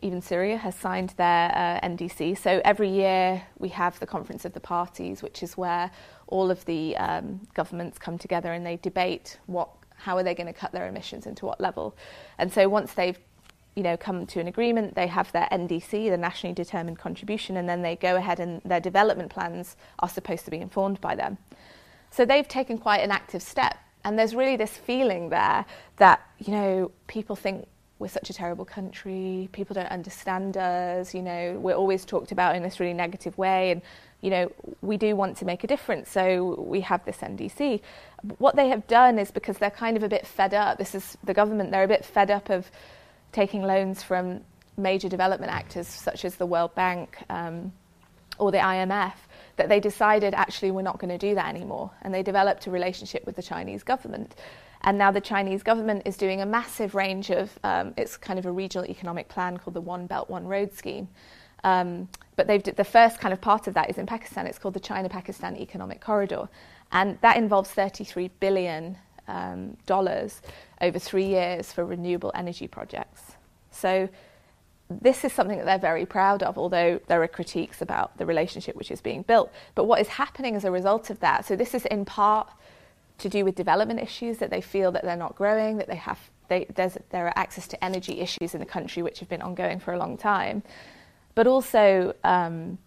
even 0.00 0.20
Syria 0.20 0.56
has 0.56 0.74
signed 0.74 1.10
their 1.16 1.50
uh, 1.54 1.86
NDC. 1.86 2.38
So 2.38 2.60
every 2.64 2.88
year 2.88 3.42
we 3.58 3.68
have 3.70 3.98
the 3.98 4.06
Conference 4.06 4.44
of 4.44 4.52
the 4.52 4.60
Parties, 4.60 5.22
which 5.22 5.42
is 5.42 5.56
where 5.56 5.90
all 6.28 6.50
of 6.50 6.64
the 6.64 6.96
um, 6.96 7.40
governments 7.54 7.98
come 7.98 8.18
together 8.18 8.52
and 8.52 8.64
they 8.64 8.76
debate 8.76 9.38
what, 9.46 9.68
how 9.96 10.16
are 10.16 10.22
they 10.22 10.34
going 10.34 10.46
to 10.46 10.52
cut 10.52 10.72
their 10.72 10.88
emissions 10.88 11.26
and 11.26 11.36
to 11.36 11.46
what 11.46 11.60
level. 11.60 11.96
And 12.38 12.52
so 12.52 12.68
once 12.68 12.94
they've 12.94 13.18
you 13.78 13.84
know, 13.84 13.96
come 13.96 14.26
to 14.26 14.40
an 14.40 14.48
agreement, 14.48 14.96
they 14.96 15.06
have 15.06 15.30
their 15.30 15.46
NDC, 15.52 16.10
the 16.10 16.16
nationally 16.16 16.52
determined 16.52 16.98
contribution, 16.98 17.56
and 17.56 17.68
then 17.68 17.80
they 17.80 17.94
go 17.94 18.16
ahead 18.16 18.40
and 18.40 18.60
their 18.64 18.80
development 18.80 19.30
plans 19.30 19.76
are 20.00 20.08
supposed 20.08 20.44
to 20.46 20.50
be 20.50 20.56
informed 20.56 21.00
by 21.00 21.14
them. 21.14 21.38
So 22.10 22.24
they've 22.24 22.48
taken 22.48 22.78
quite 22.78 23.02
an 23.02 23.12
active 23.12 23.40
step. 23.40 23.76
And 24.04 24.18
there's 24.18 24.34
really 24.34 24.56
this 24.56 24.76
feeling 24.76 25.28
there 25.28 25.64
that, 25.98 26.20
you 26.38 26.52
know, 26.52 26.90
people 27.06 27.36
think 27.36 27.68
we're 28.00 28.08
such 28.08 28.30
a 28.30 28.32
terrible 28.32 28.64
country, 28.64 29.48
people 29.52 29.74
don't 29.74 29.90
understand 29.90 30.56
us, 30.56 31.14
you 31.14 31.22
know, 31.22 31.56
we're 31.60 31.74
always 31.74 32.04
talked 32.04 32.32
about 32.32 32.56
in 32.56 32.64
this 32.64 32.80
really 32.80 32.94
negative 32.94 33.36
way, 33.38 33.70
and, 33.70 33.82
you 34.20 34.30
know, 34.30 34.50
we 34.82 34.96
do 34.96 35.14
want 35.14 35.36
to 35.38 35.44
make 35.44 35.62
a 35.64 35.66
difference, 35.66 36.10
so 36.10 36.60
we 36.60 36.80
have 36.80 37.04
this 37.04 37.18
NDC. 37.18 37.80
What 38.38 38.56
they 38.56 38.68
have 38.68 38.86
done 38.86 39.18
is 39.18 39.30
because 39.30 39.58
they're 39.58 39.70
kind 39.70 39.96
of 39.96 40.02
a 40.02 40.08
bit 40.08 40.26
fed 40.26 40.54
up, 40.54 40.78
this 40.78 40.94
is 40.94 41.16
the 41.22 41.34
government, 41.34 41.70
they're 41.70 41.84
a 41.84 41.88
bit 41.88 42.04
fed 42.04 42.30
up 42.30 42.50
of 42.50 42.70
taking 43.32 43.62
loans 43.62 44.02
from 44.02 44.40
major 44.76 45.08
development 45.08 45.52
actors 45.52 45.86
such 45.86 46.24
as 46.24 46.36
the 46.36 46.46
World 46.46 46.74
Bank 46.74 47.18
um, 47.30 47.72
or 48.38 48.50
the 48.50 48.58
IMF, 48.58 49.14
that 49.56 49.68
they 49.68 49.80
decided 49.80 50.34
actually 50.34 50.70
we're 50.70 50.82
not 50.82 50.98
going 50.98 51.10
to 51.10 51.18
do 51.18 51.34
that 51.34 51.48
anymore. 51.48 51.90
And 52.02 52.12
they 52.12 52.22
developed 52.22 52.66
a 52.66 52.70
relationship 52.70 53.26
with 53.26 53.36
the 53.36 53.42
Chinese 53.42 53.82
government. 53.82 54.36
And 54.82 54.96
now 54.96 55.10
the 55.10 55.20
Chinese 55.20 55.62
government 55.62 56.02
is 56.06 56.16
doing 56.16 56.40
a 56.40 56.46
massive 56.46 56.94
range 56.94 57.30
of, 57.30 57.56
um, 57.64 57.94
it's 57.96 58.16
kind 58.16 58.38
of 58.38 58.46
a 58.46 58.52
regional 58.52 58.88
economic 58.88 59.28
plan 59.28 59.56
called 59.56 59.74
the 59.74 59.80
One 59.80 60.06
Belt, 60.06 60.30
One 60.30 60.46
Road 60.46 60.72
scheme. 60.72 61.08
Um, 61.64 62.08
but 62.36 62.46
they've 62.46 62.62
the 62.62 62.84
first 62.84 63.18
kind 63.18 63.32
of 63.32 63.40
part 63.40 63.66
of 63.66 63.74
that 63.74 63.90
is 63.90 63.98
in 63.98 64.06
Pakistan. 64.06 64.46
It's 64.46 64.58
called 64.58 64.74
the 64.74 64.80
China-Pakistan 64.80 65.56
Economic 65.56 66.00
Corridor, 66.00 66.48
and 66.92 67.18
that 67.20 67.36
involves 67.36 67.70
33 67.70 68.30
billion 68.40 68.96
um, 69.26 69.76
dollars 69.86 70.40
over 70.80 70.98
three 70.98 71.26
years 71.26 71.72
for 71.72 71.84
renewable 71.84 72.32
energy 72.34 72.68
projects. 72.68 73.22
So 73.70 74.08
this 74.90 75.24
is 75.24 75.32
something 75.32 75.58
that 75.58 75.66
they're 75.66 75.78
very 75.78 76.06
proud 76.06 76.42
of, 76.42 76.56
although 76.56 77.00
there 77.08 77.22
are 77.22 77.28
critiques 77.28 77.82
about 77.82 78.16
the 78.16 78.24
relationship 78.24 78.74
which 78.74 78.90
is 78.90 79.00
being 79.00 79.22
built. 79.22 79.52
But 79.74 79.84
what 79.84 80.00
is 80.00 80.08
happening 80.08 80.56
as 80.56 80.64
a 80.64 80.70
result 80.70 81.10
of 81.10 81.20
that? 81.20 81.44
So 81.44 81.56
this 81.56 81.74
is 81.74 81.84
in 81.86 82.04
part 82.04 82.50
to 83.18 83.28
do 83.28 83.44
with 83.44 83.54
development 83.54 84.00
issues 84.00 84.38
that 84.38 84.50
they 84.50 84.60
feel 84.60 84.92
that 84.92 85.04
they're 85.04 85.16
not 85.16 85.34
growing, 85.34 85.76
that 85.78 85.88
they 85.88 85.96
have 85.96 86.18
they, 86.48 86.66
there 87.10 87.26
are 87.26 87.32
access 87.36 87.68
to 87.68 87.84
energy 87.84 88.20
issues 88.20 88.54
in 88.54 88.60
the 88.60 88.66
country 88.66 89.02
which 89.02 89.20
have 89.20 89.28
been 89.28 89.42
ongoing 89.42 89.78
for 89.78 89.92
a 89.92 89.98
long 89.98 90.16
time, 90.16 90.62
but 91.38 91.46
also 91.46 92.12
um, 92.24 92.78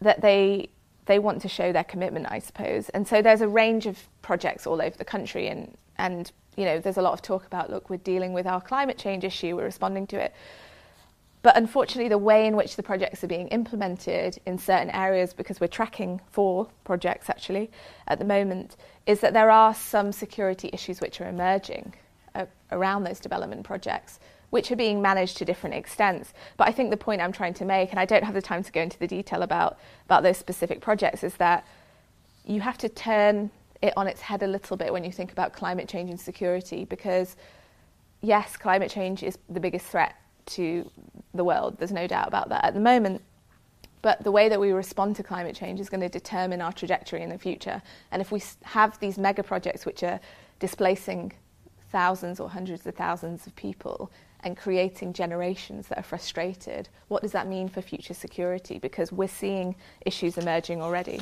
that 0.00 0.22
they 0.22 0.70
they 1.04 1.18
want 1.18 1.42
to 1.42 1.48
show 1.48 1.70
their 1.70 1.84
commitment, 1.84 2.24
I 2.30 2.38
suppose. 2.38 2.88
And 2.88 3.06
so 3.06 3.20
there's 3.20 3.42
a 3.42 3.46
range 3.46 3.84
of 3.84 3.98
projects 4.22 4.66
all 4.66 4.80
over 4.80 4.96
the 4.96 5.04
country, 5.04 5.48
and 5.48 5.76
and 5.98 6.32
you 6.56 6.64
know 6.64 6.80
there's 6.80 6.96
a 6.96 7.02
lot 7.02 7.12
of 7.12 7.20
talk 7.20 7.44
about 7.44 7.68
look, 7.68 7.90
we're 7.90 7.98
dealing 7.98 8.32
with 8.32 8.46
our 8.46 8.58
climate 8.58 8.96
change 8.96 9.22
issue, 9.22 9.54
we're 9.54 9.64
responding 9.64 10.06
to 10.06 10.16
it. 10.16 10.32
But 11.42 11.58
unfortunately, 11.58 12.08
the 12.08 12.16
way 12.16 12.46
in 12.46 12.56
which 12.56 12.74
the 12.74 12.82
projects 12.82 13.22
are 13.22 13.26
being 13.26 13.48
implemented 13.48 14.38
in 14.46 14.56
certain 14.56 14.88
areas, 14.88 15.34
because 15.34 15.60
we're 15.60 15.66
tracking 15.66 16.22
four 16.32 16.68
projects 16.84 17.28
actually 17.28 17.70
at 18.08 18.18
the 18.18 18.24
moment, 18.24 18.78
is 19.04 19.20
that 19.20 19.34
there 19.34 19.50
are 19.50 19.74
some 19.74 20.10
security 20.10 20.70
issues 20.72 21.02
which 21.02 21.20
are 21.20 21.28
emerging 21.28 21.92
uh, 22.34 22.46
around 22.72 23.04
those 23.04 23.20
development 23.20 23.62
projects 23.62 24.20
which 24.54 24.70
are 24.70 24.76
being 24.76 25.02
managed 25.02 25.36
to 25.36 25.44
different 25.44 25.74
extents. 25.74 26.32
But 26.56 26.68
I 26.68 26.70
think 26.70 26.90
the 26.90 26.96
point 26.96 27.20
I'm 27.20 27.32
trying 27.32 27.54
to 27.54 27.64
make, 27.64 27.90
and 27.90 27.98
I 27.98 28.04
don't 28.04 28.22
have 28.22 28.34
the 28.34 28.40
time 28.40 28.62
to 28.62 28.70
go 28.70 28.80
into 28.80 28.96
the 28.96 29.08
detail 29.08 29.42
about, 29.42 29.78
about 30.04 30.22
those 30.22 30.36
specific 30.36 30.80
projects, 30.80 31.24
is 31.24 31.34
that 31.38 31.66
you 32.44 32.60
have 32.60 32.78
to 32.78 32.88
turn 32.88 33.50
it 33.82 33.92
on 33.96 34.06
its 34.06 34.20
head 34.20 34.44
a 34.44 34.46
little 34.46 34.76
bit 34.76 34.92
when 34.92 35.02
you 35.02 35.10
think 35.10 35.32
about 35.32 35.54
climate 35.54 35.88
change 35.88 36.08
and 36.08 36.20
security, 36.20 36.84
because 36.84 37.34
yes, 38.20 38.56
climate 38.56 38.92
change 38.92 39.24
is 39.24 39.38
the 39.50 39.58
biggest 39.58 39.86
threat 39.86 40.14
to 40.46 40.88
the 41.34 41.42
world, 41.42 41.76
there's 41.78 41.90
no 41.90 42.06
doubt 42.06 42.28
about 42.28 42.48
that 42.50 42.64
at 42.64 42.74
the 42.74 42.80
moment. 42.80 43.22
But 44.02 44.22
the 44.22 44.30
way 44.30 44.48
that 44.48 44.60
we 44.60 44.70
respond 44.70 45.16
to 45.16 45.24
climate 45.24 45.56
change 45.56 45.80
is 45.80 45.88
going 45.88 46.02
to 46.02 46.08
determine 46.08 46.60
our 46.60 46.72
trajectory 46.72 47.22
in 47.22 47.28
the 47.28 47.38
future. 47.38 47.82
And 48.12 48.22
if 48.22 48.30
we 48.30 48.40
have 48.62 49.00
these 49.00 49.18
mega 49.18 49.42
projects 49.42 49.84
which 49.84 50.04
are 50.04 50.20
displacing 50.60 51.32
thousands 51.90 52.38
or 52.38 52.48
hundreds 52.48 52.86
of 52.86 52.94
thousands 52.94 53.48
of 53.48 53.56
people, 53.56 54.12
and 54.44 54.56
creating 54.56 55.12
generations 55.12 55.88
that 55.88 55.98
are 55.98 56.02
frustrated, 56.02 56.88
what 57.08 57.22
does 57.22 57.32
that 57.32 57.48
mean 57.48 57.68
for 57.68 57.80
future 57.80 58.14
security? 58.14 58.78
Because 58.78 59.10
we're 59.10 59.26
seeing 59.26 59.74
issues 60.04 60.38
emerging 60.38 60.82
already. 60.82 61.20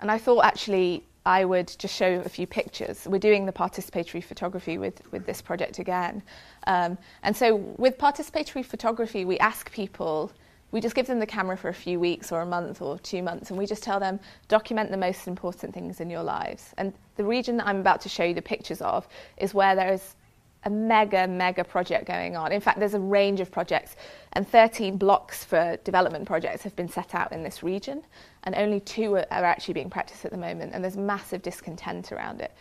And 0.00 0.10
I 0.10 0.18
thought 0.18 0.44
actually 0.44 1.04
I 1.24 1.44
would 1.44 1.72
just 1.78 1.94
show 1.94 2.20
a 2.24 2.28
few 2.28 2.46
pictures. 2.46 3.06
We're 3.06 3.18
doing 3.18 3.46
the 3.46 3.52
participatory 3.52 4.24
photography 4.24 4.76
with, 4.76 5.00
with 5.12 5.24
this 5.24 5.40
project 5.40 5.78
again. 5.78 6.22
Um, 6.66 6.98
and 7.22 7.36
so, 7.36 7.56
with 7.56 7.96
participatory 7.96 8.64
photography, 8.64 9.24
we 9.24 9.38
ask 9.38 9.70
people 9.70 10.32
we 10.72 10.80
just 10.80 10.94
give 10.94 11.06
them 11.06 11.20
the 11.20 11.26
camera 11.26 11.56
for 11.56 11.68
a 11.68 11.74
few 11.74 12.00
weeks 12.00 12.32
or 12.32 12.40
a 12.40 12.46
month 12.46 12.82
or 12.82 12.98
two 12.98 13.22
months 13.22 13.50
and 13.50 13.58
we 13.58 13.66
just 13.66 13.82
tell 13.82 14.00
them 14.00 14.18
document 14.48 14.90
the 14.90 14.96
most 14.96 15.28
important 15.28 15.72
things 15.72 16.00
in 16.00 16.10
your 16.10 16.22
lives. 16.22 16.74
And 16.78 16.92
the 17.16 17.24
region 17.24 17.58
that 17.58 17.66
i'm 17.66 17.78
about 17.78 18.00
to 18.00 18.08
show 18.08 18.24
you 18.24 18.34
the 18.34 18.42
pictures 18.42 18.80
of 18.80 19.06
is 19.36 19.54
where 19.54 19.76
there 19.76 19.92
is 19.92 20.16
a 20.64 20.70
mega 20.70 21.26
mega 21.26 21.62
project 21.62 22.06
going 22.06 22.36
on. 22.36 22.52
In 22.52 22.60
fact 22.60 22.78
there's 22.78 22.94
a 22.94 23.00
range 23.00 23.40
of 23.40 23.50
projects 23.50 23.96
and 24.32 24.48
13 24.48 24.96
blocks 24.96 25.44
for 25.44 25.76
development 25.84 26.26
projects 26.26 26.62
have 26.62 26.74
been 26.74 26.88
set 26.88 27.14
out 27.14 27.32
in 27.32 27.42
this 27.42 27.62
region 27.62 28.02
and 28.44 28.54
only 28.54 28.80
two 28.80 29.16
are, 29.16 29.26
actually 29.30 29.74
being 29.74 29.90
practiced 29.90 30.24
at 30.24 30.30
the 30.30 30.38
moment 30.38 30.72
and 30.74 30.82
there's 30.82 30.96
massive 30.96 31.42
discontent 31.42 32.12
around 32.12 32.40
it 32.40 32.52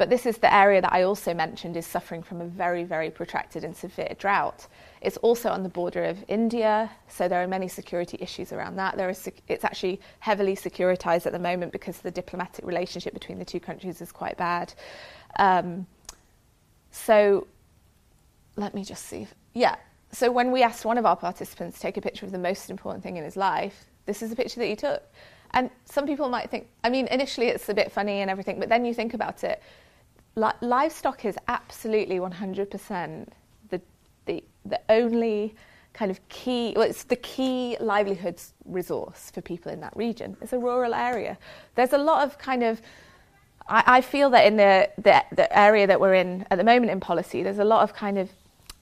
but 0.00 0.08
this 0.08 0.24
is 0.24 0.38
the 0.38 0.50
area 0.50 0.80
that 0.80 0.94
I 0.94 1.02
also 1.02 1.34
mentioned 1.34 1.76
is 1.76 1.86
suffering 1.86 2.22
from 2.22 2.40
a 2.40 2.46
very, 2.46 2.84
very 2.84 3.10
protracted 3.10 3.64
and 3.64 3.76
severe 3.76 4.16
drought. 4.18 4.66
It's 5.02 5.18
also 5.18 5.50
on 5.50 5.62
the 5.62 5.68
border 5.68 6.04
of 6.04 6.24
India, 6.26 6.90
so 7.06 7.28
there 7.28 7.42
are 7.42 7.46
many 7.46 7.68
security 7.68 8.16
issues 8.18 8.50
around 8.50 8.76
that. 8.76 8.96
There 8.96 9.10
is, 9.10 9.28
it's 9.46 9.62
actually 9.62 10.00
heavily 10.20 10.56
securitized 10.56 11.26
at 11.26 11.32
the 11.32 11.38
moment 11.38 11.70
because 11.70 11.98
the 11.98 12.10
diplomatic 12.10 12.64
relationship 12.64 13.12
between 13.12 13.38
the 13.38 13.44
two 13.44 13.60
countries 13.60 14.00
is 14.00 14.10
quite 14.10 14.38
bad. 14.38 14.72
Um, 15.38 15.86
so 16.90 17.46
let 18.56 18.74
me 18.74 18.84
just 18.84 19.04
see. 19.04 19.24
If, 19.24 19.34
yeah. 19.52 19.76
So 20.12 20.32
when 20.32 20.50
we 20.50 20.62
asked 20.62 20.86
one 20.86 20.96
of 20.96 21.04
our 21.04 21.16
participants 21.16 21.76
to 21.76 21.82
take 21.82 21.98
a 21.98 22.00
picture 22.00 22.24
of 22.24 22.32
the 22.32 22.38
most 22.38 22.70
important 22.70 23.04
thing 23.04 23.18
in 23.18 23.24
his 23.24 23.36
life, 23.36 23.84
this 24.06 24.22
is 24.22 24.30
the 24.30 24.36
picture 24.36 24.60
that 24.60 24.66
he 24.66 24.76
took. 24.76 25.02
And 25.50 25.68
some 25.84 26.06
people 26.06 26.30
might 26.30 26.48
think, 26.48 26.68
I 26.82 26.88
mean, 26.88 27.06
initially 27.08 27.48
it's 27.48 27.68
a 27.68 27.74
bit 27.74 27.92
funny 27.92 28.22
and 28.22 28.30
everything, 28.30 28.58
but 28.58 28.70
then 28.70 28.86
you 28.86 28.94
think 28.94 29.12
about 29.12 29.44
it 29.44 29.62
li- 30.34 30.52
livestock 30.60 31.24
is 31.24 31.36
absolutely 31.48 32.18
100% 32.18 33.28
the, 33.70 33.80
the, 34.26 34.44
the 34.64 34.80
only 34.88 35.54
kind 35.92 36.10
of 36.10 36.26
key, 36.28 36.72
well, 36.76 36.88
it's 36.88 37.04
the 37.04 37.16
key 37.16 37.76
livelihoods 37.80 38.54
resource 38.64 39.30
for 39.32 39.40
people 39.40 39.72
in 39.72 39.80
that 39.80 39.96
region. 39.96 40.36
It's 40.40 40.52
a 40.52 40.58
rural 40.58 40.94
area. 40.94 41.36
There's 41.74 41.92
a 41.92 41.98
lot 41.98 42.24
of 42.24 42.38
kind 42.38 42.62
of, 42.62 42.80
I, 43.68 43.82
I 43.86 44.00
feel 44.00 44.30
that 44.30 44.46
in 44.46 44.56
the, 44.56 44.88
the, 44.98 45.24
the 45.32 45.58
area 45.58 45.86
that 45.86 46.00
we're 46.00 46.14
in 46.14 46.46
at 46.50 46.58
the 46.58 46.64
moment 46.64 46.92
in 46.92 47.00
policy, 47.00 47.42
there's 47.42 47.58
a 47.58 47.64
lot 47.64 47.82
of 47.82 47.92
kind 47.92 48.18
of 48.18 48.30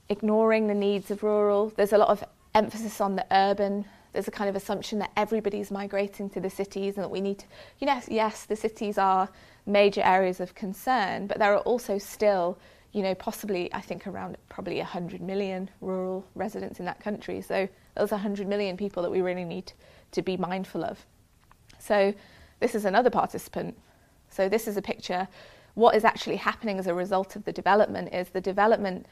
ignoring 0.09 0.67
the 0.67 0.75
needs 0.75 1.11
of 1.11 1.23
rural. 1.23 1.73
There's 1.77 1.93
a 1.93 1.99
lot 1.99 2.09
of 2.09 2.23
emphasis 2.55 3.01
on 3.01 3.17
the 3.17 3.27
urban. 3.31 3.85
There's 4.13 4.29
a 4.29 4.31
kind 4.31 4.51
of 4.51 4.57
assumption 4.57 4.99
that 4.99 5.11
everybody's 5.17 5.71
migrating 5.71 6.31
to 6.31 6.41
the 6.41 6.51
cities 6.51 6.97
and 6.97 7.05
that 7.05 7.11
we 7.11 7.21
need 7.21 7.39
to, 7.41 7.47
you 7.79 7.87
know, 7.87 8.01
yes, 8.09 8.45
the 8.45 8.57
cities 8.57 8.99
are 8.99 9.29
major 9.69 10.01
areas 10.03 10.41
of 10.41 10.55
concern, 10.55 11.27
but 11.27 11.39
there 11.39 11.53
are 11.55 11.61
also 11.61 11.99
still, 11.99 12.59
you 12.93 13.03
know, 13.03 13.15
possibly, 13.15 13.73
I 13.73 13.81
think, 13.81 14.07
around 14.07 14.37
probably 14.49 14.79
100 14.79 15.21
million 15.21 15.71
rural 15.81 16.25
residents 16.35 16.81
in 16.81 16.87
that 16.87 17.01
country. 17.01 17.41
So 17.43 17.69
those 17.95 18.11
100 18.11 18.49
million 18.49 18.77
people 18.77 19.03
that 19.03 19.11
we 19.11 19.21
really 19.21 19.45
need 19.45 19.73
to 20.13 20.23
be 20.23 20.37
mindful 20.37 20.85
of. 20.85 21.05
So 21.79 22.15
this 22.61 22.75
is 22.75 22.87
another 22.87 23.11
participant. 23.11 23.79
So 24.31 24.49
this 24.49 24.67
is 24.67 24.77
a 24.77 24.83
picture. 24.83 25.29
What 25.75 25.95
is 25.95 26.05
actually 26.05 26.37
happening 26.37 26.79
as 26.79 26.87
a 26.87 26.95
result 26.95 27.37
of 27.37 27.45
the 27.45 27.53
development 27.53 28.13
is 28.13 28.31
the 28.31 28.41
development, 28.41 29.07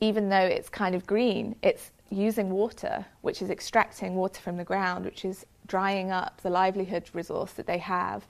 even 0.00 0.30
though 0.30 0.38
it's 0.38 0.68
kind 0.68 0.94
of 0.94 1.06
green, 1.06 1.54
it's 1.62 1.92
using 2.08 2.50
water, 2.50 3.04
which 3.20 3.42
is 3.42 3.50
extracting 3.50 4.14
water 4.14 4.40
from 4.40 4.56
the 4.56 4.64
ground, 4.64 5.04
which 5.04 5.24
is 5.24 5.46
drying 5.66 6.10
up 6.10 6.40
the 6.40 6.50
livelihood 6.50 7.08
resource 7.12 7.52
that 7.52 7.66
they 7.66 7.78
have 7.78 8.26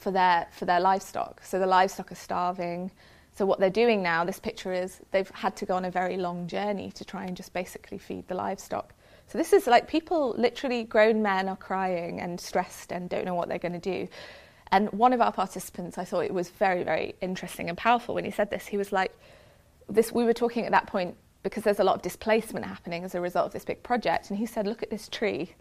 for 0.00 0.10
their 0.10 0.48
for 0.50 0.64
their 0.64 0.80
livestock. 0.80 1.42
So 1.44 1.58
the 1.58 1.66
livestock 1.66 2.10
are 2.10 2.16
starving. 2.16 2.90
So 3.36 3.46
what 3.46 3.60
they're 3.60 3.70
doing 3.70 4.02
now, 4.02 4.24
this 4.24 4.40
picture 4.40 4.72
is 4.72 5.00
they've 5.12 5.30
had 5.30 5.54
to 5.56 5.66
go 5.66 5.76
on 5.76 5.84
a 5.84 5.90
very 5.90 6.16
long 6.16 6.48
journey 6.48 6.90
to 6.92 7.04
try 7.04 7.24
and 7.24 7.36
just 7.36 7.52
basically 7.52 7.98
feed 7.98 8.26
the 8.26 8.34
livestock. 8.34 8.92
So 9.28 9.38
this 9.38 9.52
is 9.52 9.68
like 9.68 9.86
people, 9.86 10.34
literally 10.36 10.82
grown 10.82 11.22
men, 11.22 11.48
are 11.48 11.56
crying 11.56 12.20
and 12.20 12.40
stressed 12.40 12.90
and 12.92 13.08
don't 13.08 13.24
know 13.24 13.34
what 13.34 13.48
they're 13.48 13.58
going 13.58 13.80
to 13.80 13.96
do. 13.96 14.08
And 14.72 14.90
one 14.92 15.12
of 15.12 15.20
our 15.20 15.32
participants, 15.32 15.98
I 15.98 16.04
thought 16.04 16.24
it 16.24 16.34
was 16.34 16.48
very, 16.48 16.82
very 16.82 17.14
interesting 17.20 17.68
and 17.68 17.78
powerful 17.78 18.14
when 18.14 18.24
he 18.24 18.30
said 18.30 18.50
this. 18.50 18.66
He 18.66 18.76
was 18.76 18.92
like, 18.92 19.12
"This." 19.88 20.10
We 20.12 20.24
were 20.24 20.34
talking 20.34 20.64
at 20.64 20.72
that 20.72 20.86
point 20.86 21.16
because 21.42 21.62
there's 21.62 21.80
a 21.80 21.84
lot 21.84 21.96
of 21.96 22.02
displacement 22.02 22.66
happening 22.66 23.04
as 23.04 23.14
a 23.14 23.20
result 23.20 23.46
of 23.46 23.52
this 23.52 23.64
big 23.64 23.82
project, 23.82 24.30
and 24.30 24.38
he 24.38 24.46
said, 24.46 24.66
"Look 24.66 24.82
at 24.82 24.90
this 24.90 25.08
tree." 25.08 25.54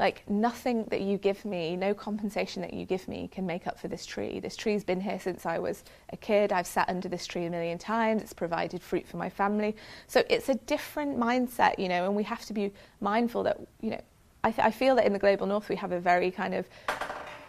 Like, 0.00 0.28
nothing 0.30 0.86
that 0.86 1.02
you 1.02 1.18
give 1.18 1.44
me, 1.44 1.76
no 1.76 1.92
compensation 1.92 2.62
that 2.62 2.72
you 2.72 2.86
give 2.86 3.06
me 3.06 3.28
can 3.30 3.44
make 3.44 3.66
up 3.66 3.78
for 3.78 3.86
this 3.86 4.06
tree. 4.06 4.40
This 4.40 4.56
tree's 4.56 4.82
been 4.82 4.98
here 4.98 5.20
since 5.20 5.44
I 5.44 5.58
was 5.58 5.84
a 6.10 6.16
kid. 6.16 6.52
I've 6.52 6.66
sat 6.66 6.88
under 6.88 7.06
this 7.06 7.26
tree 7.26 7.44
a 7.44 7.50
million 7.50 7.76
times. 7.76 8.22
It's 8.22 8.32
provided 8.32 8.80
fruit 8.82 9.06
for 9.06 9.18
my 9.18 9.28
family. 9.28 9.76
So 10.06 10.24
it's 10.30 10.48
a 10.48 10.54
different 10.54 11.18
mindset, 11.18 11.78
you 11.78 11.88
know, 11.90 12.06
and 12.06 12.16
we 12.16 12.22
have 12.22 12.46
to 12.46 12.54
be 12.54 12.72
mindful 13.02 13.42
that, 13.42 13.60
you 13.82 13.90
know, 13.90 14.00
I, 14.42 14.52
th- 14.52 14.66
I 14.66 14.70
feel 14.70 14.96
that 14.96 15.04
in 15.04 15.12
the 15.12 15.18
global 15.18 15.46
north 15.46 15.68
we 15.68 15.76
have 15.76 15.92
a 15.92 16.00
very 16.00 16.30
kind 16.30 16.54
of, 16.54 16.66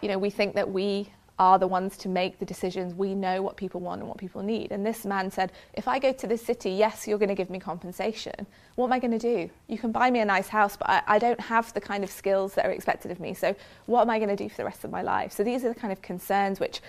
you 0.02 0.08
know, 0.10 0.18
we 0.18 0.28
think 0.28 0.54
that 0.54 0.70
we 0.70 1.08
are 1.38 1.58
the 1.58 1.66
ones 1.66 1.96
to 1.98 2.08
make 2.08 2.38
the 2.38 2.44
decisions. 2.44 2.94
We 2.94 3.14
know 3.14 3.42
what 3.42 3.56
people 3.56 3.80
want 3.80 4.00
and 4.00 4.08
what 4.08 4.18
people 4.18 4.42
need. 4.42 4.70
And 4.70 4.84
this 4.84 5.04
man 5.04 5.30
said, 5.30 5.52
if 5.74 5.88
I 5.88 5.98
go 5.98 6.12
to 6.12 6.26
this 6.26 6.44
city, 6.44 6.70
yes, 6.70 7.08
you're 7.08 7.18
going 7.18 7.30
to 7.30 7.34
give 7.34 7.50
me 7.50 7.58
compensation. 7.58 8.46
What 8.74 8.86
am 8.86 8.92
I 8.92 8.98
going 8.98 9.18
to 9.18 9.18
do? 9.18 9.50
You 9.66 9.78
can 9.78 9.92
buy 9.92 10.10
me 10.10 10.20
a 10.20 10.24
nice 10.24 10.48
house, 10.48 10.76
but 10.76 10.88
I, 10.88 11.02
I 11.06 11.18
don't 11.18 11.40
have 11.40 11.72
the 11.74 11.80
kind 11.80 12.04
of 12.04 12.10
skills 12.10 12.54
that 12.54 12.66
are 12.66 12.70
expected 12.70 13.10
of 13.10 13.18
me. 13.18 13.34
So 13.34 13.56
what 13.86 14.02
am 14.02 14.10
I 14.10 14.18
going 14.18 14.28
to 14.28 14.36
do 14.36 14.48
for 14.48 14.56
the 14.56 14.64
rest 14.64 14.84
of 14.84 14.90
my 14.90 15.02
life? 15.02 15.32
So 15.32 15.42
these 15.42 15.64
are 15.64 15.68
the 15.68 15.78
kind 15.78 15.92
of 15.92 16.02
concerns 16.02 16.60
which 16.60 16.80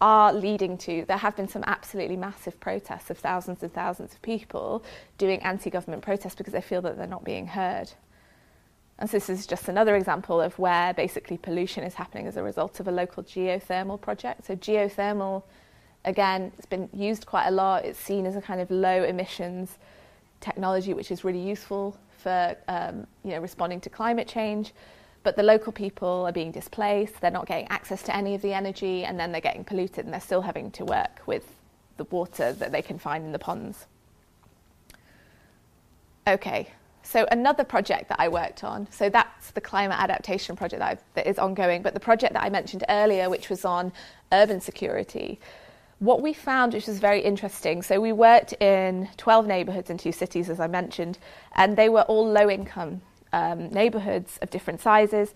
are 0.00 0.32
leading 0.32 0.78
to 0.78 1.04
there 1.06 1.18
have 1.18 1.36
been 1.36 1.48
some 1.48 1.62
absolutely 1.66 2.16
massive 2.16 2.58
protests 2.58 3.10
of 3.10 3.18
thousands 3.18 3.62
and 3.62 3.72
thousands 3.72 4.14
of 4.14 4.22
people 4.22 4.82
doing 5.18 5.38
anti-government 5.42 6.02
protests 6.02 6.34
because 6.34 6.54
they 6.54 6.60
feel 6.60 6.80
that 6.80 6.96
they're 6.96 7.06
not 7.06 7.24
being 7.24 7.46
heard. 7.46 7.90
And 9.00 9.08
so 9.08 9.16
this 9.16 9.30
is 9.30 9.46
just 9.46 9.68
another 9.68 9.96
example 9.96 10.40
of 10.40 10.58
where 10.58 10.92
basically 10.92 11.38
pollution 11.38 11.84
is 11.84 11.94
happening 11.94 12.26
as 12.26 12.36
a 12.36 12.42
result 12.42 12.80
of 12.80 12.88
a 12.88 12.92
local 12.92 13.22
geothermal 13.22 13.98
project. 13.98 14.44
So 14.46 14.54
geothermal, 14.56 15.42
again, 16.04 16.52
it's 16.58 16.66
been 16.66 16.88
used 16.92 17.24
quite 17.24 17.46
a 17.46 17.50
lot. 17.50 17.86
It's 17.86 17.98
seen 17.98 18.26
as 18.26 18.36
a 18.36 18.42
kind 18.42 18.60
of 18.60 18.70
low 18.70 19.04
emissions 19.04 19.78
technology 20.40 20.94
which 20.94 21.10
is 21.10 21.22
really 21.22 21.40
useful 21.40 21.94
for 22.16 22.56
um, 22.68 23.06
you 23.24 23.32
know 23.32 23.40
responding 23.40 23.80
to 23.80 23.90
climate 23.90 24.28
change. 24.28 24.72
But 25.22 25.36
the 25.36 25.42
local 25.42 25.72
people 25.72 26.24
are 26.26 26.32
being 26.32 26.50
displaced. 26.50 27.20
They're 27.20 27.30
not 27.30 27.46
getting 27.46 27.68
access 27.68 28.02
to 28.04 28.16
any 28.16 28.34
of 28.34 28.42
the 28.42 28.54
energy, 28.54 29.04
and 29.04 29.20
then 29.20 29.32
they're 29.32 29.40
getting 29.40 29.64
polluted, 29.64 30.06
and 30.06 30.14
they're 30.14 30.20
still 30.20 30.40
having 30.40 30.70
to 30.72 30.84
work 30.84 31.20
with 31.26 31.46
the 31.98 32.04
water 32.04 32.54
that 32.54 32.72
they 32.72 32.80
can 32.80 32.98
find 32.98 33.26
in 33.26 33.32
the 33.32 33.38
ponds. 33.38 33.86
Okay, 36.26 36.68
so 37.10 37.26
another 37.32 37.64
project 37.64 38.08
that 38.10 38.20
I 38.20 38.28
worked 38.28 38.62
on, 38.62 38.86
so 38.92 39.08
that's 39.08 39.50
the 39.50 39.60
climate 39.60 39.98
adaptation 39.98 40.54
project 40.54 40.78
that, 40.78 41.02
that 41.14 41.26
is 41.26 41.40
ongoing, 41.40 41.82
but 41.82 41.92
the 41.92 41.98
project 41.98 42.34
that 42.34 42.42
I 42.44 42.50
mentioned 42.50 42.84
earlier, 42.88 43.28
which 43.28 43.50
was 43.50 43.64
on 43.64 43.92
urban 44.30 44.60
security, 44.60 45.40
what 45.98 46.22
we 46.22 46.32
found, 46.32 46.72
which 46.72 46.86
was 46.86 47.00
very 47.00 47.20
interesting, 47.20 47.82
so 47.82 48.00
we 48.00 48.12
worked 48.12 48.52
in 48.62 49.08
12 49.16 49.44
neighbourhoods 49.44 49.90
in 49.90 49.98
two 49.98 50.12
cities, 50.12 50.48
as 50.48 50.60
I 50.60 50.68
mentioned, 50.68 51.18
and 51.56 51.76
they 51.76 51.88
were 51.88 52.02
all 52.02 52.30
low 52.30 52.48
income 52.48 53.00
um, 53.32 53.70
neighbourhoods 53.70 54.38
of 54.40 54.50
different 54.50 54.80
sizes, 54.80 55.34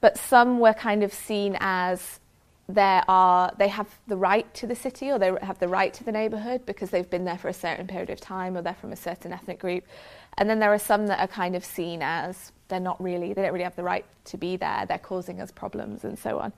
but 0.00 0.16
some 0.16 0.60
were 0.60 0.74
kind 0.74 1.02
of 1.02 1.12
seen 1.12 1.56
as 1.58 2.20
there 2.68 3.04
are 3.08 3.52
they 3.58 3.68
have 3.68 3.88
the 4.06 4.16
right 4.16 4.52
to 4.54 4.66
the 4.66 4.74
city 4.74 5.10
or 5.10 5.18
they 5.18 5.30
have 5.42 5.58
the 5.58 5.68
right 5.68 5.92
to 5.92 6.02
the 6.02 6.12
neighborhood 6.12 6.64
because 6.64 6.88
they've 6.88 7.10
been 7.10 7.26
there 7.26 7.36
for 7.36 7.48
a 7.48 7.54
certain 7.54 7.86
period 7.86 8.08
of 8.08 8.18
time 8.20 8.56
or 8.56 8.62
they're 8.62 8.72
from 8.74 8.90
a 8.90 8.96
certain 8.96 9.32
ethnic 9.32 9.58
group 9.58 9.84
and 10.38 10.48
then 10.48 10.58
there 10.58 10.72
are 10.72 10.78
some 10.78 11.06
that 11.06 11.20
are 11.20 11.28
kind 11.28 11.54
of 11.54 11.64
seen 11.64 12.00
as 12.02 12.52
they're 12.68 12.80
not 12.80 13.02
really 13.02 13.32
they 13.32 13.42
don't 13.42 13.52
really 13.52 13.64
have 13.64 13.76
the 13.76 13.82
right 13.82 14.04
to 14.24 14.36
be 14.36 14.56
there. 14.56 14.84
They're 14.86 14.98
causing 14.98 15.40
us 15.40 15.50
problems 15.50 16.04
and 16.04 16.18
so 16.18 16.38
on. 16.38 16.52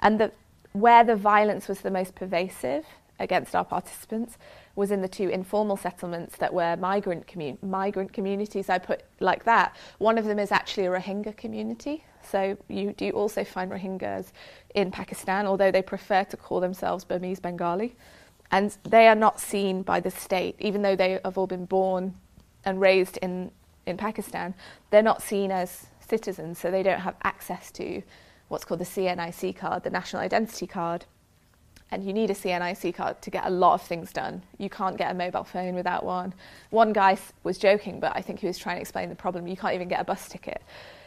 And 0.00 0.20
the 0.20 0.32
where 0.72 1.02
the 1.04 1.16
violence 1.16 1.66
was 1.68 1.80
the 1.80 1.90
most 1.90 2.14
pervasive 2.14 2.84
against 3.18 3.54
our 3.54 3.64
participants 3.64 4.38
was 4.76 4.90
in 4.90 5.02
the 5.02 5.08
two 5.08 5.28
informal 5.28 5.76
settlements 5.76 6.36
that 6.36 6.54
were 6.54 6.76
migrant 6.76 7.26
commun- 7.26 7.58
migrant 7.62 8.12
communities. 8.12 8.68
I 8.68 8.78
put 8.78 9.02
like 9.18 9.44
that. 9.44 9.74
One 9.98 10.18
of 10.18 10.24
them 10.24 10.38
is 10.38 10.52
actually 10.52 10.86
a 10.86 10.90
Rohingya 10.90 11.36
community. 11.36 12.04
So 12.22 12.56
you 12.68 12.92
do 12.92 13.10
also 13.10 13.42
find 13.42 13.70
Rohingyas 13.72 14.32
in 14.74 14.90
Pakistan, 14.90 15.46
although 15.46 15.70
they 15.70 15.82
prefer 15.82 16.24
to 16.24 16.36
call 16.36 16.60
themselves 16.60 17.04
Burmese 17.04 17.40
Bengali. 17.40 17.96
And 18.50 18.76
they 18.84 19.08
are 19.08 19.14
not 19.14 19.40
seen 19.40 19.82
by 19.82 20.00
the 20.00 20.10
state, 20.10 20.54
even 20.58 20.82
though 20.82 20.96
they 20.96 21.18
have 21.24 21.36
all 21.36 21.46
been 21.46 21.66
born 21.66 22.14
and 22.64 22.80
raised 22.80 23.16
in, 23.18 23.50
in 23.86 23.96
Pakistan, 23.96 24.54
they're 24.90 25.02
not 25.02 25.22
seen 25.22 25.50
as 25.50 25.86
citizens, 26.00 26.58
so 26.58 26.70
they 26.70 26.82
don't 26.82 27.00
have 27.00 27.16
access 27.22 27.70
to 27.72 28.02
what's 28.48 28.64
called 28.64 28.80
the 28.80 28.84
CNIC 28.84 29.56
card, 29.56 29.82
the 29.84 29.90
National 29.90 30.22
Identity 30.22 30.66
Card. 30.66 31.04
And 31.90 32.04
you 32.04 32.12
need 32.12 32.30
a 32.30 32.34
CNIC 32.34 32.94
card 32.94 33.22
to 33.22 33.30
get 33.30 33.46
a 33.46 33.50
lot 33.50 33.74
of 33.74 33.82
things 33.82 34.12
done. 34.12 34.42
You 34.58 34.68
can't 34.68 34.98
get 34.98 35.10
a 35.10 35.14
mobile 35.14 35.44
phone 35.44 35.74
without 35.74 36.04
one. 36.04 36.34
One 36.70 36.92
guy 36.92 37.16
was 37.44 37.56
joking, 37.56 37.98
but 37.98 38.12
I 38.14 38.20
think 38.20 38.40
he 38.40 38.46
was 38.46 38.58
trying 38.58 38.76
to 38.76 38.80
explain 38.80 39.08
the 39.08 39.14
problem. 39.14 39.46
You 39.46 39.56
can't 39.56 39.74
even 39.74 39.88
get 39.88 40.00
a 40.00 40.04
bus 40.04 40.28
ticket. 40.28 40.62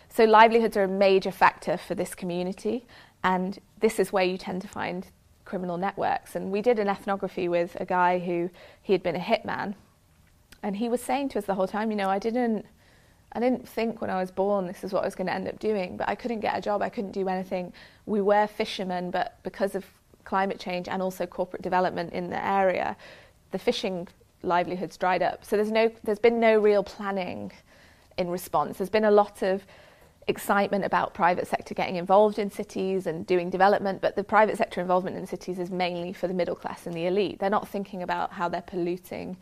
So 0.10 0.26
livelihoods 0.26 0.76
are 0.78 0.84
a 0.84 0.88
major 0.88 1.32
factor 1.32 1.78
for 1.78 1.96
this 1.96 2.16
community, 2.16 2.86
and 3.24 3.60
this 3.80 4.00
is 4.00 4.12
where 4.12 4.26
you 4.26 4.38
tend 4.38 4.62
to 4.64 4.68
find 4.68 5.08
criminal 5.46 5.78
networks. 5.78 6.36
And 6.36 6.52
we 6.52 6.62
did 6.62 6.80
an 6.80 6.88
ethnography 6.88 7.48
with 7.48 7.78
a 7.80 7.86
guy 7.86 8.20
who 8.20 8.50
he 8.82 8.94
had 8.94 9.04
been 9.04 9.16
a 9.16 9.20
hitman, 9.20 9.76
and 10.64 10.76
he 10.76 10.90
was 10.90 11.02
saying 11.02 11.30
to 11.30 11.40
us 11.40 11.46
the 11.46 11.56
whole 11.56 11.68
time, 11.68 11.92
you 11.92 11.98
know, 11.98 12.10
I 12.10 12.20
didn't. 12.20 12.66
I 13.34 13.40
didn't 13.40 13.66
think 13.66 14.02
when 14.02 14.10
I 14.10 14.20
was 14.20 14.30
born 14.30 14.68
this 14.68 14.84
is 14.84 14.92
what 14.92 15.04
I 15.04 15.06
was 15.06 15.16
going 15.16 15.28
to 15.28 15.34
end 15.34 15.48
up 15.48 15.58
doing, 15.58 15.96
but 15.96 16.10
I 16.10 16.16
couldn't 16.16 16.42
get 16.42 16.58
a 16.58 16.60
job. 16.60 16.82
I 16.82 16.90
couldn't 16.90 17.14
do 17.14 17.30
anything. 17.30 17.72
We 18.06 18.20
were 18.20 18.46
fishermen, 18.46 19.10
but 19.10 19.38
because 19.44 19.74
of 19.74 19.86
climate 20.26 20.60
change 20.60 20.90
and 20.90 21.02
also 21.02 21.26
corporate 21.26 21.62
development 21.62 22.12
in 22.12 22.30
the 22.30 22.46
area, 22.46 22.98
the 23.52 23.58
fishing 23.58 24.10
livelihoods 24.44 24.98
dried 24.98 25.22
up. 25.22 25.46
So 25.46 25.56
there's 25.56 25.72
no, 25.72 25.90
there's 26.04 26.20
been 26.20 26.42
no 26.42 26.60
real 26.60 26.84
planning 26.84 27.54
in 28.18 28.30
response. 28.30 28.78
There's 28.78 28.90
been 28.90 29.06
a 29.06 29.12
lot 29.12 29.42
of 29.42 29.66
excitement 30.28 30.86
about 30.86 31.14
private 31.14 31.48
sector 31.48 31.74
getting 31.74 31.96
involved 31.96 32.38
in 32.38 32.50
cities 32.50 33.08
and 33.08 33.26
doing 33.26 33.50
development, 33.50 34.02
but 34.02 34.16
the 34.16 34.24
private 34.24 34.58
sector 34.58 34.82
involvement 34.82 35.18
in 35.18 35.26
cities 35.26 35.60
is 35.60 35.72
mainly 35.72 36.14
for 36.14 36.28
the 36.28 36.34
middle 36.34 36.56
class 36.56 36.86
and 36.86 36.96
the 36.96 37.08
elite. 37.08 37.40
They're 37.40 37.50
not 37.50 37.68
thinking 37.68 38.04
about 38.04 38.32
how 38.32 38.48
they're 38.50 38.62
polluting 38.62 39.38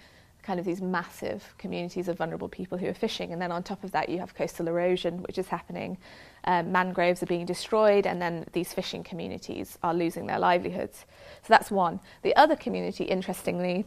kind 0.50 0.60
of 0.60 0.66
these 0.66 0.82
massive 0.82 1.54
communities 1.60 2.08
of 2.08 2.18
vulnerable 2.18 2.50
people 2.50 2.76
who 2.76 2.88
are 2.88 2.94
fishing. 2.96 3.32
And 3.32 3.40
then 3.40 3.52
on 3.52 3.62
top 3.62 3.84
of 3.84 3.92
that, 3.92 4.10
you 4.10 4.18
have 4.18 4.34
coastal 4.34 4.68
erosion, 4.68 5.22
which 5.22 5.38
is 5.38 5.48
happening. 5.48 5.96
Um, 6.46 6.72
mangroves 6.72 7.22
are 7.22 7.28
being 7.28 7.46
destroyed, 7.46 8.08
and 8.08 8.20
then 8.20 8.48
these 8.54 8.74
fishing 8.74 9.04
communities 9.04 9.78
are 9.84 9.94
losing 9.94 10.26
their 10.26 10.40
livelihoods. 10.40 11.06
So 11.44 11.50
that's 11.50 11.70
one. 11.70 12.00
The 12.24 12.36
other 12.36 12.56
community, 12.56 13.04
interestingly, 13.04 13.86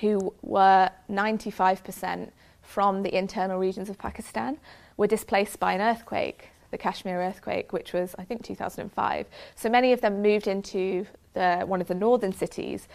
who 0.00 0.32
were 0.42 0.90
95% 1.10 2.30
from 2.62 3.02
the 3.02 3.12
internal 3.12 3.58
regions 3.58 3.90
of 3.90 3.98
Pakistan, 3.98 4.58
were 4.96 5.08
displaced 5.08 5.58
by 5.58 5.72
an 5.72 5.80
earthquake, 5.80 6.50
the 6.70 6.78
Kashmir 6.78 7.20
earthquake, 7.20 7.72
which 7.72 7.92
was, 7.92 8.14
I 8.16 8.22
think, 8.22 8.44
2005. 8.44 9.26
So 9.56 9.68
many 9.68 9.92
of 9.92 10.00
them 10.02 10.22
moved 10.22 10.46
into 10.46 11.08
the, 11.32 11.64
one 11.66 11.80
of 11.80 11.88
the 11.88 11.96
northern 11.96 12.32
cities, 12.32 12.86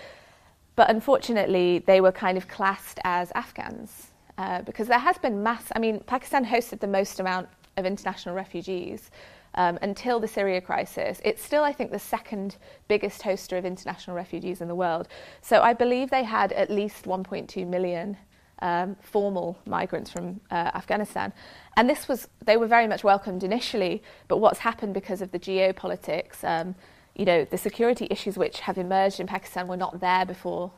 but 0.79 0.89
unfortunately, 0.89 1.79
they 1.79 1.99
were 1.99 2.13
kind 2.13 2.37
of 2.37 2.47
classed 2.47 3.01
as 3.03 3.33
Afghans 3.35 4.11
uh, 4.37 4.61
because 4.61 4.87
there 4.87 4.97
has 4.97 5.17
been 5.17 5.43
mass. 5.43 5.65
I 5.75 5.79
mean, 5.79 5.99
Pakistan 5.99 6.45
hosted 6.45 6.79
the 6.79 6.87
most 6.87 7.19
amount 7.19 7.49
of 7.75 7.85
international 7.85 8.33
refugees. 8.33 9.11
Um, 9.55 9.79
until 9.81 10.19
the 10.19 10.27
Syria 10.27 10.61
crisis. 10.61 11.19
It's 11.25 11.43
still, 11.43 11.63
I 11.63 11.73
think, 11.73 11.91
the 11.91 11.97
second 11.97 12.57
biggest 12.87 13.23
hoster 13.23 13.57
of 13.57 13.65
international 13.65 14.15
refugees 14.15 14.61
in 14.61 14.67
the 14.67 14.75
world. 14.75 15.07
So 15.41 15.61
I 15.61 15.73
believe 15.73 16.11
they 16.11 16.23
had 16.23 16.51
at 16.51 16.69
least 16.69 17.05
1.2 17.05 17.65
million 17.65 18.15
um, 18.61 18.95
formal 19.01 19.57
migrants 19.65 20.11
from 20.11 20.39
uh, 20.51 20.69
Afghanistan. 20.75 21.33
And 21.77 21.89
this 21.89 22.07
was, 22.07 22.27
they 22.45 22.57
were 22.57 22.67
very 22.67 22.85
much 22.85 23.03
welcomed 23.03 23.43
initially, 23.43 24.03
but 24.27 24.37
what's 24.37 24.59
happened 24.59 24.93
because 24.93 25.23
of 25.23 25.31
the 25.31 25.39
geopolitics, 25.39 26.43
um, 26.43 26.75
you 27.19 27.25
know, 27.25 27.43
the 27.43 27.57
security 27.57 28.07
issues 28.09 28.37
which 28.37 28.61
have 28.61 28.77
emerged 28.77 29.19
in 29.19 29.27
Pakistan 29.27 29.67
were 29.67 29.75
not 29.75 29.99
there 29.99 30.25
before 30.25 30.71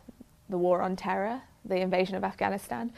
the 0.50 0.58
war 0.58 0.82
on 0.82 0.96
terror, 0.96 1.40
the 1.64 1.76
invasion 1.76 2.16
of 2.16 2.24
Afghanistan. 2.24 2.92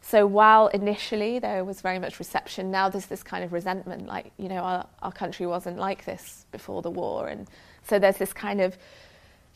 So 0.00 0.26
while 0.26 0.68
initially 0.68 1.38
there 1.38 1.62
was 1.62 1.82
very 1.82 1.98
much 1.98 2.18
reception, 2.18 2.70
now 2.70 2.88
there's 2.88 3.04
this 3.04 3.22
kind 3.22 3.44
of 3.44 3.52
resentment, 3.52 4.06
like, 4.06 4.32
you 4.38 4.48
know, 4.48 4.62
our, 4.62 4.86
our 5.02 5.12
country 5.12 5.46
wasn't 5.46 5.76
like 5.76 6.06
this 6.06 6.46
before 6.52 6.80
the 6.80 6.90
war. 6.90 7.28
And 7.28 7.46
so 7.86 7.98
there's 7.98 8.16
this 8.16 8.32
kind 8.32 8.62
of, 8.62 8.78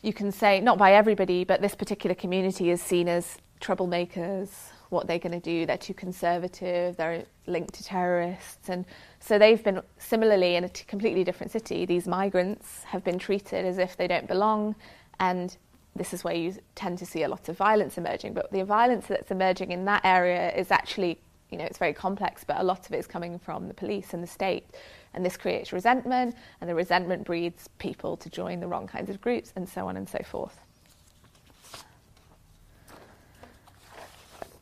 you 0.03 0.13
can 0.13 0.31
say, 0.31 0.59
not 0.59 0.77
by 0.77 0.93
everybody, 0.93 1.43
but 1.43 1.61
this 1.61 1.73
particular 1.73 2.13
community 2.13 2.69
is 2.69 2.79
seen 2.79 3.07
as 3.07 3.39
troublemakers, 3.59 4.49
what 4.91 5.07
they're 5.07 5.19
going 5.19 5.39
to 5.39 5.39
do. 5.39 5.65
They're 5.65 5.77
too 5.77 5.93
conservative, 5.93 6.97
they're 6.97 7.25
linked 7.47 7.73
to 7.75 7.83
terrorists. 7.83 8.69
And 8.69 8.85
so 9.19 9.39
they've 9.39 9.63
been, 9.63 9.81
similarly, 9.97 10.55
in 10.55 10.65
a 10.65 10.69
t- 10.69 10.83
completely 10.85 11.23
different 11.23 11.51
city, 11.51 11.85
these 11.85 12.07
migrants 12.07 12.83
have 12.83 13.03
been 13.03 13.17
treated 13.17 13.65
as 13.65 13.77
if 13.77 13.97
they 13.97 14.07
don't 14.07 14.27
belong. 14.27 14.75
And 15.19 15.55
this 15.95 16.13
is 16.13 16.23
where 16.23 16.35
you 16.35 16.55
tend 16.75 16.97
to 16.99 17.05
see 17.05 17.23
a 17.23 17.29
lot 17.29 17.49
of 17.49 17.57
violence 17.57 17.97
emerging. 17.97 18.33
But 18.33 18.51
the 18.51 18.63
violence 18.63 19.07
that's 19.07 19.31
emerging 19.31 19.71
in 19.71 19.85
that 19.85 20.01
area 20.03 20.51
is 20.55 20.71
actually, 20.71 21.19
you 21.49 21.57
know, 21.57 21.65
it's 21.65 21.77
very 21.77 21.93
complex, 21.93 22.43
but 22.43 22.59
a 22.59 22.63
lot 22.63 22.85
of 22.85 22.93
it 22.93 22.97
is 22.97 23.07
coming 23.07 23.39
from 23.39 23.67
the 23.67 23.73
police 23.73 24.13
and 24.13 24.21
the 24.21 24.27
state. 24.27 24.65
And 25.13 25.25
this 25.25 25.37
creates 25.37 25.73
resentment, 25.73 26.35
and 26.59 26.69
the 26.69 26.75
resentment 26.75 27.25
breeds 27.25 27.69
people 27.77 28.15
to 28.17 28.29
join 28.29 28.59
the 28.59 28.67
wrong 28.67 28.87
kinds 28.87 29.09
of 29.09 29.19
groups, 29.19 29.51
and 29.55 29.67
so 29.67 29.87
on 29.87 29.97
and 29.97 30.07
so 30.07 30.19
forth. 30.25 30.59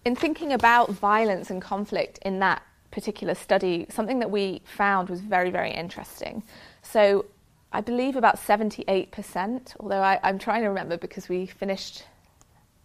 In 0.05 0.15
thinking 0.15 0.53
about 0.53 0.91
violence 0.91 1.49
and 1.49 1.61
conflict 1.61 2.19
in 2.19 2.39
that 2.39 2.61
particular 2.91 3.35
study, 3.35 3.85
something 3.89 4.19
that 4.19 4.31
we 4.31 4.61
found 4.65 5.09
was 5.09 5.21
very, 5.21 5.49
very 5.49 5.71
interesting. 5.71 6.43
So 6.81 7.25
I 7.71 7.81
believe 7.81 8.15
about 8.15 8.37
78%, 8.37 9.75
although 9.79 10.01
I, 10.01 10.19
am 10.23 10.39
trying 10.39 10.63
to 10.63 10.69
remember 10.69 10.97
because 10.97 11.29
we 11.29 11.45
finished 11.45 12.05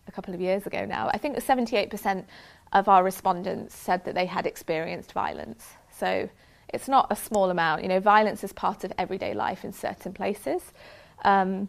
a 0.07 0.13
couple 0.13 0.35
of 0.35 0.41
years 0.41 0.67
ago 0.67 0.85
now, 0.85 1.09
I 1.09 1.19
think 1.19 1.39
78% 1.39 2.25
of 2.73 2.89
our 2.89 3.03
respondents 3.03 3.75
said 3.75 4.05
that 4.05 4.15
they 4.15 4.27
had 4.27 4.47
experienced 4.47 5.13
violence. 5.13 5.65
So 5.91 6.29
it's 6.69 6.89
not 6.89 7.07
a 7.11 7.17
small 7.17 7.51
amount. 7.51 7.83
You 7.83 7.89
know, 7.89 8.01
violence 8.01 8.45
is 8.45 8.53
part 8.53 8.85
of 8.85 8.93
everyday 8.99 9.33
life 9.33 9.65
in 9.65 9.73
certain 9.73 10.13
places. 10.13 10.61
Um, 11.25 11.69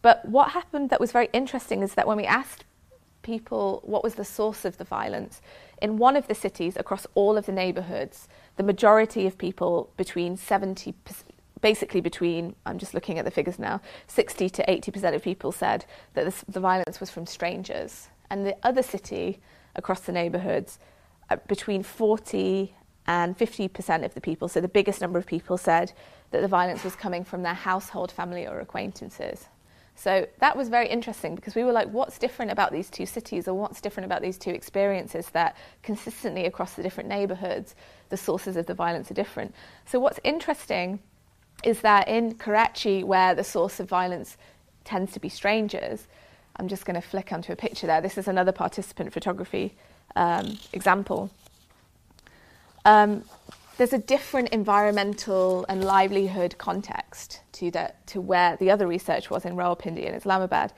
but 0.00 0.24
what 0.26 0.50
happened 0.50 0.90
that 0.90 1.00
was 1.00 1.12
very 1.12 1.28
interesting 1.32 1.82
is 1.82 1.94
that 1.94 2.06
when 2.06 2.16
we 2.16 2.24
asked 2.24 2.64
people, 3.24 3.80
what 3.84 4.04
was 4.04 4.14
the 4.14 4.24
source 4.24 4.64
of 4.64 4.78
the 4.78 4.84
violence. 4.84 5.42
In 5.82 5.98
one 5.98 6.16
of 6.16 6.28
the 6.28 6.34
cities, 6.34 6.76
across 6.76 7.06
all 7.16 7.36
of 7.36 7.46
the 7.46 7.52
neighbourhoods, 7.52 8.28
the 8.56 8.62
majority 8.62 9.26
of 9.26 9.36
people, 9.36 9.90
between 9.96 10.36
70, 10.36 10.94
basically 11.60 12.00
between, 12.00 12.54
I'm 12.64 12.78
just 12.78 12.94
looking 12.94 13.18
at 13.18 13.24
the 13.24 13.30
figures 13.32 13.58
now, 13.58 13.80
60 14.06 14.48
to 14.50 14.64
80% 14.66 15.14
of 15.14 15.22
people 15.22 15.50
said 15.50 15.84
that 16.12 16.32
the 16.48 16.60
violence 16.60 17.00
was 17.00 17.10
from 17.10 17.26
strangers. 17.26 18.08
And 18.30 18.46
the 18.46 18.56
other 18.62 18.82
city, 18.82 19.40
across 19.74 20.00
the 20.00 20.12
neighbourhoods, 20.12 20.78
uh, 21.30 21.36
between 21.48 21.82
40 21.82 22.74
and 23.06 23.36
50% 23.36 24.04
of 24.04 24.14
the 24.14 24.20
people, 24.20 24.46
so 24.46 24.60
the 24.60 24.68
biggest 24.68 25.00
number 25.00 25.18
of 25.18 25.26
people 25.26 25.56
said 25.56 25.92
that 26.30 26.40
the 26.40 26.48
violence 26.48 26.84
was 26.84 26.94
coming 26.94 27.24
from 27.24 27.42
their 27.42 27.54
household, 27.54 28.12
family, 28.12 28.46
or 28.46 28.60
acquaintances. 28.60 29.48
So 29.96 30.26
that 30.40 30.56
was 30.56 30.68
very 30.68 30.88
interesting 30.88 31.34
because 31.34 31.54
we 31.54 31.64
were 31.64 31.72
like, 31.72 31.88
what's 31.88 32.18
different 32.18 32.50
about 32.50 32.72
these 32.72 32.90
two 32.90 33.06
cities 33.06 33.46
or 33.46 33.54
what's 33.54 33.80
different 33.80 34.06
about 34.06 34.22
these 34.22 34.36
two 34.36 34.50
experiences 34.50 35.28
that 35.30 35.56
consistently 35.82 36.46
across 36.46 36.74
the 36.74 36.82
different 36.82 37.08
neighborhoods, 37.08 37.74
the 38.08 38.16
sources 38.16 38.56
of 38.56 38.66
the 38.66 38.74
violence 38.74 39.10
are 39.10 39.14
different. 39.14 39.54
So 39.86 40.00
what's 40.00 40.20
interesting 40.24 40.98
is 41.62 41.80
that 41.80 42.08
in 42.08 42.34
Karachi, 42.34 43.04
where 43.04 43.34
the 43.34 43.44
source 43.44 43.80
of 43.80 43.88
violence 43.88 44.36
tends 44.84 45.12
to 45.12 45.20
be 45.20 45.28
strangers, 45.28 46.06
I'm 46.56 46.68
just 46.68 46.84
going 46.84 47.00
to 47.00 47.06
flick 47.06 47.32
onto 47.32 47.52
a 47.52 47.56
picture 47.56 47.86
there. 47.86 48.00
This 48.00 48.18
is 48.18 48.28
another 48.28 48.52
participant 48.52 49.12
photography 49.12 49.74
um, 50.16 50.58
example. 50.72 51.30
Um, 52.84 53.24
there's 53.76 53.92
a 53.92 53.98
different 53.98 54.50
environmental 54.50 55.66
and 55.68 55.84
livelihood 55.84 56.56
context 56.58 57.40
to, 57.52 57.70
the, 57.70 57.92
to 58.06 58.20
where 58.20 58.56
the 58.56 58.70
other 58.70 58.86
research 58.86 59.30
was 59.30 59.44
in 59.44 59.56
Rawalpindi 59.56 60.06
and 60.06 60.16
Islamabad. 60.16 60.72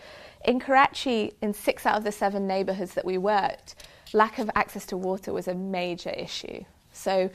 In 0.45 0.61
Karachi, 0.61 1.33
in 1.43 1.53
six 1.53 1.85
out 1.85 1.99
of 1.99 2.05
the 2.05 2.13
seven 2.13 2.47
neighbourhoods 2.47 2.95
that 2.95 3.05
we 3.05 3.19
worked, 3.19 3.75
lack 4.13 4.39
of 4.39 4.51
access 4.55 4.87
to 4.87 4.97
water 4.97 5.33
was 5.33 5.49
a 5.49 5.55
major 5.55 6.11
issue. 6.11 6.65
So 6.93 7.31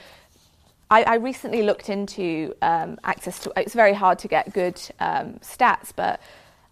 I, 0.90 1.04
I 1.04 1.16
recently 1.16 1.62
looked 1.62 1.90
into 1.90 2.56
um, 2.62 2.98
access 3.04 3.40
to, 3.40 3.54
it's 3.56 3.76
very 3.76 3.94
hard 3.94 4.18
to 4.20 4.28
get 4.28 4.54
good 4.54 4.82
um, 5.00 5.40
stats, 5.42 5.92
but 5.96 6.20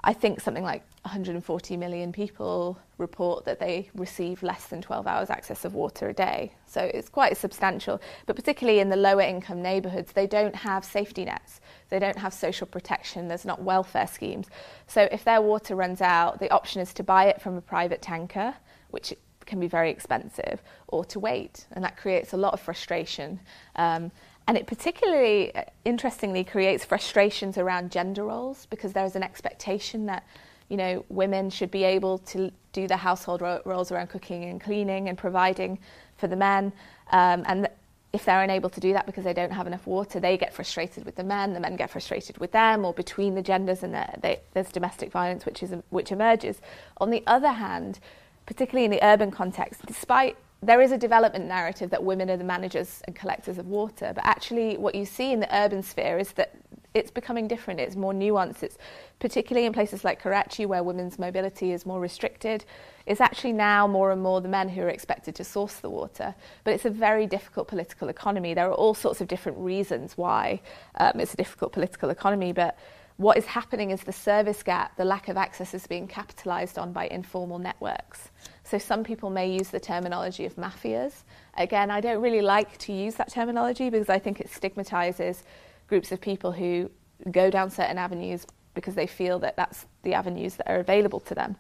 I 0.04 0.14
think 0.14 0.42
something 0.42 0.64
like 0.64 0.84
140 1.04 1.78
million 1.78 2.12
people 2.12 2.78
report 2.98 3.46
that 3.46 3.60
they 3.60 3.90
receive 3.96 4.44
less 4.44 4.66
than 4.68 4.82
12 4.82 5.08
hours 5.08 5.30
access 5.30 5.64
of 5.64 5.74
water 5.74 6.10
a 6.10 6.14
day. 6.14 6.54
So 6.66 6.82
it's 6.82 7.08
quite 7.10 7.38
substantial. 7.38 8.02
But 8.26 8.36
particularly 8.36 8.80
in 8.80 8.90
the 8.90 8.98
lower 8.98 9.22
income 9.22 9.62
neighbourhoods, 9.62 10.12
they 10.12 10.28
don't 10.28 10.56
have 10.56 10.84
safety 10.84 11.26
nets. 11.26 11.62
They 11.90 12.00
don't 12.00 12.18
have 12.18 12.34
social 12.34 12.68
protection. 12.68 13.28
There's 13.28 13.46
not 13.46 13.62
welfare 13.62 14.08
schemes. 14.08 14.48
So 14.88 15.08
if 15.12 15.24
their 15.24 15.42
water 15.42 15.76
runs 15.76 16.02
out, 16.02 16.40
the 16.40 16.52
option 16.52 16.82
is 16.82 16.94
to 16.96 17.04
buy 17.04 17.26
it 17.26 17.42
from 17.42 17.56
a 17.56 17.62
private 17.62 18.02
tanker, 18.02 18.54
which 18.90 19.14
can 19.46 19.60
be 19.60 19.68
very 19.68 19.90
expensive, 19.90 20.62
or 20.88 21.06
to 21.06 21.20
wait. 21.20 21.66
And 21.72 21.84
that 21.84 21.98
creates 21.98 22.34
a 22.34 22.38
lot 22.38 22.54
of 22.54 22.60
frustration. 22.60 23.40
Um, 23.78 24.12
and 24.50 24.58
it 24.58 24.68
particularly, 24.68 25.54
uh, 25.56 25.64
interestingly, 25.86 26.44
creates 26.44 26.84
frustrations 26.84 27.58
around 27.58 27.92
gender 27.92 28.24
roles 28.24 28.66
because 28.66 28.94
there 28.94 29.06
is 29.06 29.16
an 29.16 29.24
expectation 29.24 30.08
that 30.08 30.26
you 30.70 30.78
know, 30.78 31.06
women 31.10 31.50
should 31.50 31.72
be 31.72 31.84
able 31.84 32.20
to 32.20 32.52
do 32.72 32.88
the 32.88 32.98
household 32.98 33.42
ro- 33.42 33.62
roles 33.66 33.92
around 33.92 34.08
cooking 34.08 34.46
and 34.46 34.62
cleaning 34.62 35.10
and 35.10 35.18
providing 35.18 35.80
for 36.18 36.28
the 36.28 36.36
men. 36.36 36.72
Um, 37.12 37.44
and 37.48 37.66
th- 37.66 37.76
if 38.12 38.26
they're 38.26 38.42
unable 38.42 38.70
to 38.70 38.80
do 38.80 38.94
that 38.94 39.06
because 39.06 39.24
they 39.24 39.34
don't 39.34 39.52
have 39.52 39.68
enough 39.68 39.86
water, 39.86 40.20
they 40.20 40.38
get 40.38 40.54
frustrated 40.54 41.06
with 41.06 41.16
the 41.16 41.24
men, 41.24 41.54
the 41.54 41.60
men 41.60 41.76
get 41.76 41.92
frustrated 41.92 42.38
with 42.40 42.52
them, 42.52 42.84
or 42.84 42.94
between 42.94 43.36
the 43.36 43.42
genders, 43.42 43.84
and 43.84 43.94
they, 44.22 44.40
there's 44.54 44.72
domestic 44.72 45.12
violence 45.12 45.46
which, 45.46 45.62
is, 45.62 45.74
which 45.90 46.12
emerges. 46.12 46.60
On 46.98 47.12
the 47.12 47.24
other 47.28 47.50
hand, 47.52 48.00
particularly 48.48 48.86
in 48.86 48.92
the 48.92 49.04
urban 49.04 49.30
context, 49.30 49.86
despite 49.86 50.36
there 50.62 50.82
is 50.82 50.92
a 50.92 50.98
development 50.98 51.46
narrative 51.46 51.90
that 51.92 52.04
women 52.04 52.30
are 52.30 52.38
the 52.38 52.44
managers 52.44 53.02
and 53.06 53.16
collectors 53.16 53.58
of 53.60 53.68
water, 53.68 54.12
but 54.14 54.26
actually, 54.26 54.76
what 54.78 54.96
you 54.96 55.06
see 55.06 55.32
in 55.32 55.40
the 55.40 55.56
urban 55.56 55.84
sphere 55.84 56.18
is 56.18 56.34
that 56.34 56.56
it's 57.00 57.12
becoming 57.12 57.48
different. 57.48 57.80
It's 57.80 57.96
more 57.96 58.14
nuanced. 58.14 58.62
It's 58.62 58.78
particularly 59.20 59.66
in 59.66 59.74
places 59.74 60.04
like 60.04 60.22
Karachi, 60.22 60.66
where 60.66 60.84
women's 60.84 61.18
mobility 61.18 61.72
is 61.72 61.86
more 61.86 62.00
restricted. 62.00 62.66
It's 63.06 63.22
actually 63.22 63.54
now 63.54 63.88
more 63.88 64.12
and 64.12 64.22
more 64.22 64.42
the 64.42 64.48
men 64.48 64.70
who 64.70 64.82
are 64.82 64.90
expected 64.90 65.34
to 65.36 65.44
source 65.44 65.76
the 65.76 65.90
water. 65.90 66.36
But 66.64 66.74
it's 66.76 66.86
a 66.86 66.90
very 66.90 67.26
difficult 67.26 67.68
political 67.68 68.10
economy. 68.10 68.54
There 68.54 68.70
are 68.70 68.74
all 68.74 68.94
sorts 68.94 69.22
of 69.22 69.28
different 69.28 69.58
reasons 69.58 70.18
why 70.18 70.62
um, 70.96 71.20
it's 71.20 71.34
a 71.34 71.38
difficult 71.38 71.72
political 71.72 72.10
economy, 72.12 72.54
but 72.54 72.78
what 73.20 73.38
is 73.38 73.46
happening 73.46 73.92
is 73.92 74.02
the 74.04 74.14
service 74.14 74.64
gap, 74.64 74.96
the 74.96 75.04
lack 75.04 75.28
of 75.28 75.36
access, 75.36 75.74
is 75.74 75.86
being 75.86 76.08
capitalized 76.08 76.80
on 76.80 76.94
by 76.94 77.06
informal 77.08 77.60
networks. 77.60 78.30
So 78.64 78.78
some 78.78 79.04
people 79.04 79.30
may 79.30 79.52
use 79.52 79.68
the 79.68 79.80
terminology 79.80 80.46
of 80.46 80.56
mafias. 80.56 81.24
Again, 81.58 81.92
I 81.92 82.00
don't 82.00 82.22
really 82.22 82.42
like 82.42 82.78
to 82.78 82.94
use 82.94 83.16
that 83.16 83.30
terminology 83.30 83.90
because 83.90 84.08
I 84.08 84.20
think 84.20 84.40
it 84.40 84.50
stigmatizes 84.50 85.44
groups 85.90 86.12
of 86.12 86.22
people 86.22 86.52
who 86.52 86.90
go 87.32 87.50
down 87.50 87.70
certain 87.70 87.98
avenues 87.98 88.46
because 88.74 88.96
they 88.96 89.08
feel 89.08 89.40
that 89.40 89.58
that's 89.58 89.86
the 90.04 90.14
avenues 90.14 90.56
that 90.56 90.70
are 90.70 90.80
available 90.80 91.20
to 91.20 91.36
them. 91.36 91.56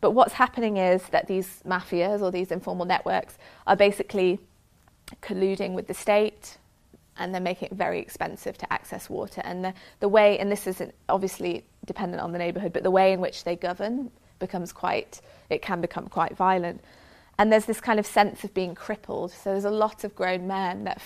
But 0.00 0.10
what's 0.12 0.32
happening 0.32 0.78
is 0.78 1.02
that 1.10 1.26
these 1.28 1.62
mafias 1.66 2.20
or 2.22 2.30
these 2.30 2.50
informal 2.50 2.86
networks 2.86 3.38
are 3.66 3.76
basically 3.76 4.40
colluding 5.22 5.74
with 5.74 5.86
the 5.86 5.94
state 5.94 6.58
and 7.18 7.32
they're 7.32 7.40
making 7.40 7.68
it 7.70 7.74
very 7.76 8.00
expensive 8.00 8.58
to 8.58 8.72
access 8.72 9.08
water. 9.08 9.40
And 9.44 9.64
the, 9.64 9.74
the 10.00 10.08
way, 10.08 10.38
and 10.38 10.50
this 10.50 10.66
isn't 10.66 10.94
obviously 11.08 11.64
dependent 11.86 12.22
on 12.22 12.32
the 12.32 12.38
neighbourhood, 12.38 12.72
but 12.72 12.82
the 12.82 12.90
way 12.90 13.12
in 13.12 13.20
which 13.20 13.44
they 13.44 13.56
govern 13.56 14.10
becomes 14.38 14.72
quite, 14.72 15.20
it 15.48 15.62
can 15.62 15.80
become 15.80 16.08
quite 16.08 16.36
violent. 16.36 16.82
And 17.38 17.52
there's 17.52 17.66
this 17.66 17.80
kind 17.80 17.98
of 17.98 18.06
sense 18.06 18.44
of 18.44 18.52
being 18.52 18.74
crippled. 18.74 19.32
So 19.32 19.50
there's 19.50 19.64
a 19.64 19.70
lot 19.70 20.04
of 20.04 20.14
grown 20.14 20.46
men 20.46 20.84
that 20.84 21.00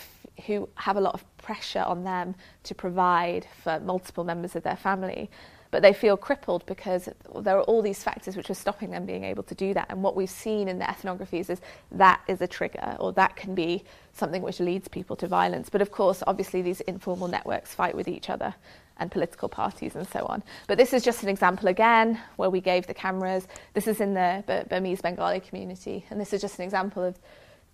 who 0.47 0.69
have 0.75 0.97
a 0.97 1.01
lot 1.01 1.15
of 1.15 1.25
pressure 1.39 1.83
on 1.83 2.05
them 2.05 2.35
to 2.65 2.75
provide 2.75 3.47
for 3.63 3.81
multiple 3.81 4.25
members 4.25 4.57
of 4.57 4.63
their 4.63 4.77
family. 4.77 5.31
But 5.71 5.83
they 5.83 5.93
feel 5.93 6.17
crippled 6.17 6.67
because 6.67 7.09
there 7.37 7.57
are 7.57 7.63
all 7.63 7.81
these 7.81 8.03
factors 8.03 8.37
which 8.37 8.51
are 8.51 8.55
stopping 8.55 8.91
them 8.91 9.07
being 9.07 9.23
able 9.23 9.45
to 9.45 9.55
do 9.55 9.73
that. 9.75 9.87
And 9.89 10.03
what 10.03 10.17
we've 10.17 10.29
seen 10.29 10.67
in 10.67 10.81
the 10.81 10.85
ethnographies 10.85 11.49
is 11.49 11.61
that 11.93 12.21
is 12.27 12.41
a 12.41 12.49
trigger, 12.49 12.97
or 12.99 13.13
that 13.13 13.37
can 13.37 13.55
be 13.55 13.85
something 14.13 14.43
which 14.43 14.59
leads 14.59 14.89
people 14.89 15.15
to 15.17 15.29
violence. 15.29 15.71
But 15.71 15.81
of 15.81 15.93
course, 15.93 16.25
obviously, 16.27 16.61
these 16.61 16.81
informal 16.83 17.29
networks 17.29 17.73
fight 17.73 17.95
with 17.95 18.09
each 18.09 18.29
other 18.29 18.53
and 18.97 19.13
political 19.13 19.49
parties 19.49 19.95
and 19.95 20.07
so 20.09 20.27
on. 20.27 20.43
But 20.67 20.77
this 20.77 20.93
is 20.93 21.05
just 21.05 21.23
an 21.23 21.29
example 21.29 21.69
again 21.69 22.21
where 22.37 22.51
we 22.51 22.61
gave 22.61 22.89
the 22.89 22.95
cameras. 22.95 23.47
This 23.73 23.87
is 23.87 24.01
in 24.01 24.15
the 24.15 24.67
Burmese 24.69 25.01
Bengali 25.01 25.39
community, 25.39 26.05
and 26.11 26.21
this 26.21 26.33
is 26.33 26.41
just 26.41 26.59
an 26.59 26.65
example 26.65 27.05
of 27.05 27.17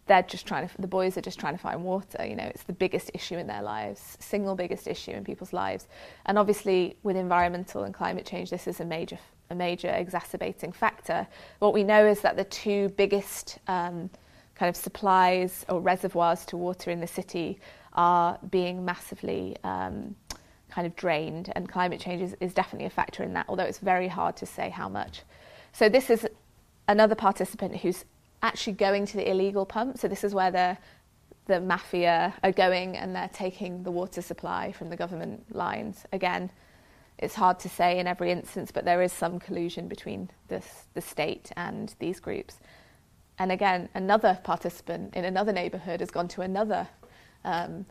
they're 0.07 0.23
just 0.23 0.47
trying 0.47 0.69
to, 0.69 0.81
the 0.81 0.87
boys 0.87 1.17
are 1.17 1.21
just 1.21 1.39
trying 1.39 1.55
to 1.55 1.61
find 1.61 1.83
water. 1.83 2.25
You 2.25 2.37
know, 2.37 2.45
it's 2.45 2.63
the 2.63 2.73
biggest 2.73 3.11
issue 3.13 3.37
in 3.37 3.47
their 3.47 3.63
lives, 3.63 4.17
single 4.21 4.55
biggest 4.55 4.87
issue 4.87 5.11
in 5.11 5.25
people's 5.25 5.53
lives. 5.53 5.89
And 6.27 6.39
obviously, 6.39 6.97
with 7.03 7.17
environmental 7.17 7.83
and 7.85 7.93
climate 7.93 8.25
change, 8.25 8.51
this 8.51 8.67
is 8.67 8.81
a 8.81 8.85
major, 8.85 9.19
a 9.51 9.55
major 9.55 9.89
exacerbating 9.89 10.73
factor. 10.73 11.27
What 11.59 11.75
we 11.75 11.83
know 11.83 12.07
is 12.07 12.21
that 12.21 12.37
the 12.37 12.45
two 12.45 12.89
biggest 12.91 13.59
um, 13.67 14.11
kind 14.55 14.69
of 14.69 14.77
supplies 14.77 15.65
or 15.69 15.81
reservoirs 15.81 16.45
to 16.47 16.57
water 16.57 16.91
in 16.91 17.01
the 17.01 17.07
city 17.07 17.59
are 17.95 18.39
being 18.51 18.85
massively 18.85 19.57
um, 19.65 20.15
kind 20.71 20.87
of 20.87 20.95
drained, 20.95 21.53
and 21.57 21.69
climate 21.69 22.01
change 22.01 22.23
is, 22.23 22.37
is 22.41 22.55
definitely 22.55 22.87
a 22.87 22.91
factor 22.91 23.23
in 23.23 23.33
that, 23.33 23.47
although 23.49 23.65
it's 23.65 23.79
very 23.79 24.09
hard 24.09 24.37
to 24.37 24.47
say 24.47 24.69
how 24.69 24.89
much. 24.89 25.23
So, 25.73 25.89
this 25.89 26.11
is 26.11 26.27
another 26.87 27.15
participant 27.15 27.77
who's 27.77 28.05
actually 28.43 28.75
going 28.75 29.07
to 29.07 29.17
the 29.17 29.31
illegal 29.31 29.67
pump. 29.67 29.99
So 29.99 30.09
this 30.09 30.25
is 30.25 30.35
where 30.35 30.51
the 30.51 30.79
the 31.47 31.61
mafia 31.61 32.35
are 32.43 32.53
going 32.53 32.97
and 32.97 33.15
they're 33.15 33.31
taking 33.33 33.83
the 33.85 33.91
water 33.91 34.21
supply 34.21 34.73
from 34.73 34.91
the 34.91 34.97
government 34.97 35.55
lines. 35.55 36.05
Again, 36.13 36.51
it's 37.19 37.35
hard 37.35 37.59
to 37.61 37.69
say 37.69 37.99
in 37.99 38.07
every 38.07 38.31
instance, 38.31 38.71
but 38.71 38.85
there 38.85 39.01
is 39.01 39.13
some 39.13 39.39
collusion 39.39 39.89
between 39.89 40.29
this, 40.49 40.85
the 40.95 41.01
state 41.01 41.51
and 41.57 41.95
these 41.99 42.21
groups. 42.21 42.59
And 43.39 43.53
again, 43.53 43.89
another 43.95 44.39
participant 44.43 45.15
in 45.15 45.25
another 45.25 45.53
neighbourhood 45.53 46.01
has 46.01 46.11
gone 46.11 46.29
to 46.29 46.43
another 46.43 46.89
um, 47.45 47.87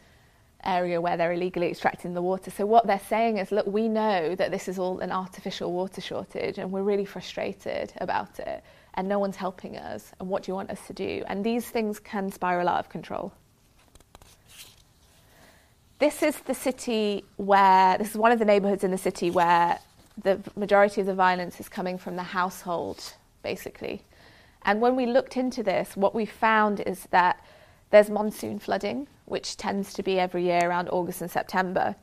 area 0.64 1.00
where 1.00 1.18
they're 1.18 1.32
illegally 1.32 1.70
extracting 1.70 2.14
the 2.14 2.22
water. 2.22 2.52
So 2.52 2.66
what 2.66 2.88
they're 2.88 3.00
saying 3.00 3.38
is, 3.38 3.52
look, 3.52 3.68
we 3.68 3.88
know 3.88 4.36
that 4.36 4.52
this 4.52 4.68
is 4.68 4.78
all 4.78 5.00
an 5.00 5.12
artificial 5.12 5.72
water 5.72 6.02
shortage, 6.02 6.58
and 6.58 6.72
we're 6.72 6.84
really 6.84 7.06
frustrated 7.06 7.94
about 8.02 8.40
it 8.40 8.64
and 8.96 9.08
no 9.08 9.20
one's 9.20 9.36
helping 9.36 9.78
us, 9.78 10.12
and 10.20 10.30
what 10.30 10.44
do 10.44 10.52
you 10.52 10.56
want 10.56 10.70
us 10.72 10.80
to 10.88 10.94
do? 10.94 11.24
And 11.28 11.44
these 11.44 11.66
things 11.70 12.00
can 12.00 12.32
spiral 12.32 12.68
out 12.68 12.80
of 12.80 12.90
control. 12.90 13.34
This 16.00 16.24
is 16.24 16.38
the 16.40 16.54
city 16.54 17.24
where, 17.38 17.98
this 17.98 18.12
is 18.12 18.18
one 18.18 18.32
of 18.32 18.40
the 18.40 18.46
neighborhoods 18.46 18.84
in 18.84 18.92
the 18.92 18.98
city 18.98 19.30
where 19.30 19.80
the 20.22 20.40
majority 20.56 21.02
of 21.02 21.08
the 21.08 21.14
violence 21.14 21.60
is 21.60 21.70
coming 21.70 21.98
from 21.98 22.16
the 22.16 22.24
household, 22.24 23.14
basically. 23.44 24.02
And 24.64 24.82
when 24.82 24.96
we 24.96 25.06
looked 25.06 25.38
into 25.38 25.62
this, 25.62 25.96
what 25.96 26.16
we 26.16 26.26
found 26.26 26.80
is 26.82 27.08
that 27.12 27.40
there's 27.92 28.10
monsoon 28.10 28.60
flooding, 28.60 29.08
which 29.26 29.58
tends 29.58 29.94
to 29.94 30.04
be 30.04 30.20
every 30.20 30.44
year 30.44 30.70
around 30.70 30.90
August 30.90 31.22
and 31.22 31.30
September 31.30 31.96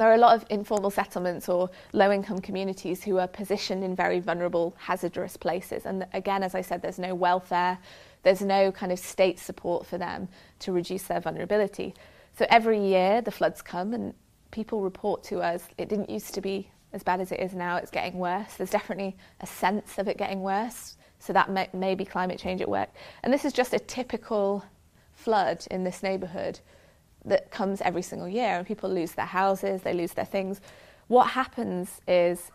there 0.00 0.10
are 0.10 0.14
a 0.14 0.18
lot 0.18 0.34
of 0.34 0.46
informal 0.48 0.90
settlements 0.90 1.48
or 1.48 1.70
low 1.92 2.10
income 2.10 2.40
communities 2.40 3.04
who 3.04 3.18
are 3.18 3.28
positioned 3.28 3.84
in 3.84 3.94
very 3.94 4.20
vulnerable, 4.20 4.74
hazardous 4.78 5.36
places. 5.36 5.84
And 5.84 6.06
again, 6.14 6.42
as 6.42 6.54
I 6.54 6.62
said, 6.62 6.80
there's 6.80 6.98
no 6.98 7.14
welfare, 7.14 7.78
there's 8.22 8.40
no 8.40 8.72
kind 8.72 8.90
of 8.90 8.98
state 8.98 9.38
support 9.38 9.86
for 9.86 9.98
them 9.98 10.28
to 10.60 10.72
reduce 10.72 11.02
their 11.04 11.20
vulnerability. 11.20 11.94
So 12.38 12.46
every 12.48 12.80
year 12.80 13.20
the 13.20 13.30
floods 13.30 13.60
come 13.60 13.92
and 13.92 14.14
people 14.50 14.80
report 14.80 15.24
to 15.24 15.40
us 15.40 15.66
it 15.78 15.88
didn't 15.88 16.10
used 16.10 16.34
to 16.34 16.40
be 16.40 16.70
as 16.92 17.02
bad 17.02 17.20
as 17.20 17.32
it 17.32 17.40
is 17.40 17.54
now, 17.54 17.76
it's 17.76 17.90
getting 17.90 18.18
worse. 18.18 18.54
There's 18.54 18.70
definitely 18.70 19.16
a 19.40 19.46
sense 19.46 19.98
of 19.98 20.08
it 20.08 20.18
getting 20.18 20.42
worse. 20.42 20.96
So 21.18 21.32
that 21.32 21.50
may, 21.50 21.68
may 21.72 21.94
be 21.94 22.04
climate 22.04 22.38
change 22.38 22.60
at 22.60 22.68
work. 22.68 22.90
And 23.22 23.32
this 23.32 23.44
is 23.44 23.52
just 23.52 23.72
a 23.72 23.78
typical 23.78 24.64
flood 25.12 25.66
in 25.70 25.84
this 25.84 26.02
neighbourhood 26.02 26.60
that 27.24 27.50
comes 27.50 27.80
every 27.80 28.02
single 28.02 28.28
year, 28.28 28.56
and 28.56 28.66
people 28.66 28.90
lose 28.90 29.12
their 29.12 29.26
houses, 29.26 29.82
they 29.82 29.92
lose 29.92 30.12
their 30.12 30.24
things. 30.24 30.60
What 31.08 31.28
happens 31.28 32.00
is 32.08 32.50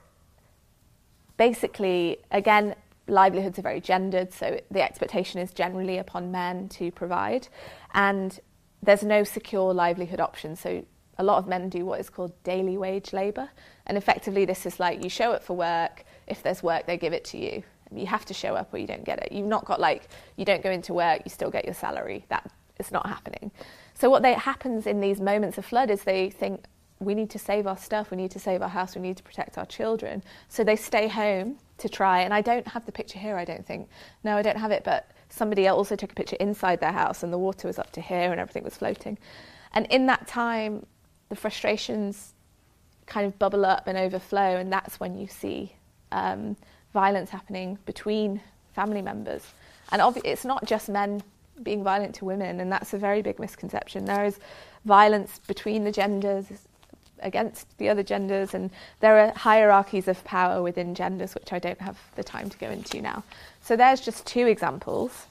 basically, 1.38 2.18
again, 2.32 2.76
livelihoods 3.08 3.58
are 3.60 3.62
very 3.62 3.80
gendered, 3.80 4.34
so 4.34 4.60
the 4.70 4.82
expectation 4.82 5.40
is 5.40 5.54
generally 5.54 5.98
upon 5.98 6.32
men 6.32 6.68
to 6.70 6.92
provide, 6.92 7.48
and 7.94 8.40
there's 8.84 9.04
no 9.04 9.24
secure 9.24 9.74
livelihood 9.74 10.20
option. 10.20 10.56
So 10.56 10.86
a 11.18 11.24
lot 11.24 11.38
of 11.38 11.48
men 11.48 11.70
do 11.70 11.86
what 11.86 12.00
is 12.00 12.10
called 12.10 12.32
daily 12.44 12.78
wage 12.78 13.14
labour, 13.14 13.50
and 13.86 13.98
effectively, 13.98 14.46
this 14.46 14.66
is 14.66 14.80
like 14.80 15.04
you 15.04 15.10
show 15.10 15.32
up 15.32 15.44
for 15.44 15.56
work. 15.56 16.04
If 16.28 16.44
there's 16.44 16.62
work, 16.62 16.86
they 16.86 16.98
give 16.98 17.14
it 17.14 17.24
to 17.26 17.38
you. 17.38 17.64
You 17.96 18.06
have 18.06 18.26
to 18.26 18.34
show 18.34 18.56
up 18.56 18.74
or 18.74 18.78
you 18.78 18.88
don't 18.88 19.06
get 19.06 19.24
it. 19.24 19.32
You've 19.32 19.48
not 19.48 19.64
got 19.64 19.80
like 19.80 20.10
you 20.36 20.44
don't 20.44 20.62
go 20.62 20.70
into 20.70 20.94
work, 20.94 21.22
you 21.24 21.32
still 21.32 21.50
get 21.50 21.64
your 21.64 21.74
salary. 21.74 22.26
That 22.28 22.52
is 22.80 22.92
not 22.92 23.08
happening. 23.08 23.50
So 23.98 24.12
what 24.12 24.22
they, 24.22 24.34
happens 24.34 24.86
in 24.86 25.00
these 25.00 25.20
moments 25.20 25.58
of 25.58 25.66
flood 25.66 25.90
is 25.90 26.04
they 26.04 26.30
think 26.30 26.66
we 27.00 27.16
need 27.16 27.32
to 27.32 27.40
save 27.40 27.66
our 27.66 27.78
stuff, 27.78 28.12
we 28.12 28.18
need 28.18 28.30
to 28.32 28.40
save 28.40 28.62
our 28.62 28.70
house, 28.70 28.96
we 28.96 29.02
need 29.02 29.18
to 29.18 29.24
protect 29.24 29.58
our 29.58 29.66
children. 29.66 30.24
So 30.50 30.64
they 30.64 30.76
stay 30.76 31.08
home 31.08 31.58
to 31.80 31.90
try. 31.90 32.22
And 32.22 32.32
I 32.32 32.42
don't 32.42 32.68
have 32.68 32.86
the 32.86 32.92
picture 32.92 33.18
here, 33.18 33.36
I 33.38 33.46
don't 33.46 33.66
think. 33.66 33.90
No, 34.24 34.38
I 34.38 34.44
don't 34.44 34.58
have 34.58 34.70
it, 34.70 34.84
but 34.84 35.10
somebody 35.30 35.68
also 35.68 35.96
took 35.96 36.12
a 36.12 36.16
picture 36.16 36.38
inside 36.40 36.80
their 36.80 36.92
house 36.92 37.24
and 37.24 37.34
the 37.34 37.40
water 37.40 37.68
was 37.68 37.80
up 37.80 37.92
to 37.94 38.02
here 38.02 38.32
and 38.32 38.40
everything 38.40 38.64
was 38.64 38.78
floating. 38.78 39.18
And 39.74 39.88
in 39.88 40.06
that 40.06 40.28
time, 40.28 40.86
the 41.30 41.36
frustrations 41.36 42.34
kind 43.08 43.26
of 43.26 43.40
bubble 43.40 43.66
up 43.66 43.88
and 43.88 43.98
overflow, 43.98 44.58
and 44.58 44.72
that's 44.72 45.00
when 45.00 45.18
you 45.18 45.28
see 45.28 45.74
um, 46.12 46.56
violence 46.94 47.32
happening 47.32 47.80
between 47.86 48.42
family 48.74 49.02
members. 49.02 49.44
And 49.92 50.02
obvi- 50.02 50.22
it's 50.24 50.46
not 50.46 50.66
just 50.66 50.88
men 50.88 51.24
being 51.64 51.84
violent 51.84 52.16
to 52.16 52.26
women, 52.26 52.60
and 52.60 52.72
that's 52.72 52.94
a 52.94 52.98
very 52.98 53.22
big 53.22 53.40
misconception. 53.40 54.06
There 54.06 54.26
is 54.26 54.40
violence 54.86 55.40
between 55.48 55.84
the 55.84 55.92
genders, 55.92 56.46
against 57.20 57.78
the 57.78 57.90
other 57.90 58.04
genders, 58.04 58.54
and 58.54 58.70
there 59.00 59.20
are 59.20 59.32
hierarchies 59.34 60.08
of 60.08 60.24
power 60.24 60.62
within 60.62 60.96
genders, 60.96 61.34
which 61.34 61.52
I 61.54 61.60
don't 61.60 61.80
have 61.82 61.98
the 62.16 62.24
time 62.24 62.50
to 62.50 62.58
go 62.58 62.70
into 62.70 63.02
now. 63.02 63.24
So 63.62 63.76
there's 63.76 64.02
just 64.02 64.26
two 64.26 64.48
examples. 64.48 65.26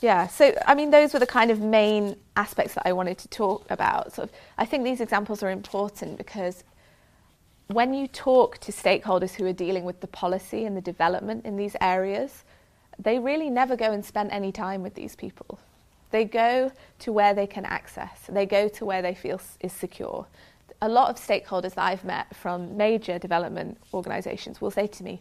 Yeah, 0.00 0.26
so 0.26 0.54
I 0.66 0.74
mean, 0.74 0.90
those 0.90 1.12
were 1.12 1.20
the 1.20 1.26
kind 1.26 1.50
of 1.50 1.60
main 1.60 2.16
aspects 2.36 2.74
that 2.74 2.86
I 2.86 2.92
wanted 2.92 3.18
to 3.18 3.28
talk 3.28 3.70
about. 3.70 4.12
Sort 4.12 4.28
of, 4.28 4.34
I 4.58 4.66
think 4.66 4.84
these 4.84 5.00
examples 5.00 5.42
are 5.42 5.50
important 5.50 6.18
because 6.18 6.64
when 7.68 7.94
you 7.94 8.08
talk 8.08 8.58
to 8.58 8.72
stakeholders 8.72 9.32
who 9.34 9.46
are 9.46 9.52
dealing 9.52 9.84
with 9.84 10.00
the 10.00 10.08
policy 10.08 10.64
and 10.64 10.76
the 10.76 10.80
development 10.80 11.46
in 11.46 11.56
these 11.56 11.76
areas, 11.80 12.42
they 12.98 13.18
really 13.18 13.50
never 13.50 13.76
go 13.76 13.92
and 13.92 14.04
spend 14.04 14.30
any 14.30 14.52
time 14.52 14.82
with 14.82 14.94
these 14.94 15.16
people. 15.16 15.58
They 16.10 16.24
go 16.24 16.70
to 17.00 17.12
where 17.12 17.34
they 17.34 17.46
can 17.46 17.64
access, 17.64 18.20
they 18.28 18.46
go 18.46 18.68
to 18.68 18.84
where 18.84 19.02
they 19.02 19.14
feel 19.14 19.40
is 19.60 19.72
secure. 19.72 20.26
A 20.82 20.88
lot 20.88 21.10
of 21.10 21.16
stakeholders 21.16 21.74
that 21.74 21.84
I've 21.84 22.04
met 22.04 22.34
from 22.34 22.76
major 22.76 23.18
development 23.18 23.78
organisations 23.94 24.60
will 24.60 24.70
say 24.70 24.86
to 24.88 25.04
me, 25.04 25.20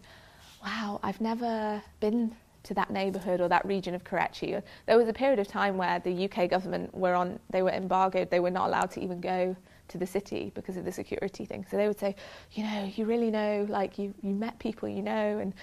Wow, 0.64 1.00
I've 1.02 1.22
never 1.22 1.82
been 2.00 2.36
to 2.64 2.74
that 2.76 2.92
neighbourhood 2.92 3.42
or 3.42 3.48
that 3.48 3.66
region 3.66 3.96
of 3.96 4.04
Karachi. 4.04 4.56
There 4.86 4.98
was 4.98 5.08
a 5.08 5.14
period 5.14 5.40
of 5.40 5.48
time 5.48 5.78
where 5.78 6.00
the 6.00 6.30
UK 6.30 6.50
government 6.50 6.94
were 6.94 7.16
on, 7.16 7.40
they 7.50 7.62
were 7.64 7.72
embargoed, 7.72 8.30
they 8.30 8.40
were 8.40 8.52
not 8.52 8.68
allowed 8.68 8.92
to 8.92 9.02
even 9.02 9.20
go 9.20 9.56
to 9.88 9.98
the 9.98 10.06
city 10.08 10.52
because 10.56 10.78
of 10.78 10.86
the 10.86 10.92
security 10.92 11.46
thing. 11.46 11.66
So 11.70 11.78
they 11.78 11.88
would 11.88 12.00
say, 12.00 12.16
you 12.54 12.64
know, 12.64 12.92
you 12.96 13.06
really 13.06 13.32
know, 13.32 13.66
like 13.70 13.98
you, 13.98 14.14
you 14.22 14.34
met 14.34 14.58
people 14.60 14.88
you 14.88 15.02
know, 15.02 15.40
and 15.40 15.54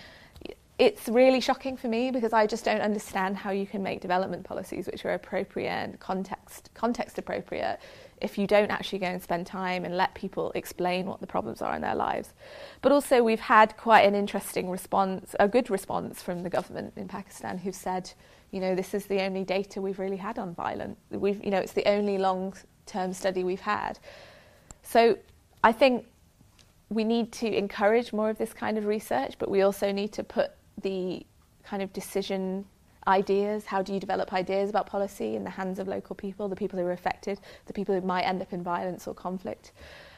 it's 0.79 1.09
really 1.09 1.41
shocking 1.41 1.77
for 1.77 1.89
me 1.89 2.13
because 2.13 2.33
I 2.33 2.47
just 2.47 2.65
don't 2.65 2.81
understand 2.81 3.37
how 3.37 3.51
you 3.51 3.67
can 3.67 3.83
make 3.83 4.01
development 4.01 4.45
policies 4.45 4.87
which 4.87 5.05
are 5.05 5.15
appropriate 5.15 5.69
and 5.69 5.99
context 5.99 6.71
context 6.75 7.19
appropriate 7.19 7.81
if 8.21 8.39
you 8.39 8.47
don't 8.47 8.71
actually 8.71 9.01
go 9.01 9.07
and 9.07 9.23
spend 9.23 9.47
time 9.47 9.85
and 9.85 9.97
let 9.97 10.15
people 10.15 10.53
explain 10.55 11.07
what 11.07 11.21
the 11.21 11.27
problems 11.27 11.63
are 11.63 11.75
in 11.75 11.83
their 11.83 11.95
lives. 11.95 12.33
But 12.81 12.93
also 12.93 13.23
we've 13.23 13.41
had 13.41 13.77
quite 13.77 14.03
an 14.03 14.15
interesting 14.15 14.71
response, 14.71 15.35
a 15.39 15.49
good 15.49 15.71
response 15.71 16.23
from 16.23 16.43
the 16.43 16.51
government 16.51 16.93
in 16.97 17.09
Pakistan 17.09 17.59
who've 17.59 17.75
said, 17.75 18.11
you 18.51 18.61
know, 18.61 18.75
this 18.75 18.95
is 18.95 19.07
the 19.07 19.23
only 19.23 19.45
data 19.45 19.81
we've 19.81 19.99
really 19.99 20.17
had 20.17 20.39
on 20.39 20.55
violence. 20.55 20.99
We've, 21.11 21.43
you 21.45 21.51
know, 21.51 21.59
it's 21.59 21.75
the 21.75 21.89
only 21.89 22.19
long-term 22.19 23.13
study 23.13 23.45
we've 23.45 23.61
had. 23.61 23.99
So 24.83 25.19
I 25.63 25.73
think 25.73 26.07
we 26.89 27.05
need 27.05 27.31
to 27.33 27.57
encourage 27.57 28.13
more 28.13 28.31
of 28.31 28.39
this 28.39 28.53
kind 28.53 28.79
of 28.79 28.87
research, 28.87 29.35
but 29.39 29.51
we 29.51 29.63
also 29.63 29.93
need 29.93 30.13
to 30.15 30.25
put 30.25 30.53
the 30.83 31.25
kind 31.65 31.83
of 31.83 31.93
decision 31.93 32.65
ideas, 33.07 33.65
how 33.65 33.83
do 33.83 33.93
you 33.95 33.99
develop 33.99 34.33
ideas 34.33 34.69
about 34.71 34.87
policy 34.87 35.35
in 35.35 35.43
the 35.43 35.51
hands 35.51 35.79
of 35.79 35.89
local 35.89 36.15
people, 36.15 36.49
the 36.49 36.57
people 36.57 36.79
who 36.79 36.85
are 36.85 36.93
affected, 36.93 37.41
the 37.67 37.73
people 37.73 37.95
who 37.95 38.07
might 38.07 38.23
end 38.23 38.43
up 38.43 38.53
in 38.53 38.63
violence 38.63 39.07
or 39.07 39.15
conflict. 39.15 39.73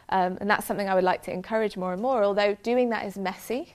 Um, 0.08 0.38
and 0.40 0.50
that's 0.50 0.66
something 0.66 0.88
I 0.88 0.94
would 0.94 1.04
like 1.04 1.22
to 1.22 1.32
encourage 1.32 1.76
more 1.76 1.92
and 1.92 2.02
more, 2.02 2.24
although 2.24 2.56
doing 2.62 2.90
that 2.90 3.06
is 3.06 3.16
messy. 3.16 3.74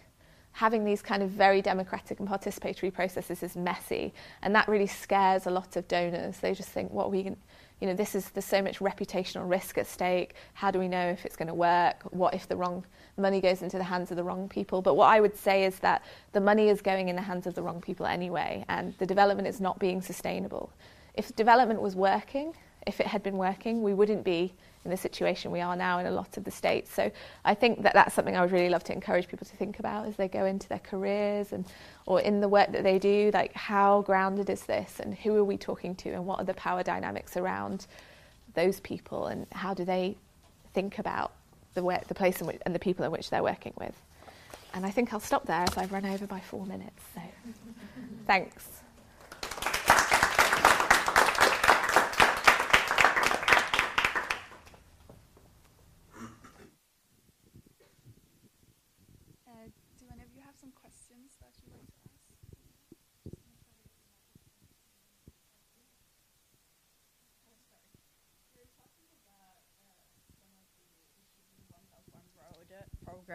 Having 0.52 0.86
these 0.86 1.02
kind 1.02 1.22
of 1.24 1.30
very 1.30 1.62
democratic 1.62 2.20
and 2.20 2.30
participatory 2.30 2.94
processes 2.94 3.44
is 3.44 3.56
messy, 3.58 4.14
and 4.42 4.56
that 4.56 4.68
really 4.68 4.88
scares 4.88 5.48
a 5.48 5.50
lot 5.50 5.76
of 5.76 5.88
donors. 5.88 6.38
They 6.40 6.54
just 6.54 6.70
think, 6.70 6.92
what 6.92 7.08
are 7.08 7.10
we 7.10 7.24
going 7.24 7.38
you 7.80 7.88
know, 7.88 7.94
this 7.94 8.16
is, 8.16 8.30
there's 8.30 8.46
so 8.46 8.62
much 8.62 8.80
reputational 8.80 9.50
risk 9.50 9.78
at 9.78 9.88
stake. 9.88 10.36
How 10.54 10.72
do 10.72 10.80
we 10.80 10.88
know 10.88 11.10
if 11.10 11.26
it's 11.26 11.36
going 11.36 11.50
to 11.50 11.54
work? 11.54 12.04
What 12.12 12.34
if 12.34 12.48
the 12.48 12.56
wrong 12.56 12.86
money 13.18 13.42
goes 13.42 13.62
into 13.62 13.78
the 13.78 13.84
hands 13.84 14.12
of 14.12 14.18
the 14.18 14.24
wrong 14.24 14.48
people? 14.48 14.82
But 14.82 14.96
what 14.96 15.08
I 15.08 15.20
would 15.20 15.36
say 15.38 15.66
is 15.66 15.80
that 15.80 16.04
the 16.32 16.40
money 16.40 16.70
is 16.70 16.82
going 16.82 17.10
in 17.10 17.16
the 17.16 17.22
hands 17.22 17.48
of 17.48 17.54
the 17.54 17.62
wrong 17.62 17.82
people 17.82 18.06
anyway, 18.06 18.64
and 18.70 18.94
the 18.98 19.06
development 19.06 19.48
is 19.48 19.60
not 19.60 19.78
being 19.80 20.02
sustainable. 20.02 20.72
If 21.16 21.36
development 21.36 21.82
was 21.82 21.96
working, 21.96 22.54
if 22.88 23.00
it 23.00 23.08
had 23.08 23.24
been 23.24 23.38
working, 23.38 23.84
we 23.84 23.94
wouldn't 23.94 24.24
be 24.24 24.54
in 24.86 24.92
the 24.92 24.98
situation 24.98 25.52
we 25.52 25.62
are 25.62 25.76
now 25.76 26.00
in 26.00 26.06
a 26.06 26.12
lot 26.12 26.38
of 26.38 26.44
the 26.44 26.52
states. 26.52 26.94
So 26.94 27.12
I 27.44 27.56
think 27.56 27.82
that 27.82 27.94
that's 27.94 28.14
something 28.14 28.38
I 28.38 28.42
would 28.42 28.52
really 28.52 28.70
love 28.70 28.84
to 28.86 28.94
encourage 28.94 29.28
people 29.28 29.48
to 29.48 29.56
think 29.56 29.80
about 29.80 30.06
as 30.06 30.16
they 30.16 30.28
go 30.28 30.46
into 30.46 30.70
their 30.70 30.80
careers 30.80 31.52
and 31.52 31.66
or 32.06 32.22
in 32.22 32.40
the 32.40 32.48
work 32.48 32.72
that 32.72 32.84
they 32.84 33.00
do. 33.00 33.32
Like 33.34 33.54
how 33.54 34.04
grounded 34.04 34.50
is 34.50 34.64
this, 34.64 35.00
and 35.00 35.16
who 35.16 35.36
are 35.36 35.44
we 35.44 35.58
talking 35.58 35.96
to, 35.96 36.12
and 36.12 36.26
what 36.26 36.40
are 36.40 36.46
the 36.46 36.54
power 36.54 36.84
dynamics 36.84 37.36
around 37.36 37.88
those 38.54 38.80
people, 38.80 39.28
and 39.28 39.48
how 39.52 39.74
do 39.74 39.84
they 39.84 40.16
think 40.74 41.00
about 41.00 41.32
the 41.74 41.84
work, 41.84 42.08
the 42.08 42.16
place 42.16 42.42
which, 42.42 42.58
and 42.66 42.74
the 42.74 42.80
people 42.80 43.04
in 43.04 43.12
which 43.12 43.30
they're 43.30 43.44
working 43.44 43.74
with. 43.78 44.00
And 44.74 44.86
I 44.86 44.92
think 44.92 45.14
I'll 45.14 45.20
stop 45.20 45.46
there 45.46 45.62
as 45.62 45.78
I've 45.78 45.92
run 45.92 46.06
over 46.06 46.28
by 46.28 46.40
four 46.40 46.66
minutes. 46.66 47.02
So 47.14 47.22
thanks. 48.28 48.75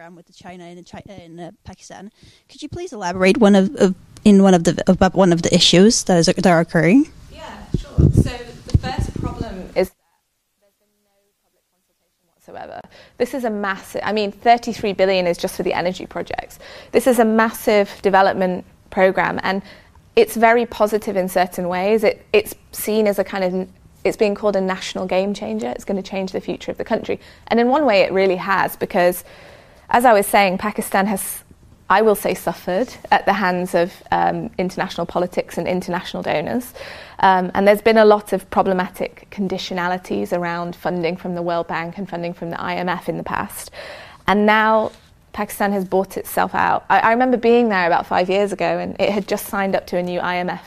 Program 0.01 0.15
with 0.15 0.25
the 0.25 0.33
China 0.33 0.63
and 0.63 0.85
China 0.85 1.13
and 1.13 1.39
uh, 1.39 1.51
Pakistan. 1.63 2.11
Could 2.49 2.61
you 2.61 2.69
please 2.69 2.93
elaborate 2.93 3.37
one 3.37 3.55
of, 3.55 3.75
of, 3.75 3.95
in 4.23 4.41
one 4.43 4.53
of 4.53 4.63
the 4.63 4.81
about 4.87 5.15
one 5.15 5.33
of 5.33 5.41
the 5.41 5.53
issues 5.53 6.03
that 6.05 6.17
is 6.17 6.25
that 6.27 6.47
are 6.47 6.59
occurring? 6.59 7.11
Yeah, 7.31 7.65
sure. 7.77 8.09
So 8.25 8.31
the 8.71 8.77
first 8.77 9.13
problem 9.19 9.69
is 9.75 9.89
that 9.89 9.97
there's 10.61 10.77
been 10.79 10.95
no 11.03 11.15
public 11.43 11.63
consultation 11.69 12.23
whatsoever. 12.33 12.79
This 13.21 13.35
is 13.35 13.43
a 13.43 13.51
massive. 13.51 14.01
I 14.03 14.13
mean, 14.13 14.31
33 14.31 14.93
billion 14.93 15.27
is 15.27 15.37
just 15.37 15.55
for 15.55 15.61
the 15.61 15.73
energy 15.73 16.07
projects. 16.07 16.57
This 16.91 17.05
is 17.05 17.19
a 17.19 17.23
massive 17.23 18.01
development 18.01 18.65
program, 18.89 19.39
and 19.43 19.61
it's 20.15 20.35
very 20.35 20.65
positive 20.65 21.15
in 21.15 21.29
certain 21.29 21.69
ways. 21.69 22.03
It, 22.03 22.25
it's 22.33 22.55
seen 22.71 23.05
as 23.05 23.19
a 23.19 23.23
kind 23.23 23.43
of 23.43 23.69
it's 24.03 24.17
being 24.17 24.33
called 24.33 24.55
a 24.55 24.61
national 24.61 25.05
game 25.05 25.35
changer. 25.35 25.67
It's 25.67 25.85
going 25.85 26.01
to 26.01 26.09
change 26.09 26.31
the 26.31 26.41
future 26.41 26.71
of 26.71 26.79
the 26.79 26.83
country. 26.83 27.19
And 27.45 27.59
in 27.59 27.67
one 27.67 27.85
way, 27.85 28.01
it 28.01 28.11
really 28.11 28.37
has, 28.37 28.75
because 28.75 29.23
as 29.91 30.03
I 30.03 30.13
was 30.13 30.25
saying, 30.25 30.57
Pakistan 30.57 31.05
has, 31.05 31.43
I 31.91 32.01
will 32.01 32.15
say, 32.15 32.33
suffered 32.33 32.87
at 33.11 33.25
the 33.25 33.33
hands 33.33 33.75
of 33.75 33.91
um, 34.13 34.49
international 34.57 35.05
politics 35.05 35.57
and 35.57 35.67
international 35.67 36.23
donors. 36.23 36.73
Um, 37.19 37.51
and 37.53 37.67
there's 37.67 37.81
been 37.81 37.97
a 37.97 38.05
lot 38.05 38.31
of 38.31 38.49
problematic 38.49 39.27
conditionalities 39.29 40.31
around 40.31 40.73
funding 40.73 41.17
from 41.17 41.35
the 41.35 41.41
World 41.41 41.67
Bank 41.67 41.97
and 41.97 42.09
funding 42.09 42.33
from 42.33 42.49
the 42.49 42.55
IMF 42.55 43.09
in 43.09 43.17
the 43.17 43.25
past. 43.25 43.71
And 44.25 44.45
now 44.45 44.93
Pakistan 45.33 45.73
has 45.73 45.83
bought 45.83 46.15
itself 46.15 46.55
out. 46.55 46.85
I, 46.89 46.99
I 46.99 47.11
remember 47.11 47.35
being 47.35 47.67
there 47.67 47.87
about 47.87 48.07
five 48.07 48.29
years 48.29 48.53
ago, 48.53 48.79
and 48.79 48.95
it 48.97 49.09
had 49.09 49.27
just 49.27 49.47
signed 49.47 49.75
up 49.75 49.85
to 49.87 49.97
a 49.97 50.03
new 50.03 50.21
IMF 50.21 50.61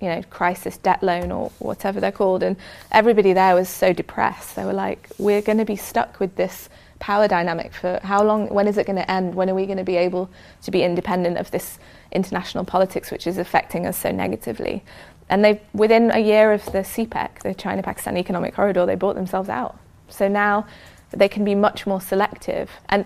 you 0.00 0.08
know, 0.08 0.22
crisis 0.28 0.76
debt 0.76 1.02
loan 1.02 1.32
or 1.32 1.50
whatever 1.60 1.98
they're 1.98 2.12
called. 2.12 2.42
And 2.42 2.56
everybody 2.92 3.32
there 3.32 3.54
was 3.54 3.70
so 3.70 3.94
depressed. 3.94 4.54
They 4.54 4.66
were 4.66 4.74
like, 4.74 5.08
we're 5.16 5.40
going 5.40 5.58
to 5.58 5.64
be 5.64 5.76
stuck 5.76 6.20
with 6.20 6.36
this 6.36 6.68
power 6.98 7.28
dynamic 7.28 7.72
for 7.72 8.00
how 8.02 8.22
long, 8.22 8.48
when 8.48 8.66
is 8.66 8.76
it 8.76 8.86
going 8.86 8.96
to 8.96 9.10
end? 9.10 9.34
When 9.34 9.48
are 9.48 9.54
we 9.54 9.66
going 9.66 9.78
to 9.78 9.84
be 9.84 9.96
able 9.96 10.30
to 10.62 10.70
be 10.70 10.82
independent 10.82 11.38
of 11.38 11.50
this 11.50 11.78
international 12.12 12.64
politics 12.64 13.10
which 13.10 13.26
is 13.26 13.38
affecting 13.38 13.86
us 13.86 13.98
so 13.98 14.10
negatively? 14.10 14.82
And 15.28 15.44
they, 15.44 15.60
within 15.72 16.10
a 16.10 16.18
year 16.18 16.52
of 16.52 16.64
the 16.66 16.78
CPEC, 16.78 17.42
the 17.42 17.54
China 17.54 17.82
Pakistan 17.82 18.16
Economic 18.16 18.54
Corridor, 18.54 18.86
they 18.86 18.94
bought 18.94 19.14
themselves 19.14 19.48
out. 19.48 19.78
So 20.08 20.26
now 20.26 20.66
they 21.10 21.28
can 21.28 21.44
be 21.44 21.54
much 21.54 21.86
more 21.86 22.00
selective. 22.00 22.70
And 22.88 23.04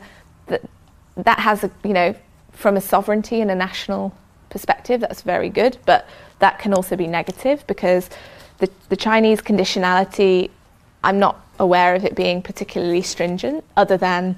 that 1.16 1.38
has 1.40 1.64
a 1.64 1.70
you 1.84 1.92
know 1.92 2.14
from 2.52 2.76
a 2.76 2.80
sovereignty 2.80 3.40
and 3.40 3.50
a 3.50 3.54
national 3.54 4.14
perspective 4.50 5.00
that's 5.00 5.22
very 5.22 5.48
good, 5.48 5.78
but 5.86 6.06
that 6.38 6.58
can 6.58 6.74
also 6.74 6.96
be 6.96 7.06
negative 7.06 7.66
because 7.66 8.10
the, 8.58 8.70
the 8.90 8.96
Chinese 8.96 9.40
conditionality, 9.40 10.50
I'm 11.02 11.18
not 11.18 11.41
aware 11.58 11.94
of 11.94 12.04
it 12.04 12.14
being 12.14 12.42
particularly 12.42 13.02
stringent, 13.02 13.64
other 13.76 13.96
than 13.96 14.36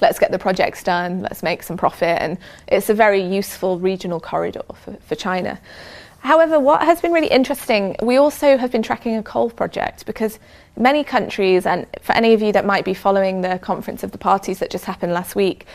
let's 0.00 0.18
get 0.18 0.30
the 0.30 0.38
projects 0.38 0.82
done, 0.82 1.22
let's 1.22 1.42
make 1.42 1.62
some 1.62 1.76
profit, 1.76 2.18
and 2.20 2.38
it's 2.66 2.88
a 2.88 2.94
very 2.94 3.22
useful 3.22 3.78
regional 3.78 4.20
corridor 4.20 4.62
for, 4.74 4.94
for 4.94 5.14
China. 5.14 5.60
However, 6.20 6.60
what 6.60 6.82
has 6.82 7.00
been 7.00 7.12
really 7.12 7.28
interesting, 7.28 7.96
we 8.00 8.16
also 8.16 8.56
have 8.56 8.70
been 8.70 8.82
tracking 8.82 9.16
a 9.16 9.22
coal 9.22 9.50
project 9.50 10.06
because 10.06 10.38
many 10.76 11.02
countries, 11.02 11.66
and 11.66 11.86
for 12.00 12.12
any 12.12 12.32
of 12.32 12.42
you 12.42 12.52
that 12.52 12.64
might 12.64 12.84
be 12.84 12.94
following 12.94 13.40
the 13.40 13.58
conference 13.58 14.04
of 14.04 14.12
the 14.12 14.18
parties 14.18 14.60
that 14.60 14.70
just 14.70 14.84
happened 14.84 15.12
last 15.12 15.34
week, 15.34 15.66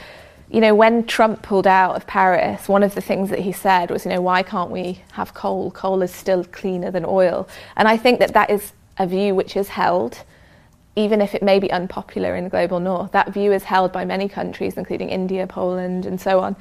you 0.49 0.61
know, 0.61 0.73
when 0.73 1.05
Trump 1.05 1.41
pulled 1.41 1.67
out 1.67 1.97
of 1.97 2.07
Paris, 2.07 2.69
one 2.69 2.81
of 2.81 2.95
the 2.95 3.01
things 3.01 3.29
that 3.29 3.39
he 3.39 3.51
said 3.51 3.91
was, 3.91 4.05
you 4.05 4.11
know, 4.11 4.21
why 4.21 4.41
can't 4.43 4.71
we 4.71 5.01
have 5.11 5.33
coal? 5.33 5.71
Coal 5.71 6.01
is 6.01 6.13
still 6.13 6.45
cleaner 6.45 6.91
than 6.91 7.03
oil. 7.05 7.49
And 7.75 7.87
I 7.87 7.97
think 7.97 8.19
that 8.19 8.33
that 8.33 8.49
is 8.49 8.71
a 8.97 9.05
view 9.05 9.35
which 9.35 9.57
is 9.57 9.67
held, 9.67 10.23
even 10.97 11.21
if 11.21 11.35
it 11.35 11.43
may 11.43 11.59
be 11.59 11.71
unpopular 11.71 12.35
in 12.35 12.43
the 12.43 12.49
global 12.49 12.79
north. 12.79 13.11
That 13.11 13.31
view 13.31 13.53
is 13.53 13.63
held 13.63 13.91
by 13.91 14.03
many 14.03 14.27
countries, 14.27 14.75
including 14.77 15.09
India, 15.09 15.45
Poland, 15.45 16.07
and 16.07 16.19
so 16.19 16.39
on, 16.39 16.55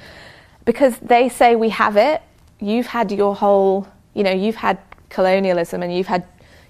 because 0.67 0.99
they 0.99 1.29
say 1.31 1.57
we 1.57 1.71
have 1.71 1.97
it. 1.97 2.21
You've 2.61 2.87
had 2.87 3.11
your 3.11 3.35
whole, 3.35 3.89
you 4.15 4.23
know, 4.23 4.33
you've 4.33 4.57
had 4.57 4.79
colonialism 5.09 5.83
and 5.83 5.93
you've 5.93 6.07
had, 6.07 6.25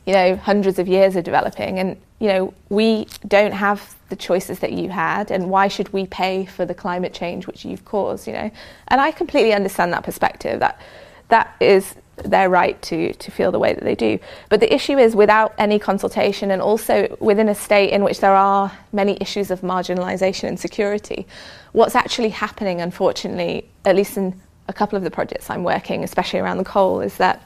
you 0.07 0.13
know, 0.13 0.37
hundreds 0.37 0.79
of 0.79 0.87
years 0.87 1.17
of 1.17 1.25
developing, 1.25 1.81
and 1.81 1.97
you 2.21 2.29
know, 2.29 2.55
we 2.71 3.07
don't 3.27 3.53
have 3.53 3.97
the 4.09 4.17
choices 4.17 4.61
that 4.61 4.73
you 4.73 4.89
had 4.89 5.33
and 5.33 5.51
why 5.51 5.67
should 5.67 5.93
we 5.93 6.07
pay 6.07 6.47
for 6.47 6.65
the 6.65 6.75
climate 6.75 7.13
change 7.13 7.47
which 7.47 7.65
you've 7.65 7.85
caused 7.85 8.29
you 8.29 8.33
know 8.33 8.49
and 8.87 9.01
i 9.01 9.11
completely 9.11 9.53
understand 9.53 9.93
that 9.93 10.05
perspective 10.05 10.61
that 10.61 10.81
that 11.29 11.57
is 11.61 11.97
their 12.25 12.49
right 12.49 12.81
to 12.81 13.13
to 13.15 13.31
feel 13.31 13.53
the 13.53 13.59
way 13.59 13.75
that 13.75 13.85
they 13.85 13.95
do 13.95 14.19
but 14.49 14.61
the 14.61 14.75
issue 14.75 14.97
is 14.97 15.15
without 15.15 15.55
any 15.59 15.79
consultation 15.79 16.51
and 16.51 16.63
also 16.63 17.15
within 17.21 17.49
a 17.49 17.55
state 17.55 17.91
in 17.91 18.03
which 18.03 18.21
there 18.21 18.35
are 18.35 18.73
many 18.93 19.19
issues 19.21 19.51
of 19.51 19.61
marginalization 19.61 20.49
and 20.49 20.59
security 20.59 21.27
what's 21.73 21.95
actually 21.95 22.31
happening 22.31 22.81
unfortunately 22.81 23.69
at 23.85 23.95
least 23.95 24.17
in 24.17 24.41
a 24.69 24.73
couple 24.73 24.97
of 24.97 25.05
the 25.05 25.11
projects 25.11 25.51
i'm 25.51 25.63
working 25.63 26.03
especially 26.05 26.41
around 26.41 26.57
the 26.57 26.65
coal 26.65 27.01
is 27.01 27.19
that 27.19 27.43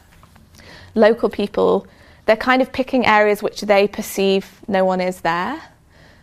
local 0.94 1.28
people 1.28 1.86
they're 2.26 2.36
kind 2.36 2.62
of 2.62 2.72
picking 2.72 3.04
areas 3.06 3.42
which 3.42 3.62
they 3.62 3.88
perceive 3.88 4.60
no 4.68 4.84
one 4.84 5.00
is 5.00 5.20
there 5.22 5.60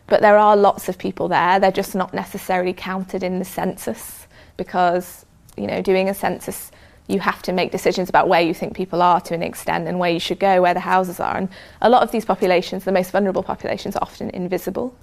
but 0.07 0.21
there 0.21 0.37
are 0.37 0.55
lots 0.55 0.89
of 0.89 0.97
people 0.97 1.27
there. 1.27 1.59
They're 1.59 1.71
just 1.71 1.93
not 1.93 2.13
necessarily 2.13 2.73
counted 2.73 3.23
in 3.23 3.39
the 3.39 3.45
census 3.45 4.25
because, 4.55 5.25
you 5.57 5.67
know, 5.67 5.81
doing 5.81 6.09
a 6.09 6.13
census, 6.13 6.71
you 7.07 7.19
have 7.19 7.41
to 7.43 7.53
make 7.53 7.71
decisions 7.71 8.09
about 8.09 8.27
where 8.27 8.41
you 8.41 8.53
think 8.53 8.75
people 8.75 9.01
are 9.01 9.21
to 9.21 9.33
an 9.33 9.41
extent 9.41 9.87
and 9.87 9.99
where 9.99 10.11
you 10.11 10.19
should 10.19 10.39
go, 10.39 10.61
where 10.61 10.73
the 10.73 10.79
houses 10.81 11.19
are. 11.19 11.37
And 11.37 11.49
a 11.81 11.89
lot 11.89 12.03
of 12.03 12.11
these 12.11 12.25
populations, 12.25 12.83
the 12.83 12.91
most 12.91 13.11
vulnerable 13.11 13.43
populations, 13.43 13.95
are 13.95 14.03
often 14.03 14.29
invisible. 14.31 14.95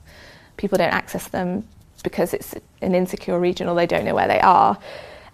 People 0.56 0.78
don't 0.78 0.92
access 0.92 1.28
them 1.28 1.66
because 2.02 2.34
it's 2.34 2.54
an 2.82 2.94
insecure 2.94 3.38
region 3.40 3.68
or 3.68 3.74
they 3.74 3.86
don't 3.86 4.04
know 4.04 4.14
where 4.14 4.28
they 4.28 4.40
are. 4.40 4.78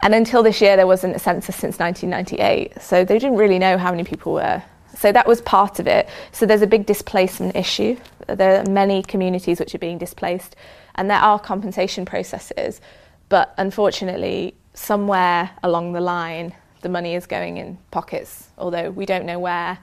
And 0.02 0.14
until 0.14 0.42
this 0.42 0.60
year, 0.60 0.76
there 0.76 0.86
wasn't 0.86 1.16
a 1.16 1.18
census 1.18 1.56
since 1.56 1.78
1998. 1.78 2.80
So 2.80 3.04
they 3.04 3.18
didn't 3.18 3.36
really 3.36 3.58
know 3.58 3.76
how 3.76 3.90
many 3.90 4.04
people 4.04 4.34
were 4.34 4.62
so 4.96 5.12
that 5.12 5.26
was 5.26 5.40
part 5.42 5.78
of 5.78 5.86
it. 5.86 6.08
So 6.32 6.46
there's 6.46 6.62
a 6.62 6.66
big 6.66 6.86
displacement 6.86 7.56
issue. 7.56 7.96
There 8.26 8.60
are 8.60 8.70
many 8.70 9.02
communities 9.02 9.60
which 9.60 9.74
are 9.74 9.78
being 9.78 9.98
displaced, 9.98 10.56
and 10.94 11.10
there 11.10 11.18
are 11.18 11.38
compensation 11.38 12.04
processes. 12.04 12.80
But 13.28 13.54
unfortunately, 13.56 14.54
somewhere 14.74 15.50
along 15.62 15.92
the 15.92 16.00
line, 16.00 16.54
the 16.82 16.88
money 16.88 17.14
is 17.14 17.26
going 17.26 17.56
in 17.56 17.78
pockets, 17.90 18.48
although 18.58 18.90
we 18.90 19.06
don't 19.06 19.26
know 19.26 19.38
where. 19.38 19.78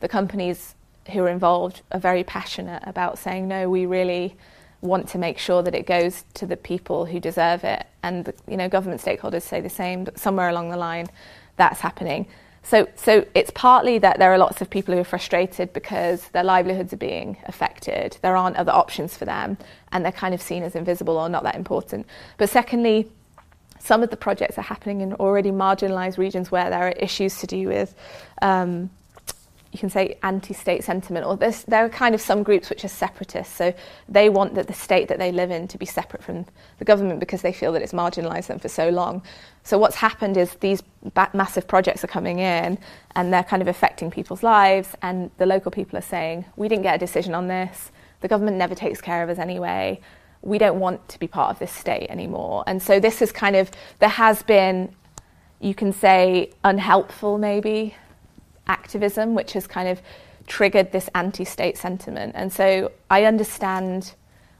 The 0.00 0.08
companies 0.08 0.74
who 1.12 1.22
are 1.24 1.28
involved 1.28 1.82
are 1.92 2.00
very 2.00 2.24
passionate 2.24 2.82
about 2.86 3.18
saying, 3.18 3.48
no, 3.48 3.68
we 3.68 3.86
really 3.86 4.36
want 4.80 5.08
to 5.08 5.18
make 5.18 5.38
sure 5.38 5.62
that 5.62 5.74
it 5.74 5.86
goes 5.86 6.24
to 6.34 6.46
the 6.46 6.56
people 6.56 7.04
who 7.04 7.20
deserve 7.20 7.64
it. 7.64 7.86
And 8.02 8.32
you 8.48 8.56
know, 8.56 8.68
government 8.68 9.00
stakeholders 9.02 9.42
say 9.42 9.60
the 9.60 9.70
same, 9.70 10.04
but 10.04 10.18
somewhere 10.18 10.48
along 10.48 10.70
the 10.70 10.76
line, 10.76 11.08
that's 11.56 11.80
happening. 11.80 12.26
So, 12.62 12.88
so 12.94 13.26
it's 13.34 13.50
partly 13.54 13.98
that 13.98 14.18
there 14.18 14.32
are 14.32 14.38
lots 14.38 14.60
of 14.60 14.68
people 14.68 14.94
who 14.94 15.00
are 15.00 15.04
frustrated 15.04 15.72
because 15.72 16.28
their 16.28 16.44
livelihoods 16.44 16.92
are 16.92 16.98
being 16.98 17.38
affected. 17.46 18.18
There 18.22 18.36
aren't 18.36 18.56
other 18.56 18.72
options 18.72 19.16
for 19.16 19.24
them, 19.24 19.56
and 19.92 20.04
they're 20.04 20.12
kind 20.12 20.34
of 20.34 20.42
seen 20.42 20.62
as 20.62 20.74
invisible 20.74 21.16
or 21.16 21.28
not 21.28 21.42
that 21.44 21.56
important. 21.56 22.06
But 22.36 22.50
secondly, 22.50 23.10
some 23.80 24.02
of 24.02 24.10
the 24.10 24.16
projects 24.16 24.56
are 24.58 24.62
happening 24.62 25.00
in 25.00 25.14
already 25.14 25.50
marginalised 25.50 26.18
regions 26.18 26.50
where 26.50 26.70
there 26.70 26.86
are 26.86 26.92
issues 26.92 27.38
to 27.40 27.46
do 27.46 27.66
with 27.66 27.94
um, 28.42 28.90
you 29.72 29.78
can 29.78 29.90
say 29.90 30.18
anti-state 30.24 30.82
sentiment, 30.82 31.24
or 31.24 31.36
there 31.36 31.84
are 31.84 31.88
kind 31.88 32.14
of 32.14 32.20
some 32.20 32.42
groups 32.42 32.68
which 32.70 32.84
are 32.84 32.88
separatists. 32.88 33.54
So 33.54 33.72
they 34.08 34.28
want 34.28 34.54
that 34.54 34.66
the 34.66 34.72
state 34.72 35.06
that 35.08 35.18
they 35.18 35.30
live 35.30 35.52
in 35.52 35.68
to 35.68 35.78
be 35.78 35.86
separate 35.86 36.24
from 36.24 36.44
the 36.78 36.84
government 36.84 37.20
because 37.20 37.42
they 37.42 37.52
feel 37.52 37.72
that 37.72 37.82
it's 37.82 37.92
marginalised 37.92 38.48
them 38.48 38.58
for 38.58 38.68
so 38.68 38.88
long. 38.88 39.22
So 39.62 39.78
what's 39.78 39.94
happened 39.94 40.36
is 40.36 40.54
these 40.54 40.82
ba- 41.14 41.30
massive 41.34 41.68
projects 41.68 42.02
are 42.02 42.08
coming 42.08 42.40
in, 42.40 42.78
and 43.14 43.32
they're 43.32 43.44
kind 43.44 43.62
of 43.62 43.68
affecting 43.68 44.10
people's 44.10 44.42
lives. 44.42 44.96
And 45.02 45.30
the 45.38 45.46
local 45.46 45.70
people 45.70 45.96
are 45.96 46.02
saying, 46.02 46.46
"We 46.56 46.68
didn't 46.68 46.82
get 46.82 46.96
a 46.96 46.98
decision 46.98 47.34
on 47.34 47.46
this. 47.46 47.92
The 48.22 48.28
government 48.28 48.56
never 48.56 48.74
takes 48.74 49.00
care 49.00 49.22
of 49.22 49.30
us 49.30 49.38
anyway. 49.38 50.00
We 50.42 50.58
don't 50.58 50.80
want 50.80 51.08
to 51.08 51.18
be 51.18 51.26
part 51.26 51.50
of 51.50 51.58
this 51.58 51.72
state 51.72 52.08
anymore." 52.10 52.64
And 52.66 52.82
so 52.82 53.00
this 53.00 53.22
is 53.22 53.32
kind 53.32 53.56
of 53.56 53.70
there 53.98 54.08
has 54.08 54.42
been, 54.42 54.94
you 55.60 55.74
can 55.74 55.92
say, 55.92 56.50
unhelpful 56.64 57.38
maybe 57.38 57.94
activism, 58.66 59.34
which 59.34 59.52
has 59.54 59.66
kind 59.66 59.88
of 59.88 60.00
triggered 60.46 60.92
this 60.92 61.08
anti 61.14 61.44
state 61.44 61.78
sentiment. 61.78 62.32
And 62.34 62.52
so 62.52 62.92
I 63.08 63.24
understand 63.24 64.14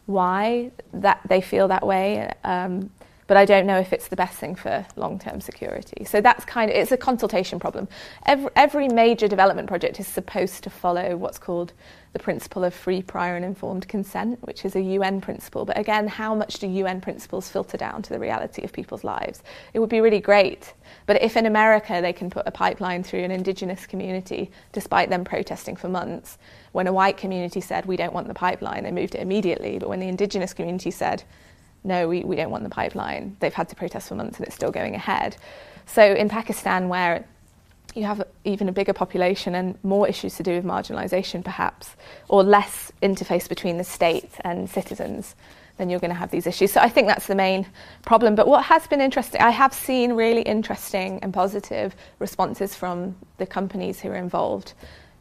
why 0.06 0.70
that 0.92 1.20
they 1.28 1.40
feel 1.40 1.68
that 1.68 1.86
way. 1.86 2.32
Um, 2.44 2.90
but 3.30 3.36
I 3.36 3.44
don't 3.44 3.64
know 3.64 3.78
if 3.78 3.92
it's 3.92 4.08
the 4.08 4.16
best 4.16 4.38
thing 4.38 4.56
for 4.56 4.84
long-term 4.96 5.40
security. 5.40 6.04
So 6.04 6.20
that's 6.20 6.44
kind 6.44 6.68
of 6.68 6.76
it's 6.76 6.90
a 6.90 6.96
consultation 6.96 7.60
problem. 7.60 7.86
Every, 8.26 8.50
every 8.56 8.88
major 8.88 9.28
development 9.28 9.68
project 9.68 10.00
is 10.00 10.08
supposed 10.08 10.64
to 10.64 10.70
follow 10.70 11.16
what's 11.16 11.38
called 11.38 11.72
the 12.12 12.18
principle 12.18 12.64
of 12.64 12.74
free, 12.74 13.02
prior, 13.02 13.36
and 13.36 13.44
informed 13.44 13.86
consent, 13.86 14.42
which 14.42 14.64
is 14.64 14.74
a 14.74 14.80
UN 14.80 15.20
principle. 15.20 15.64
But 15.64 15.78
again, 15.78 16.08
how 16.08 16.34
much 16.34 16.58
do 16.58 16.66
UN 16.66 17.00
principles 17.00 17.48
filter 17.48 17.76
down 17.76 18.02
to 18.02 18.12
the 18.12 18.18
reality 18.18 18.64
of 18.64 18.72
people's 18.72 19.04
lives? 19.04 19.44
It 19.74 19.78
would 19.78 19.90
be 19.90 20.00
really 20.00 20.18
great. 20.18 20.74
But 21.06 21.22
if 21.22 21.36
in 21.36 21.46
America 21.46 22.00
they 22.02 22.12
can 22.12 22.30
put 22.30 22.48
a 22.48 22.50
pipeline 22.50 23.04
through 23.04 23.22
an 23.22 23.30
indigenous 23.30 23.86
community, 23.86 24.50
despite 24.72 25.08
them 25.08 25.22
protesting 25.22 25.76
for 25.76 25.88
months, 25.88 26.36
when 26.72 26.88
a 26.88 26.92
white 26.92 27.16
community 27.16 27.60
said, 27.60 27.86
we 27.86 27.96
don't 27.96 28.12
want 28.12 28.26
the 28.26 28.34
pipeline, 28.34 28.82
they 28.82 28.90
moved 28.90 29.14
it 29.14 29.20
immediately. 29.20 29.78
But 29.78 29.88
when 29.88 30.00
the 30.00 30.08
indigenous 30.08 30.52
community 30.52 30.90
said, 30.90 31.22
no, 31.84 32.08
we, 32.08 32.22
we 32.22 32.36
don't 32.36 32.50
want 32.50 32.64
the 32.64 32.70
pipeline, 32.70 33.36
they've 33.40 33.54
had 33.54 33.68
to 33.70 33.76
protest 33.76 34.08
for 34.08 34.14
months 34.14 34.38
and 34.38 34.46
it's 34.46 34.54
still 34.54 34.70
going 34.70 34.94
ahead. 34.94 35.36
So 35.86 36.02
in 36.02 36.28
Pakistan, 36.28 36.88
where 36.88 37.24
you 37.94 38.04
have 38.04 38.22
even 38.44 38.68
a 38.68 38.72
bigger 38.72 38.92
population 38.92 39.54
and 39.54 39.76
more 39.82 40.06
issues 40.06 40.36
to 40.36 40.42
do 40.42 40.54
with 40.54 40.64
marginalisation, 40.64 41.44
perhaps, 41.44 41.96
or 42.28 42.42
less 42.42 42.92
interface 43.02 43.48
between 43.48 43.78
the 43.78 43.84
state 43.84 44.30
and 44.42 44.70
citizens, 44.70 45.34
then 45.76 45.88
you're 45.88 45.98
going 45.98 46.12
to 46.12 46.16
have 46.16 46.30
these 46.30 46.46
issues. 46.46 46.70
So 46.72 46.80
I 46.80 46.88
think 46.88 47.08
that's 47.08 47.26
the 47.26 47.34
main 47.34 47.66
problem. 48.02 48.34
But 48.34 48.46
what 48.46 48.64
has 48.64 48.86
been 48.86 49.00
interesting, 49.00 49.40
I 49.40 49.50
have 49.50 49.72
seen 49.72 50.12
really 50.12 50.42
interesting 50.42 51.18
and 51.22 51.32
positive 51.32 51.96
responses 52.18 52.74
from 52.74 53.16
the 53.38 53.46
companies 53.46 53.98
who 53.98 54.10
are 54.10 54.16
involved, 54.16 54.74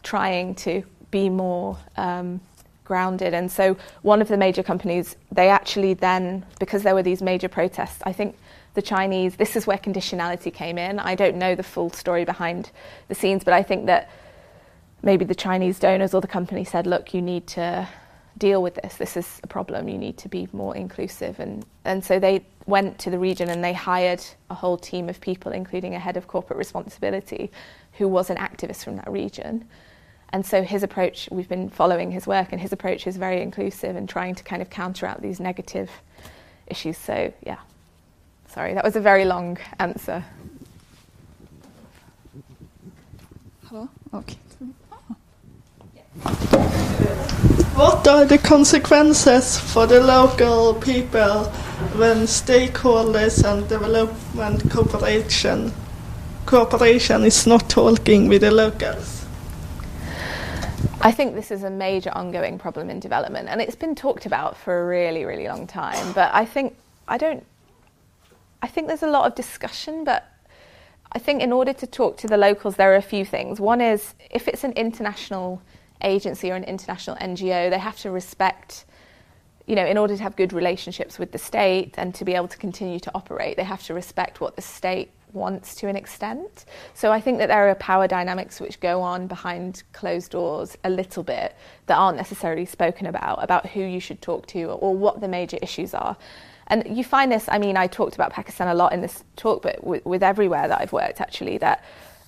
trying 0.03 0.55
to 0.55 0.83
be 1.11 1.29
more 1.29 1.77
um, 1.97 2.41
grounded. 2.89 3.35
And 3.35 3.49
so 3.51 3.77
one 4.01 4.19
of 4.19 4.27
the 4.27 4.35
major 4.35 4.63
companies, 4.63 5.15
they 5.31 5.47
actually 5.47 5.93
then, 5.93 6.43
because 6.59 6.81
there 6.81 6.95
were 6.95 7.03
these 7.03 7.21
major 7.21 7.47
protests, 7.47 8.01
I 8.03 8.13
think 8.13 8.35
the 8.73 8.81
Chinese, 8.81 9.35
this 9.35 9.55
is 9.55 9.67
where 9.67 9.77
conditionality 9.77 10.51
came 10.51 10.77
in. 10.79 10.99
I 10.99 11.13
don't 11.13 11.37
know 11.37 11.53
the 11.53 11.63
full 11.63 11.91
story 11.91 12.25
behind 12.25 12.71
the 13.07 13.15
scenes, 13.15 13.43
but 13.43 13.53
I 13.53 13.61
think 13.61 13.85
that 13.85 14.09
maybe 15.03 15.23
the 15.23 15.35
Chinese 15.35 15.77
donors 15.79 16.15
or 16.15 16.21
the 16.21 16.33
company 16.39 16.63
said, 16.63 16.87
look, 16.87 17.13
you 17.13 17.21
need 17.21 17.45
to 17.59 17.87
deal 18.39 18.63
with 18.63 18.75
this. 18.81 18.95
This 18.97 19.15
is 19.15 19.39
a 19.43 19.47
problem. 19.47 19.87
You 19.87 19.99
need 19.99 20.17
to 20.17 20.27
be 20.27 20.47
more 20.51 20.75
inclusive. 20.75 21.39
And, 21.39 21.63
and 21.85 22.03
so 22.03 22.17
they 22.17 22.43
went 22.65 22.97
to 22.99 23.11
the 23.11 23.19
region 23.19 23.49
and 23.49 23.63
they 23.63 23.73
hired 23.73 24.23
a 24.49 24.55
whole 24.55 24.77
team 24.77 25.09
of 25.09 25.21
people, 25.21 25.51
including 25.51 25.93
a 25.93 25.99
head 25.99 26.17
of 26.17 26.27
corporate 26.27 26.57
responsibility, 26.57 27.51
who 27.99 28.07
was 28.07 28.31
an 28.31 28.37
activist 28.37 28.83
from 28.83 28.95
that 28.95 29.11
region. 29.11 29.67
And 30.31 30.45
so 30.45 30.61
his 30.63 30.83
approach, 30.83 31.27
we've 31.31 31.49
been 31.49 31.69
following 31.69 32.11
his 32.11 32.27
work, 32.27 32.51
and 32.51 32.61
his 32.61 32.71
approach 32.71 33.07
is 33.07 33.17
very 33.17 33.41
inclusive 33.41 33.95
and 33.95 34.07
trying 34.07 34.35
to 34.35 34.43
kind 34.43 34.61
of 34.61 34.69
counter 34.69 35.05
out 35.05 35.21
these 35.21 35.39
negative 35.39 35.89
issues. 36.67 36.97
So, 36.97 37.33
yeah. 37.43 37.57
Sorry, 38.47 38.73
that 38.73 38.83
was 38.83 38.95
a 38.95 38.99
very 38.99 39.25
long 39.25 39.57
answer. 39.79 40.23
Hello? 43.67 43.89
Okay. 44.13 44.37
Ah. 44.91 44.97
What 47.75 48.07
are 48.07 48.25
the 48.25 48.37
consequences 48.37 49.57
for 49.57 49.85
the 49.85 50.01
local 50.01 50.73
people 50.73 51.45
when 51.95 52.27
stakeholders 52.27 53.43
and 53.43 53.69
development 53.69 54.69
cooperation 54.69 55.71
cooperation 56.45 57.23
is 57.23 57.45
not 57.45 57.69
talking 57.69 58.27
with 58.27 58.41
the 58.41 58.51
locals? 58.51 59.18
I 61.01 61.11
think 61.11 61.33
this 61.33 61.49
is 61.49 61.63
a 61.63 61.69
major 61.69 62.11
ongoing 62.13 62.59
problem 62.59 62.89
in 62.89 62.99
development, 62.99 63.47
and 63.47 63.61
it's 63.61 63.75
been 63.75 63.95
talked 63.95 64.25
about 64.25 64.57
for 64.57 64.81
a 64.81 64.85
really, 64.85 65.23
really 65.23 65.47
long 65.47 65.65
time. 65.65 66.11
But 66.11 66.33
I 66.33 66.43
think 66.43 66.75
I 67.07 67.17
don't. 67.17 67.45
I 68.61 68.67
think 68.67 68.87
there's 68.87 69.03
a 69.03 69.07
lot 69.09 69.25
of 69.25 69.33
discussion, 69.35 70.03
but 70.03 70.25
I 71.13 71.19
think 71.19 71.41
in 71.41 71.53
order 71.53 71.71
to 71.71 71.87
talk 71.87 72.17
to 72.17 72.27
the 72.27 72.35
locals, 72.35 72.75
there 72.75 72.91
are 72.91 72.97
a 72.97 73.01
few 73.01 73.23
things. 73.23 73.61
One 73.61 73.79
is 73.79 74.13
if 74.29 74.49
it's 74.49 74.65
an 74.65 74.73
international 74.73 75.61
agency 76.01 76.51
or 76.51 76.55
an 76.55 76.65
international 76.65 77.15
NGO, 77.15 77.69
they 77.69 77.79
have 77.79 77.97
to 77.99 78.11
respect. 78.11 78.85
You 79.67 79.75
know, 79.75 79.85
in 79.85 79.97
order 79.97 80.17
to 80.17 80.23
have 80.23 80.35
good 80.35 80.51
relationships 80.51 81.17
with 81.17 81.31
the 81.31 81.37
state 81.37 81.93
and 81.97 82.13
to 82.15 82.25
be 82.25 82.33
able 82.33 82.47
to 82.49 82.57
continue 82.57 82.99
to 82.99 83.11
operate, 83.15 83.55
they 83.55 83.63
have 83.63 83.83
to 83.83 83.93
respect 83.93 84.41
what 84.41 84.55
the 84.55 84.63
state 84.63 85.11
wants 85.33 85.75
to 85.75 85.87
an 85.87 85.95
extent. 85.95 86.65
So 86.93 87.11
I 87.11 87.21
think 87.21 87.37
that 87.39 87.47
there 87.47 87.69
are 87.69 87.75
power 87.75 88.07
dynamics 88.07 88.59
which 88.59 88.79
go 88.79 89.01
on 89.01 89.27
behind 89.27 89.83
closed 89.93 90.31
doors 90.31 90.77
a 90.83 90.89
little 90.89 91.23
bit 91.23 91.55
that 91.85 91.97
aren't 91.97 92.17
necessarily 92.17 92.65
spoken 92.65 93.05
about, 93.05 93.43
about 93.43 93.67
who 93.67 93.81
you 93.81 93.99
should 93.99 94.21
talk 94.21 94.47
to 94.47 94.63
or, 94.65 94.95
what 94.95 95.21
the 95.21 95.27
major 95.27 95.57
issues 95.61 95.93
are. 95.93 96.17
And 96.67 96.97
you 96.97 97.03
find 97.03 97.31
this, 97.31 97.45
I 97.47 97.57
mean, 97.57 97.77
I 97.77 97.87
talked 97.87 98.15
about 98.15 98.31
Pakistan 98.31 98.67
a 98.67 98.73
lot 98.73 98.93
in 98.93 99.01
this 99.01 99.23
talk, 99.35 99.61
but 99.61 99.83
with, 99.83 100.05
with 100.05 100.23
everywhere 100.23 100.67
that 100.67 100.81
I've 100.81 100.91
worked 100.91 101.21
actually, 101.21 101.57
that 101.59 101.83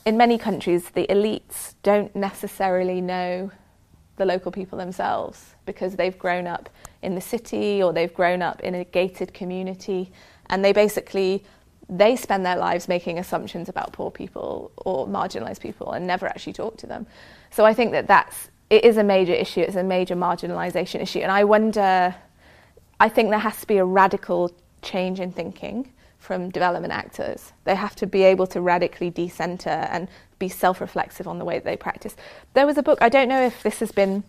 in 0.06 0.18
many 0.18 0.38
countries 0.38 0.90
the 0.92 1.06
elites 1.08 1.76
don't 1.84 2.16
necessarily 2.16 3.02
know 3.02 3.52
the 4.18 4.26
local 4.26 4.52
people 4.52 4.78
themselves 4.78 5.56
because 5.66 5.96
they've 5.96 6.18
grown 6.18 6.48
up 6.48 6.70
in 7.02 7.16
the 7.16 7.22
city 7.22 7.82
or 7.82 7.94
they've 7.94 8.14
grown 8.14 8.42
up 8.42 8.62
in 8.62 8.76
a 8.76 8.84
gated 8.84 9.34
community 9.34 10.12
and 10.50 10.64
they 10.64 10.74
basically 10.74 11.44
they 11.92 12.16
spend 12.16 12.46
their 12.46 12.56
lives 12.56 12.88
making 12.88 13.20
assumptions 13.20 13.68
about 13.68 13.92
poor 13.92 14.10
people 14.10 14.72
or 14.78 15.06
marginalized 15.06 15.60
people 15.60 15.92
and 15.92 16.08
never 16.08 16.26
actually 16.26 16.54
talk 16.54 16.78
to 16.78 16.88
them. 16.88 17.06
So 17.52 17.66
I 17.66 17.74
think 17.74 17.92
that 17.92 18.08
that's 18.08 18.50
it 18.70 18.86
is 18.86 18.96
a 18.96 19.04
major 19.04 19.34
issue. 19.34 19.60
It's 19.60 19.76
a 19.76 19.84
major 19.84 20.16
marginalization 20.16 21.02
issue, 21.02 21.20
and 21.20 21.32
I 21.32 21.44
wonder. 21.44 22.16
I 23.00 23.10
think 23.10 23.32
there 23.32 23.40
has 23.40 23.60
to 23.62 23.68
be 23.68 23.78
a 23.78 23.86
radical 23.86 24.52
change 24.84 25.20
in 25.20 25.32
thinking 25.32 25.92
from 26.20 26.50
development 26.50 26.94
actors. 26.94 27.52
They 27.66 27.76
have 27.76 27.96
to 27.96 28.08
be 28.08 28.22
able 28.22 28.46
to 28.48 28.62
radically 28.62 29.10
decenter 29.10 29.70
and 29.70 30.08
be 30.38 30.48
self-reflexive 30.48 31.28
on 31.28 31.40
the 31.40 31.46
way 31.46 31.56
that 31.56 31.66
they 31.66 31.76
practice. 31.76 32.16
There 32.54 32.68
was 32.68 32.78
a 32.78 32.84
book. 32.84 33.00
I 33.02 33.10
don't 33.10 33.28
know 33.28 33.42
if 33.42 33.64
this 33.64 33.80
has 33.80 33.92
been 33.92 34.24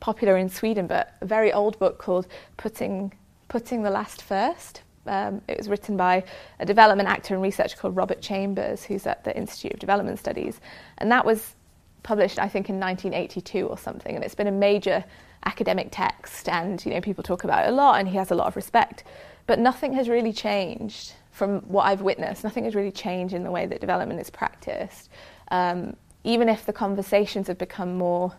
popular 0.00 0.36
in 0.36 0.48
Sweden, 0.48 0.86
but 0.86 1.14
a 1.20 1.26
very 1.26 1.52
old 1.52 1.78
book 1.78 1.98
called 1.98 2.26
"Putting 2.56 3.12
Putting 3.48 3.82
the 3.82 3.90
Last 3.90 4.22
First 4.22 4.82
um, 5.06 5.42
it 5.48 5.56
was 5.56 5.68
written 5.68 5.96
by 5.96 6.24
a 6.60 6.66
development 6.66 7.08
actor 7.08 7.34
and 7.34 7.42
researcher 7.42 7.76
called 7.76 7.96
Robert 7.96 8.20
Chambers, 8.20 8.84
who's 8.84 9.06
at 9.06 9.24
the 9.24 9.36
Institute 9.36 9.74
of 9.74 9.78
Development 9.78 10.18
Studies. 10.18 10.60
And 10.98 11.10
that 11.10 11.24
was 11.24 11.54
published, 12.02 12.38
I 12.38 12.48
think, 12.48 12.68
in 12.68 12.78
1982 12.78 13.66
or 13.66 13.78
something. 13.78 14.14
And 14.14 14.24
it's 14.24 14.34
been 14.34 14.46
a 14.46 14.52
major 14.52 15.04
academic 15.44 15.88
text, 15.90 16.48
and 16.48 16.84
you 16.84 16.92
know, 16.92 17.00
people 17.00 17.22
talk 17.22 17.44
about 17.44 17.66
it 17.66 17.68
a 17.68 17.72
lot, 17.72 17.98
and 17.98 18.08
he 18.08 18.16
has 18.16 18.30
a 18.30 18.34
lot 18.34 18.46
of 18.48 18.56
respect. 18.56 19.04
But 19.46 19.58
nothing 19.58 19.92
has 19.92 20.08
really 20.08 20.32
changed 20.32 21.12
from 21.30 21.60
what 21.62 21.84
I've 21.84 22.00
witnessed. 22.00 22.42
Nothing 22.42 22.64
has 22.64 22.74
really 22.74 22.90
changed 22.90 23.34
in 23.34 23.44
the 23.44 23.50
way 23.50 23.66
that 23.66 23.80
development 23.80 24.20
is 24.20 24.30
practiced. 24.30 25.10
Um, 25.50 25.96
even 26.24 26.48
if 26.48 26.66
the 26.66 26.72
conversations 26.72 27.46
have 27.46 27.58
become 27.58 27.96
more 27.96 28.32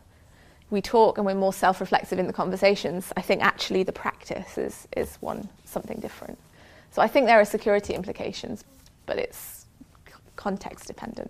we 0.70 0.82
talk 0.82 1.18
and 1.18 1.26
we're 1.26 1.34
more 1.34 1.54
self-reflexive 1.54 2.20
in 2.20 2.28
the 2.28 2.34
conversations, 2.34 3.14
I 3.16 3.22
think 3.22 3.42
actually 3.42 3.84
the 3.84 3.94
practice 3.94 4.58
is, 4.58 4.88
is 4.98 5.16
one 5.22 5.48
something 5.64 6.00
different. 6.00 6.38
So 6.98 7.04
I 7.04 7.08
think 7.08 7.28
there 7.28 7.40
are 7.40 7.46
security 7.46 7.94
implications, 7.94 8.64
but 9.06 9.20
it's 9.20 9.68
context 10.36 10.88
dependent. 10.88 11.30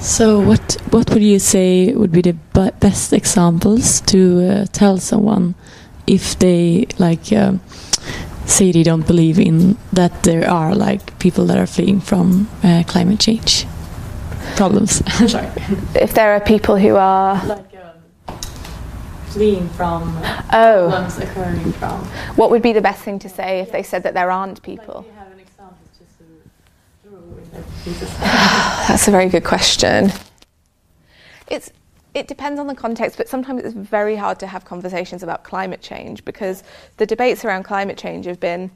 So, 0.00 0.38
what 0.38 0.76
what 0.92 1.10
would 1.10 1.24
you 1.24 1.40
say 1.40 1.92
would 1.92 2.12
be 2.12 2.22
the 2.22 2.36
best 2.78 3.12
examples 3.12 4.00
to 4.02 4.18
uh, 4.46 4.66
tell 4.72 4.98
someone 4.98 5.56
if 6.06 6.38
they 6.38 6.86
like 6.98 7.32
uh, 7.32 7.54
say 8.46 8.70
they 8.70 8.84
don't 8.84 9.08
believe 9.08 9.40
in 9.40 9.76
that 9.92 10.22
there 10.22 10.48
are 10.48 10.72
like 10.76 11.18
people 11.18 11.46
that 11.46 11.58
are 11.58 11.66
fleeing 11.66 12.00
from 12.00 12.46
uh, 12.62 12.84
climate 12.86 13.18
change 13.18 13.66
problems? 14.54 15.02
Sorry. 15.30 15.48
If 15.94 16.14
there 16.14 16.32
are 16.32 16.40
people 16.40 16.76
who 16.76 16.94
are 16.94 17.64
fleeing 19.32 19.68
from 19.70 20.02
oh. 20.52 21.08
occurring 21.20 21.72
from. 21.72 22.04
What 22.36 22.50
would 22.50 22.62
be 22.62 22.72
the 22.72 22.80
best 22.80 23.02
thing 23.02 23.18
to 23.20 23.28
say 23.28 23.60
if 23.60 23.72
they 23.72 23.82
said 23.82 24.02
that 24.02 24.14
there 24.14 24.30
aren't 24.30 24.62
people? 24.62 25.06
That's 28.22 29.08
a 29.08 29.10
very 29.10 29.28
good 29.28 29.44
question. 29.44 30.12
It's 31.48 31.70
it 32.14 32.28
depends 32.28 32.60
on 32.60 32.66
the 32.66 32.74
context, 32.74 33.16
but 33.16 33.26
sometimes 33.26 33.64
it's 33.64 33.74
very 33.74 34.16
hard 34.16 34.38
to 34.40 34.46
have 34.46 34.66
conversations 34.66 35.22
about 35.22 35.44
climate 35.44 35.80
change 35.80 36.24
because 36.26 36.62
the 36.98 37.06
debates 37.06 37.42
around 37.44 37.62
climate 37.62 37.96
change 37.96 38.26
have 38.26 38.38
been 38.38 38.70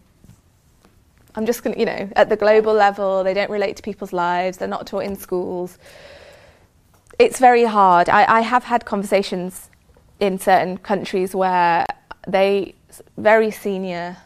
I'm 1.34 1.44
just 1.44 1.62
going 1.62 1.74
to, 1.74 1.80
you 1.80 1.84
know, 1.84 2.08
at 2.16 2.30
the 2.30 2.36
global 2.36 2.72
level, 2.72 3.22
they 3.22 3.34
don't 3.34 3.50
relate 3.50 3.76
to 3.76 3.82
people's 3.82 4.14
lives, 4.14 4.56
they're 4.56 4.66
not 4.66 4.86
taught 4.86 5.04
in 5.04 5.16
schools. 5.16 5.76
It's 7.18 7.38
very 7.38 7.64
hard. 7.64 8.08
I, 8.08 8.38
I 8.38 8.40
have 8.40 8.64
had 8.64 8.86
conversations 8.86 9.68
in 10.20 10.38
certain 10.38 10.78
countries 10.78 11.34
where 11.34 11.86
they 12.26 12.74
very 13.16 13.50
senior 13.50 14.16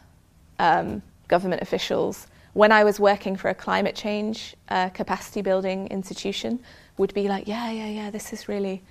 um, 0.58 1.02
government 1.28 1.62
officials, 1.62 2.26
when 2.52 2.72
I 2.72 2.84
was 2.84 2.98
working 3.00 3.36
for 3.36 3.48
a 3.48 3.54
climate 3.54 3.94
change 3.94 4.56
uh, 4.68 4.88
capacity 4.90 5.42
building 5.42 5.86
institution, 5.88 6.60
would 6.98 7.14
be 7.14 7.28
like, 7.28 7.48
yeah, 7.48 7.70
yeah, 7.70 7.88
yeah, 7.88 8.10
this 8.10 8.32
is 8.32 8.48
really, 8.48 8.82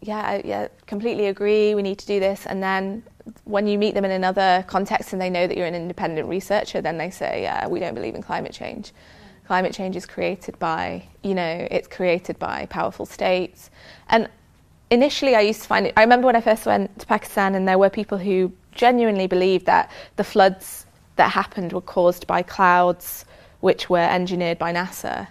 yeah, 0.00 0.20
I, 0.20 0.42
yeah, 0.44 0.68
completely 0.86 1.26
agree. 1.26 1.74
We 1.74 1.82
need 1.82 1.98
to 1.98 2.06
do 2.06 2.20
this. 2.20 2.46
And 2.46 2.62
then 2.62 3.02
when 3.44 3.66
you 3.66 3.78
meet 3.78 3.94
them 3.94 4.04
in 4.04 4.10
another 4.10 4.64
context 4.66 5.12
and 5.12 5.22
they 5.22 5.30
know 5.30 5.46
that 5.46 5.56
you're 5.56 5.66
an 5.66 5.74
independent 5.74 6.28
researcher, 6.28 6.80
then 6.80 6.98
they 6.98 7.10
say, 7.10 7.42
yeah, 7.42 7.66
we 7.68 7.80
don't 7.80 7.94
believe 7.94 8.14
in 8.14 8.22
climate 8.22 8.52
change. 8.52 8.92
Climate 9.46 9.72
change 9.72 9.96
is 9.96 10.06
created 10.06 10.58
by, 10.58 11.04
you 11.22 11.34
know, 11.34 11.66
it's 11.70 11.88
created 11.88 12.38
by 12.38 12.66
powerful 12.66 13.06
states. 13.06 13.70
And 14.08 14.28
initially 14.92 15.34
I 15.34 15.40
used 15.40 15.62
to 15.62 15.68
find 15.68 15.86
it. 15.86 15.94
I 15.96 16.02
remember 16.02 16.26
when 16.26 16.36
I 16.36 16.42
first 16.42 16.66
went 16.66 16.98
to 17.00 17.06
Pakistan, 17.06 17.54
and 17.54 17.66
there 17.66 17.78
were 17.78 17.90
people 17.90 18.18
who 18.18 18.52
genuinely 18.72 19.26
believed 19.26 19.66
that 19.66 19.90
the 20.16 20.24
floods 20.24 20.86
that 21.16 21.30
happened 21.30 21.72
were 21.72 21.80
caused 21.80 22.26
by 22.26 22.42
clouds 22.42 23.24
which 23.60 23.88
were 23.88 23.98
engineered 23.98 24.58
by 24.58 24.72
NASA. 24.72 25.28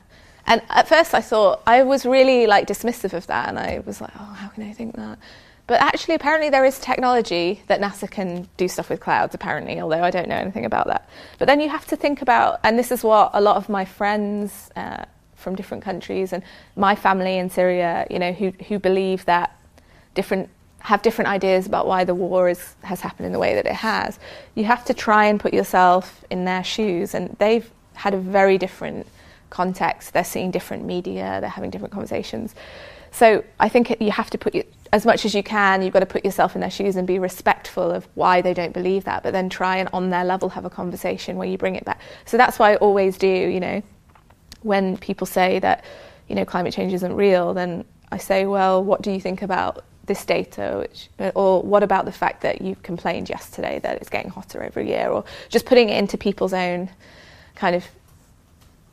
And 0.48 0.62
at 0.70 0.88
first 0.88 1.14
I 1.14 1.22
thought 1.22 1.62
I 1.68 1.84
was 1.84 2.06
really 2.06 2.48
like 2.48 2.68
dismissive 2.68 3.14
of 3.14 3.28
that, 3.28 3.48
and 3.50 3.60
I 3.60 3.84
was 3.86 4.02
like, 4.02 4.12
oh, 4.20 4.34
how 4.42 4.48
can 4.48 4.64
I 4.64 4.74
think 4.74 4.96
that? 4.96 5.20
But 5.68 5.80
actually, 5.80 6.16
apparently, 6.16 6.50
there 6.50 6.66
is 6.66 6.80
technology 6.80 7.62
that 7.68 7.80
NASA 7.80 8.10
can 8.10 8.50
do 8.58 8.68
stuff 8.68 8.90
with 8.90 9.00
clouds, 9.00 9.36
apparently, 9.36 9.80
although 9.80 10.04
I 10.04 10.12
don't 10.12 10.28
know 10.28 10.36
anything 10.36 10.66
about 10.66 10.88
that. 10.88 11.08
But 11.40 11.48
then 11.48 11.62
you 11.62 11.70
have 11.70 11.86
to 11.88 11.96
think 11.96 12.22
about, 12.22 12.60
and 12.64 12.78
this 12.78 12.92
is 12.92 13.04
what 13.04 13.30
a 13.34 13.40
lot 13.40 13.56
of 13.56 13.70
my 13.70 13.86
friends, 13.86 14.70
uh, 14.76 15.06
from 15.42 15.56
different 15.56 15.84
countries 15.84 16.32
and 16.34 16.44
my 16.76 16.96
family 16.96 17.38
in 17.38 17.50
Syria, 17.50 18.08
you 18.10 18.20
know, 18.20 18.32
who, 18.32 18.52
who 18.68 18.80
believe 18.80 19.26
that 19.26 19.58
different 20.14 20.50
have 20.82 21.02
different 21.04 21.30
ideas 21.30 21.68
about 21.68 21.86
why 21.86 22.04
the 22.04 22.16
war 22.16 22.50
is, 22.50 22.76
has 22.84 23.02
happened 23.02 23.28
in 23.28 23.32
the 23.32 23.40
way 23.40 23.54
that 23.54 23.66
it 23.66 23.74
has. 23.74 24.20
You 24.56 24.64
have 24.66 24.84
to 24.86 24.94
try 24.94 25.26
and 25.26 25.40
put 25.40 25.54
yourself 25.54 26.26
in 26.30 26.46
their 26.46 26.64
shoes, 26.64 27.14
and 27.14 27.36
they've 27.40 27.70
had 27.94 28.14
a 28.14 28.18
very 28.18 28.58
different 28.58 29.06
context. 29.52 30.14
They're 30.14 30.24
seeing 30.24 30.50
different 30.50 30.84
media, 30.86 31.38
they're 31.40 31.50
having 31.50 31.70
different 31.70 31.94
conversations. 31.94 32.56
So 33.12 33.44
I 33.60 33.70
think 33.70 33.96
you 34.00 34.12
have 34.12 34.30
to 34.32 34.38
put 34.38 34.56
you, 34.56 34.64
as 34.94 35.06
much 35.06 35.26
as 35.26 35.36
you 35.36 35.44
can, 35.44 35.82
you've 35.82 35.94
got 35.94 36.00
to 36.00 36.06
put 36.06 36.24
yourself 36.26 36.56
in 36.56 36.62
their 36.62 36.72
shoes 36.72 36.96
and 36.96 37.06
be 37.06 37.20
respectful 37.20 37.92
of 37.92 38.08
why 38.16 38.42
they 38.42 38.54
don't 38.54 38.74
believe 38.74 39.04
that, 39.04 39.22
but 39.22 39.34
then 39.34 39.50
try 39.50 39.78
and 39.78 39.90
on 39.94 40.10
their 40.10 40.24
level 40.24 40.50
have 40.50 40.66
a 40.66 40.70
conversation 40.70 41.36
where 41.36 41.48
you 41.48 41.58
bring 41.58 41.76
it 41.76 41.86
back. 41.86 42.00
So 42.26 42.38
that's 42.38 42.58
why 42.58 42.72
I 42.72 42.76
always 42.78 43.18
do, 43.18 43.28
you 43.28 43.60
know, 43.60 43.84
when 44.62 44.98
people 44.98 45.28
say 45.28 45.60
that, 45.60 45.84
you 46.28 46.36
know, 46.36 46.46
climate 46.46 46.74
change 46.74 46.94
isn't 46.94 47.14
real, 47.14 47.54
then 47.54 47.86
I 48.12 48.18
say, 48.18 48.46
well, 48.46 48.84
what 48.84 49.02
do 49.02 49.12
you 49.12 49.20
think 49.20 49.42
about 49.42 49.84
this 50.06 50.26
data, 50.26 50.78
which, 50.80 51.10
or 51.36 51.62
what 51.62 51.84
about 51.84 52.06
the 52.06 52.12
fact 52.12 52.42
that 52.42 52.62
you 52.62 52.76
complained 52.84 53.30
yesterday 53.30 53.80
that 53.80 53.98
it's 53.98 54.10
getting 54.10 54.32
hotter 54.32 54.62
every 54.62 54.88
year, 54.88 55.08
or 55.10 55.24
just 55.50 55.66
putting 55.66 55.90
it 55.90 55.98
into 55.98 56.18
people's 56.18 56.54
own 56.54 56.90
kind 57.56 57.76
of 57.76 57.86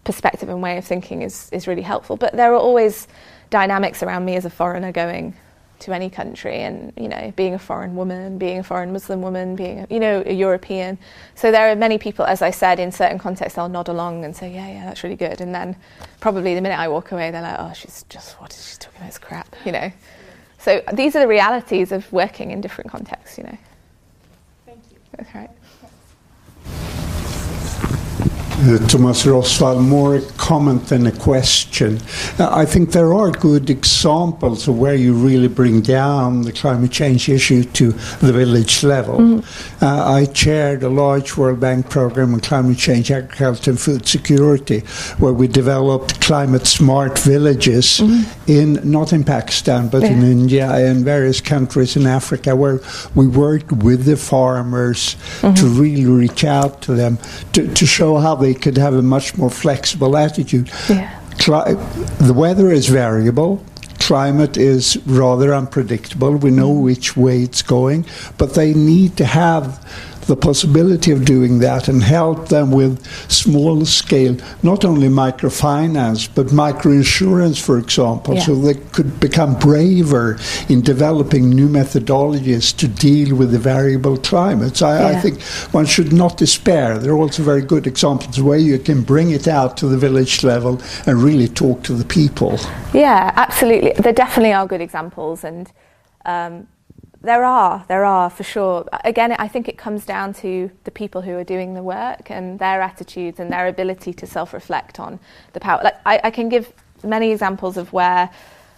perspective 0.04 0.48
and 0.48 0.62
way 0.62 0.78
of 0.78 0.84
thinking 0.84 1.22
is, 1.22 1.50
is 1.50 1.66
really 1.66 1.82
helpful. 1.82 2.16
But 2.16 2.34
there 2.34 2.52
are 2.52 2.58
always 2.58 3.08
dynamics 3.50 4.02
around 4.02 4.24
me 4.24 4.36
as 4.36 4.44
a 4.44 4.50
foreigner 4.50 4.92
going, 4.92 5.34
to 5.80 5.92
any 5.92 6.10
country 6.10 6.56
and 6.56 6.92
you 6.96 7.08
know 7.08 7.32
being 7.36 7.54
a 7.54 7.58
foreign 7.58 7.94
woman 7.94 8.38
being 8.38 8.58
a 8.58 8.62
foreign 8.62 8.92
muslim 8.92 9.22
woman 9.22 9.54
being 9.54 9.80
a, 9.80 9.86
you 9.90 10.00
know 10.00 10.22
a 10.26 10.32
european. 10.32 10.98
So 11.34 11.50
there 11.50 11.70
are 11.70 11.76
many 11.76 11.98
people 11.98 12.24
as 12.24 12.42
i 12.42 12.50
said 12.50 12.80
in 12.80 12.90
certain 12.92 13.18
contexts 13.18 13.56
they'll 13.56 13.68
nod 13.68 13.88
along 13.88 14.24
and 14.24 14.34
say 14.34 14.52
yeah 14.52 14.68
yeah 14.68 14.84
that's 14.86 15.02
really 15.04 15.16
good. 15.16 15.40
And 15.40 15.54
then 15.54 15.76
probably 16.20 16.54
the 16.54 16.60
minute 16.60 16.78
i 16.78 16.88
walk 16.88 17.12
away 17.12 17.30
they're 17.30 17.42
like 17.42 17.56
oh 17.58 17.72
she's 17.74 18.04
just 18.08 18.40
what 18.40 18.52
is 18.52 18.70
she 18.70 18.76
talking 18.78 18.98
about? 18.98 19.08
It's 19.08 19.18
crap 19.18 19.54
you 19.64 19.72
know? 19.72 19.92
So 20.58 20.82
these 20.92 21.14
are 21.14 21.20
the 21.20 21.28
realities 21.28 21.92
of 21.92 22.10
working 22.12 22.50
in 22.50 22.60
different 22.60 22.90
contexts 22.90 23.38
you 23.38 23.44
know? 23.44 23.58
Thank 24.66 24.82
you. 24.90 24.98
that's 25.16 25.34
right 25.34 25.50
Uh, 28.60 28.76
Thomas 28.88 29.24
Rosswall, 29.24 29.80
more 29.80 30.16
a 30.16 30.20
comment 30.32 30.88
than 30.88 31.06
a 31.06 31.12
question. 31.12 32.00
Uh, 32.40 32.48
I 32.50 32.64
think 32.64 32.90
there 32.90 33.14
are 33.14 33.30
good 33.30 33.70
examples 33.70 34.66
of 34.66 34.76
where 34.76 34.96
you 34.96 35.14
really 35.14 35.46
bring 35.46 35.80
down 35.80 36.42
the 36.42 36.52
climate 36.52 36.90
change 36.90 37.28
issue 37.28 37.62
to 37.62 37.92
the 37.92 38.32
village 38.32 38.82
level. 38.82 39.44
Uh, 39.80 40.12
I 40.12 40.24
chaired 40.26 40.82
a 40.82 40.88
large 40.88 41.36
World 41.36 41.60
Bank 41.60 41.88
program 41.88 42.34
on 42.34 42.40
climate 42.40 42.78
change, 42.78 43.12
agriculture, 43.12 43.70
and 43.70 43.80
food 43.80 44.08
security, 44.08 44.80
where 45.18 45.32
we 45.32 45.46
developed 45.46 46.20
climate 46.20 46.66
smart 46.66 47.16
villages 47.20 48.00
in 48.48 48.80
not 48.82 49.12
in 49.12 49.22
Pakistan 49.22 49.88
but 49.88 50.02
in 50.02 50.24
India 50.24 50.68
and 50.68 51.04
various 51.04 51.40
countries 51.40 51.96
in 51.96 52.08
Africa, 52.08 52.56
where 52.56 52.80
we 53.14 53.28
worked 53.28 53.70
with 53.70 54.04
the 54.04 54.16
farmers 54.16 55.14
to 55.42 55.64
really 55.66 56.06
reach 56.06 56.42
out 56.42 56.82
to 56.82 56.94
them 56.94 57.18
to, 57.52 57.72
to 57.74 57.86
show 57.86 58.16
how 58.18 58.34
they 58.34 58.47
could 58.54 58.76
have 58.76 58.94
a 58.94 59.02
much 59.02 59.36
more 59.36 59.50
flexible 59.50 60.16
attitude. 60.16 60.70
yeah 60.88 61.14
Cli- 61.38 61.74
the 62.18 62.34
weather 62.34 62.70
is 62.70 62.88
variable. 62.88 63.64
Climate 64.00 64.56
is 64.56 64.96
rather 65.06 65.54
unpredictable. 65.54 66.36
We 66.36 66.50
know 66.50 66.72
mm. 66.72 66.82
which 66.82 67.16
way 67.16 67.42
it's 67.42 67.62
going, 67.62 68.06
but 68.38 68.54
they 68.54 68.74
need 68.74 69.16
to 69.18 69.24
have 69.24 69.78
the 70.28 70.36
possibility 70.36 71.10
of 71.10 71.24
doing 71.24 71.58
that 71.58 71.88
and 71.88 72.02
help 72.02 72.48
them 72.48 72.70
with 72.70 73.04
small 73.30 73.84
scale, 73.84 74.36
not 74.62 74.84
only 74.84 75.08
microfinance, 75.08 76.28
but 76.34 76.46
microinsurance, 76.48 77.58
for 77.60 77.78
example, 77.78 78.34
Yeah. 78.34 78.42
so 78.42 78.54
they 78.54 78.74
could 78.74 79.18
become 79.20 79.54
braver 79.58 80.38
in 80.68 80.82
developing 80.82 81.48
new 81.48 81.68
methodologies 81.68 82.76
to 82.76 82.86
deal 82.86 83.34
with 83.34 83.50
the 83.52 83.58
variable 83.58 84.18
climates. 84.18 84.82
I, 84.82 85.12
I 85.12 85.16
think 85.20 85.40
one 85.72 85.86
should 85.86 86.12
not 86.12 86.36
despair. 86.36 86.98
There 86.98 87.12
are 87.12 87.18
also 87.18 87.42
very 87.42 87.62
good 87.62 87.86
examples 87.86 88.40
where 88.40 88.58
you 88.58 88.78
can 88.78 89.02
bring 89.02 89.30
it 89.30 89.48
out 89.48 89.76
to 89.78 89.86
the 89.86 89.96
village 89.96 90.44
level 90.44 90.80
and 91.06 91.22
really 91.22 91.48
talk 91.48 91.82
to 91.84 91.94
the 91.94 92.04
people. 92.04 92.60
Yeah, 92.92 93.32
absolutely. 93.36 93.92
There 93.92 94.12
definitely 94.12 94.52
are 94.52 94.66
good 94.66 94.82
examples, 94.82 95.42
and 95.42 95.72
um, 96.26 96.68
there 97.20 97.44
are, 97.44 97.84
there 97.88 98.04
are 98.04 98.30
for 98.30 98.44
sure. 98.44 98.86
Again, 99.04 99.32
I 99.32 99.48
think 99.48 99.68
it 99.68 99.76
comes 99.76 100.06
down 100.06 100.32
to 100.34 100.70
the 100.84 100.90
people 100.90 101.22
who 101.22 101.36
are 101.36 101.44
doing 101.44 101.74
the 101.74 101.82
work 101.82 102.30
and 102.30 102.58
their 102.58 102.80
attitudes 102.80 103.40
and 103.40 103.52
their 103.52 103.66
ability 103.66 104.12
to 104.14 104.26
self-reflect 104.26 105.00
on 105.00 105.18
the 105.52 105.60
power. 105.60 105.80
Like 105.82 105.96
I, 106.06 106.20
I 106.24 106.30
can 106.30 106.48
give 106.48 106.72
many 107.02 107.32
examples 107.32 107.76
of 107.76 107.92
where 107.92 108.30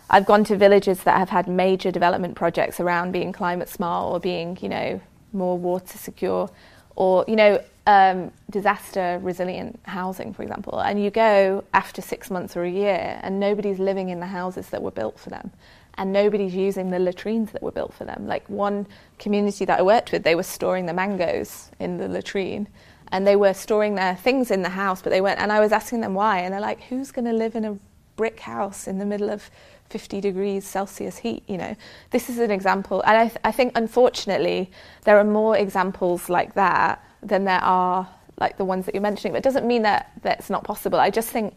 I've 0.09 0.27
gone 0.27 0.45
to 0.45 0.57
villages 0.57 1.05
that 1.05 1.19
have 1.19 1.29
had 1.29 1.47
major 1.47 1.91
development 1.91 2.35
projects 2.35 2.81
around 2.81 3.13
being 3.13 3.33
climate 3.33 3.69
smart 3.69 4.13
or 4.13 4.19
being, 4.19 4.59
you 4.61 4.69
know, 4.69 5.01
more 5.33 5.57
water 5.57 5.97
secure, 5.97 6.51
or 6.97 7.25
you 7.29 7.37
know, 7.37 7.63
um, 7.87 8.33
disaster 8.51 9.21
resilient 9.23 9.79
housing, 9.85 10.35
for 10.35 10.43
example. 10.43 10.81
And 10.81 11.03
you 11.03 11.11
go 11.11 11.63
after 11.73 12.03
six 12.03 12.31
months 12.31 12.57
or 12.57 12.65
a 12.65 12.71
year, 12.71 13.21
and 13.23 13.39
nobody's 13.39 13.79
living 13.79 14.09
in 14.09 14.19
the 14.19 14.27
houses 14.27 14.71
that 14.71 14.83
were 14.83 14.91
built 14.91 15.19
for 15.21 15.31
them, 15.31 15.53
and 16.01 16.13
nobody's 16.15 16.55
using 16.55 16.91
the 16.91 16.99
latrines 16.99 17.53
that 17.53 17.63
were 17.63 17.71
built 17.71 17.93
for 17.93 18.05
them. 18.05 18.27
Like 18.27 18.49
one 18.49 18.87
community 19.19 19.67
that 19.67 19.79
I 19.79 19.83
worked 19.83 20.13
with, 20.13 20.23
they 20.23 20.35
were 20.35 20.43
storing 20.43 20.87
the 20.87 20.95
mangoes 20.95 21.71
in 21.79 21.99
the 21.99 22.09
latrine. 22.09 22.69
And 23.13 23.27
they 23.27 23.37
were 23.37 23.53
storing 23.53 23.97
their 23.97 24.17
things 24.17 24.51
in 24.51 24.63
the 24.63 24.71
house, 24.71 25.03
but 25.03 25.11
they 25.11 25.21
weren't. 25.21 25.39
And 25.39 25.53
I 25.53 25.61
was 25.61 25.73
asking 25.73 26.01
them 26.01 26.15
why, 26.15 26.39
and 26.39 26.55
they're 26.55 26.61
like, 26.61 26.81
"Who's 26.85 27.11
going 27.11 27.27
to 27.27 27.33
live 27.33 27.55
in 27.55 27.65
a 27.67 27.79
brick 28.17 28.41
house 28.41 28.87
in 28.87 28.99
the 28.99 29.05
middle 29.05 29.29
of 29.29 29.51
50 29.91 30.21
degrees 30.21 30.65
Celsius 30.65 31.19
heat. 31.19 31.43
You 31.47 31.59
know, 31.59 31.77
this 32.11 32.31
is 32.31 32.39
an 32.39 32.51
example, 32.51 33.03
and 33.03 33.17
I, 33.17 33.29
th- 33.29 33.41
I 33.45 33.53
think 33.53 33.73
unfortunately 33.77 34.71
there 35.05 35.19
are 35.19 35.25
more 35.25 35.57
examples 35.57 36.31
like 36.31 36.55
that 36.55 37.05
than 37.23 37.45
there 37.45 37.63
are 37.63 38.09
like 38.39 38.57
the 38.57 38.65
ones 38.65 38.87
that 38.87 38.95
you're 38.95 39.03
mentioning. 39.03 39.33
But 39.33 39.39
it 39.39 39.45
doesn't 39.45 39.67
mean 39.67 39.83
that 39.83 40.13
that's 40.23 40.49
not 40.49 40.65
possible. 40.65 40.99
I 40.99 41.11
just 41.11 41.29
think 41.29 41.55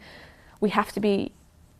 we 0.59 0.69
have 0.71 0.91
to 0.93 0.99
be 0.99 1.31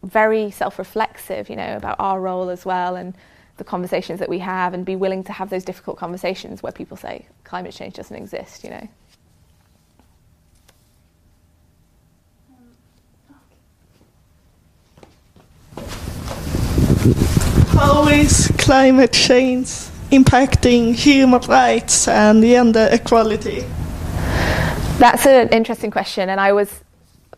very 0.03 0.51
self-reflexive, 0.51 1.49
you 1.49 1.55
know, 1.55 1.75
about 1.75 1.95
our 1.99 2.19
role 2.19 2.49
as 2.49 2.65
well 2.65 2.95
and 2.95 3.15
the 3.57 3.63
conversations 3.63 4.19
that 4.19 4.29
we 4.29 4.39
have, 4.39 4.73
and 4.73 4.85
be 4.85 4.95
willing 4.95 5.23
to 5.23 5.31
have 5.31 5.49
those 5.49 5.63
difficult 5.63 5.97
conversations 5.97 6.63
where 6.63 6.71
people 6.71 6.97
say 6.97 7.25
climate 7.43 7.73
change 7.73 7.93
doesn't 7.93 8.15
exist. 8.15 8.63
You 8.63 8.71
know. 8.71 8.87
How 17.73 18.07
is 18.07 18.51
climate 18.57 19.13
change 19.13 19.67
impacting 20.11 20.95
human 20.95 21.41
rights 21.41 22.07
and 22.07 22.41
gender 22.41 22.89
equality? 22.91 23.63
That's 24.97 25.25
an 25.25 25.49
interesting 25.49 25.91
question, 25.91 26.29
and 26.29 26.39
I 26.39 26.53
was 26.53 26.83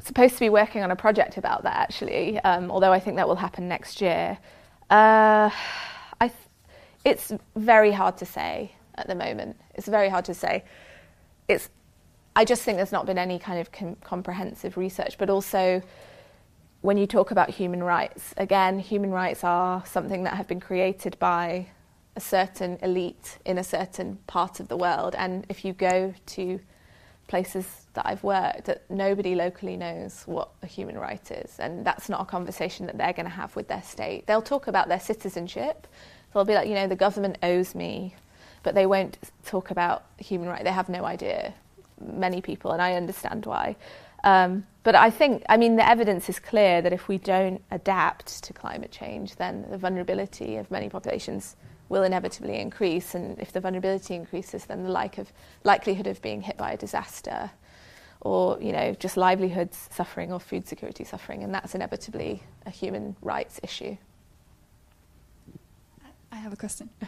supposed 0.06 0.36
to 0.36 0.39
be 0.39 0.49
working 0.49 0.84
on 0.84 0.91
a 0.91 0.95
project 0.95 1.38
about 1.38 1.64
that 1.64 1.76
actually, 1.76 2.39
um, 2.39 2.70
although 2.70 2.93
I 2.93 2.99
think 2.99 3.16
that 3.18 3.28
will 3.28 3.36
happen 3.36 3.68
next 3.68 4.01
year. 4.01 4.38
Uh, 4.89 5.49
I 6.22 6.28
th- 6.28 6.34
it's 7.03 7.32
very 7.56 7.91
hard 7.91 8.18
to 8.18 8.26
say 8.26 8.74
at 8.95 9.08
the 9.08 9.16
moment. 9.16 9.58
It's 9.74 9.88
very 9.88 10.10
hard 10.10 10.26
to 10.26 10.34
say. 10.34 10.64
It's, 11.47 11.70
I 12.36 12.45
just 12.45 12.64
think 12.64 12.78
there's 12.78 12.91
not 12.91 13.06
been 13.06 13.18
any 13.18 13.39
kind 13.39 13.60
of 13.60 13.72
com- 13.72 13.97
comprehensive 14.03 14.78
research, 14.78 15.18
but 15.18 15.30
also 15.30 15.82
when 16.82 16.97
you 16.97 17.08
talk 17.08 17.32
about 17.32 17.49
human 17.49 17.84
rights, 17.84 18.34
again, 18.38 18.78
human 18.78 19.10
rights 19.10 19.43
are 19.43 19.84
something 19.86 20.24
that 20.24 20.36
have 20.36 20.47
been 20.47 20.60
created 20.60 21.18
by 21.18 21.68
a 22.16 22.20
certain 22.22 22.78
elite 22.82 23.39
in 23.43 23.58
a 23.58 23.64
certain 23.64 24.20
part 24.28 24.60
of 24.60 24.68
the 24.68 24.78
world. 24.78 25.16
And 25.18 25.45
if 25.49 25.66
you 25.66 25.74
go 25.74 26.14
to 26.28 26.60
places 27.28 27.88
that 27.94 28.06
I've 28.06 28.24
worked, 28.24 28.66
that 28.66 28.90
nobody 28.90 29.36
locally 29.36 29.78
knows 29.78 30.24
what 30.26 30.50
a 30.62 30.68
human 30.68 30.98
right 30.98 31.32
is, 31.32 31.60
and 31.60 31.86
that's 31.86 32.10
not 32.10 32.22
a 32.22 32.26
conversation 32.26 32.86
that 32.86 32.98
they're 32.98 33.14
going 33.14 33.26
to 33.26 33.32
have 33.32 33.56
with 33.56 33.68
their 33.68 33.82
state. 33.82 34.28
They'll 34.28 34.42
talk 34.42 34.68
about 34.68 34.88
their 34.88 35.00
citizenship. 35.00 35.88
They'll 36.34 36.46
be 36.46 36.54
like, 36.54 36.68
you 36.68 36.76
know, 36.76 36.88
the 36.88 36.96
government 36.96 37.38
owes 37.42 37.74
me, 37.74 38.16
but 38.64 38.76
they 38.76 38.86
won't 38.86 39.18
talk 39.46 39.72
about 39.72 40.06
human 40.18 40.50
right. 40.50 40.64
They 40.64 40.72
have 40.72 40.90
no 40.90 41.06
idea. 41.06 41.54
Many 42.00 42.42
people, 42.42 42.72
and 42.72 42.82
I 42.82 42.94
understand 42.94 43.46
why. 43.46 43.76
Um, 44.24 44.66
but 44.84 44.96
I 44.96 45.10
think, 45.10 45.44
I 45.48 45.58
mean, 45.58 45.78
the 45.78 45.88
evidence 45.88 46.30
is 46.30 46.40
clear 46.40 46.82
that 46.82 46.92
if 46.92 47.08
we 47.08 47.18
don't 47.18 47.62
adapt 47.72 48.44
to 48.44 48.54
climate 48.54 48.92
change, 48.92 49.36
then 49.36 49.66
the 49.70 49.78
vulnerability 49.78 50.58
of 50.58 50.70
many 50.70 50.90
populations 50.90 51.56
will 51.90 52.04
inevitably 52.04 52.60
increase. 52.60 53.16
And 53.16 53.40
if 53.40 53.52
the 53.52 53.60
vulnerability 53.60 54.16
increases, 54.16 54.66
then 54.66 54.84
the 54.84 54.90
like 54.90 55.18
of, 55.18 55.32
likelihood 55.64 56.08
of 56.08 56.22
being 56.22 56.42
hit 56.42 56.58
by 56.58 56.72
a 56.72 56.78
disaster 56.78 57.52
or, 58.22 58.60
you 58.60 58.72
know, 58.72 58.94
just 58.94 59.18
livelihoods 59.18 59.88
suffering 59.92 60.34
or 60.34 60.40
food 60.40 60.68
security 60.68 61.04
suffering. 61.04 61.44
And 61.44 61.54
that's 61.54 61.76
inevitably 61.76 62.42
a 62.66 62.72
human 62.72 63.16
rights 63.22 63.60
issue. 63.62 63.98
I 66.32 66.38
have 66.38 66.52
a 66.54 66.58
question. 66.58 66.90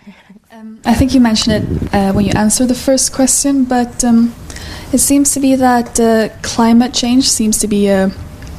Um, 0.50 0.80
I 0.86 0.94
think 0.94 1.14
you 1.14 1.20
mentioned 1.20 1.56
it 1.62 1.94
uh, 1.94 2.14
when 2.14 2.24
you 2.24 2.32
answered 2.34 2.70
the 2.70 2.74
first 2.74 3.12
question, 3.14 3.66
but 3.66 4.02
um, 4.06 4.34
it 4.94 5.00
seems 5.00 5.34
to 5.34 5.42
be 5.42 5.56
that 5.56 6.00
uh, 6.00 6.30
climate 6.42 6.94
change 6.94 7.28
seems 7.30 7.58
to 7.58 7.68
be 7.68 7.90
a, 7.90 8.10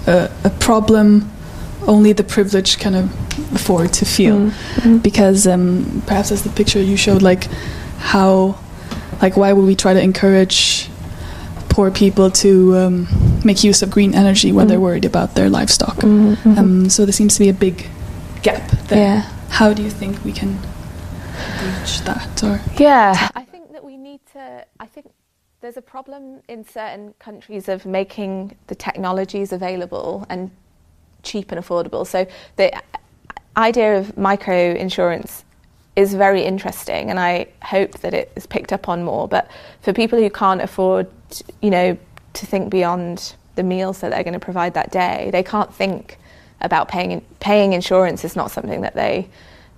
a, 0.07 0.31
a 0.45 0.51
problem 0.61 1.31
only 1.89 2.13
the 2.13 2.23
privileged 2.23 2.79
can 2.79 2.95
of 2.95 3.55
afford 3.55 3.93
to 3.95 4.05
feel. 4.05 4.53
Because 5.03 5.47
um, 5.47 6.03
perhaps 6.07 6.31
as 6.31 6.43
the 6.45 6.51
picture 6.51 6.81
you 6.81 6.97
showed, 6.97 7.23
like 7.23 7.45
how, 7.99 8.59
like 9.21 9.37
why 9.37 9.53
would 9.53 9.65
we 9.65 9.75
try 9.75 9.95
to 9.95 10.01
encourage 10.01 10.89
poor 11.71 11.91
people 11.91 12.31
to 12.31 12.77
um, 12.77 13.09
make 13.45 13.65
use 13.65 13.83
of 13.83 13.91
green 13.91 14.15
energy 14.15 14.53
when 14.53 14.69
they're 14.69 14.81
worried 14.81 15.07
about 15.07 15.35
their 15.35 15.49
livestock? 15.49 16.05
Um, 16.05 16.91
so 16.91 17.05
there 17.05 17.13
seems 17.13 17.35
to 17.35 17.41
be 17.41 17.49
a 17.49 17.55
big 17.55 17.89
gap 18.43 18.71
there. 18.89 18.99
Yeah. 18.99 19.21
How 19.49 19.73
do 19.73 19.83
you 19.83 19.91
think 19.91 20.23
we 20.25 20.33
can 20.33 20.59
bridge 21.59 22.01
that? 22.03 22.45
Or 22.45 22.61
Yeah, 22.79 23.31
I 23.35 23.43
think 23.43 23.73
that 23.73 23.83
we 23.83 23.97
need 23.97 24.21
to. 24.35 24.67
I 24.79 24.87
think 24.87 25.11
there's 25.61 25.79
a 25.79 25.83
problem 25.83 26.43
in 26.49 26.65
certain 26.65 27.15
countries 27.19 27.69
of 27.69 27.87
making 27.87 28.57
the 28.69 28.75
technologies 28.75 29.53
available 29.53 30.27
and 30.29 30.51
cheap 31.29 31.53
and 31.53 31.63
affordable. 31.63 32.07
So 32.07 32.27
the 32.57 32.73
idea 33.57 33.99
of 33.99 34.17
micro 34.17 34.75
insurance 34.75 35.45
is 35.97 36.15
very 36.15 36.43
interesting, 36.43 37.11
and 37.11 37.19
I 37.19 37.49
hope 37.63 37.93
that 37.99 38.15
it 38.15 38.33
is 38.37 38.47
picked 38.47 38.73
up 38.73 38.89
on 38.89 39.03
more. 39.03 39.29
But 39.29 39.51
for 39.83 39.93
people 39.93 40.19
who 40.19 40.31
can't 40.31 40.63
afford, 40.63 41.09
you 41.61 41.71
know, 41.71 41.99
to 42.35 42.47
think 42.47 42.71
beyond 42.71 43.35
the 43.57 43.63
meals 43.63 44.01
that 44.01 44.11
they're 44.13 44.23
going 44.23 44.35
to 44.35 44.41
provide 44.41 44.75
that 44.75 44.93
day, 44.93 45.31
they 45.33 45.43
can't 45.43 45.75
think 45.75 46.19
about 46.61 46.89
paying 46.89 47.21
paying 47.41 47.73
insurance 47.73 48.25
is 48.25 48.37
not 48.37 48.51
something 48.51 48.81
that 48.83 48.95
they 48.95 49.29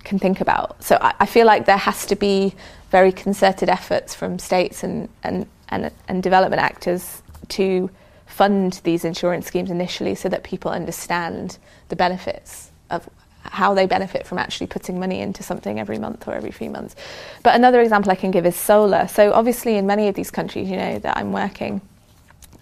can 0.03 0.19
think 0.19 0.41
about. 0.41 0.83
So 0.83 0.97
I, 1.01 1.13
I, 1.19 1.25
feel 1.25 1.45
like 1.45 1.65
there 1.65 1.77
has 1.77 2.05
to 2.07 2.15
be 2.15 2.55
very 2.89 3.11
concerted 3.11 3.69
efforts 3.69 4.15
from 4.15 4.39
states 4.39 4.83
and, 4.83 5.09
and, 5.23 5.45
and, 5.69 5.91
and 6.07 6.23
development 6.23 6.61
actors 6.61 7.21
to 7.49 7.89
fund 8.31 8.79
these 8.83 9.03
insurance 9.03 9.45
schemes 9.45 9.69
initially 9.69 10.15
so 10.15 10.29
that 10.29 10.43
people 10.43 10.71
understand 10.71 11.57
the 11.89 11.95
benefits 11.95 12.71
of 12.89 13.09
how 13.43 13.73
they 13.73 13.85
benefit 13.85 14.25
from 14.25 14.37
actually 14.37 14.67
putting 14.67 14.99
money 14.99 15.19
into 15.19 15.43
something 15.43 15.79
every 15.79 15.97
month 15.97 16.27
or 16.27 16.33
every 16.33 16.51
few 16.51 16.69
months. 16.69 16.95
But 17.43 17.55
another 17.55 17.81
example 17.81 18.11
I 18.11 18.15
can 18.15 18.31
give 18.31 18.45
is 18.45 18.55
solar. 18.55 19.07
So 19.07 19.33
obviously 19.33 19.75
in 19.77 19.85
many 19.85 20.07
of 20.07 20.15
these 20.15 20.31
countries, 20.31 20.69
you 20.69 20.77
know, 20.77 20.99
that 20.99 21.17
I'm 21.17 21.33
working, 21.33 21.81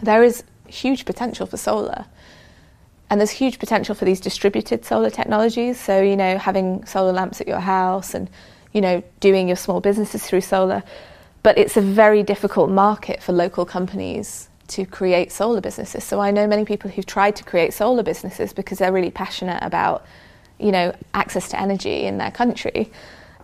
there 0.02 0.24
is 0.24 0.44
huge 0.68 1.06
potential 1.06 1.46
for 1.46 1.58
solar. 1.58 2.06
And 3.10 3.20
there's 3.20 3.32
huge 3.32 3.60
potential 3.60 3.94
for 3.96 4.06
these 4.06 4.20
distributed 4.20 4.86
solar 4.86 5.10
technologies. 5.10 5.80
So, 5.80 6.02
you 6.02 6.16
know, 6.16 6.38
having 6.38 6.86
solar 6.86 7.12
lamps 7.12 7.42
at 7.42 7.48
your 7.48 7.60
house 7.60 8.14
and, 8.14 8.30
you 8.72 8.82
know, 8.82 9.04
doing 9.20 9.48
your 9.48 9.58
small 9.58 9.82
businesses 9.82 10.24
through 10.24 10.42
solar. 10.42 10.84
But 11.44 11.58
it's 11.58 11.76
a 11.78 11.82
very 11.82 12.24
difficult 12.24 12.70
market 12.70 13.22
for 13.22 13.34
local 13.34 13.66
companies 13.66 14.49
to 14.70 14.86
create 14.86 15.32
solar 15.32 15.62
businesses. 15.62 16.04
So 16.04 16.20
I 16.20 16.32
know 16.32 16.48
many 16.48 16.66
people 16.66 16.90
who've 16.90 17.06
tried 17.06 17.36
to 17.38 17.44
create 17.44 17.74
solar 17.74 18.04
businesses 18.04 18.54
because 18.54 18.80
they're 18.80 18.92
really 18.92 19.12
passionate 19.12 19.62
about, 19.62 20.06
you 20.60 20.72
know, 20.72 20.96
access 21.14 21.50
to 21.50 21.60
energy 21.60 22.06
in 22.06 22.18
their 22.18 22.32
country. 22.32 22.92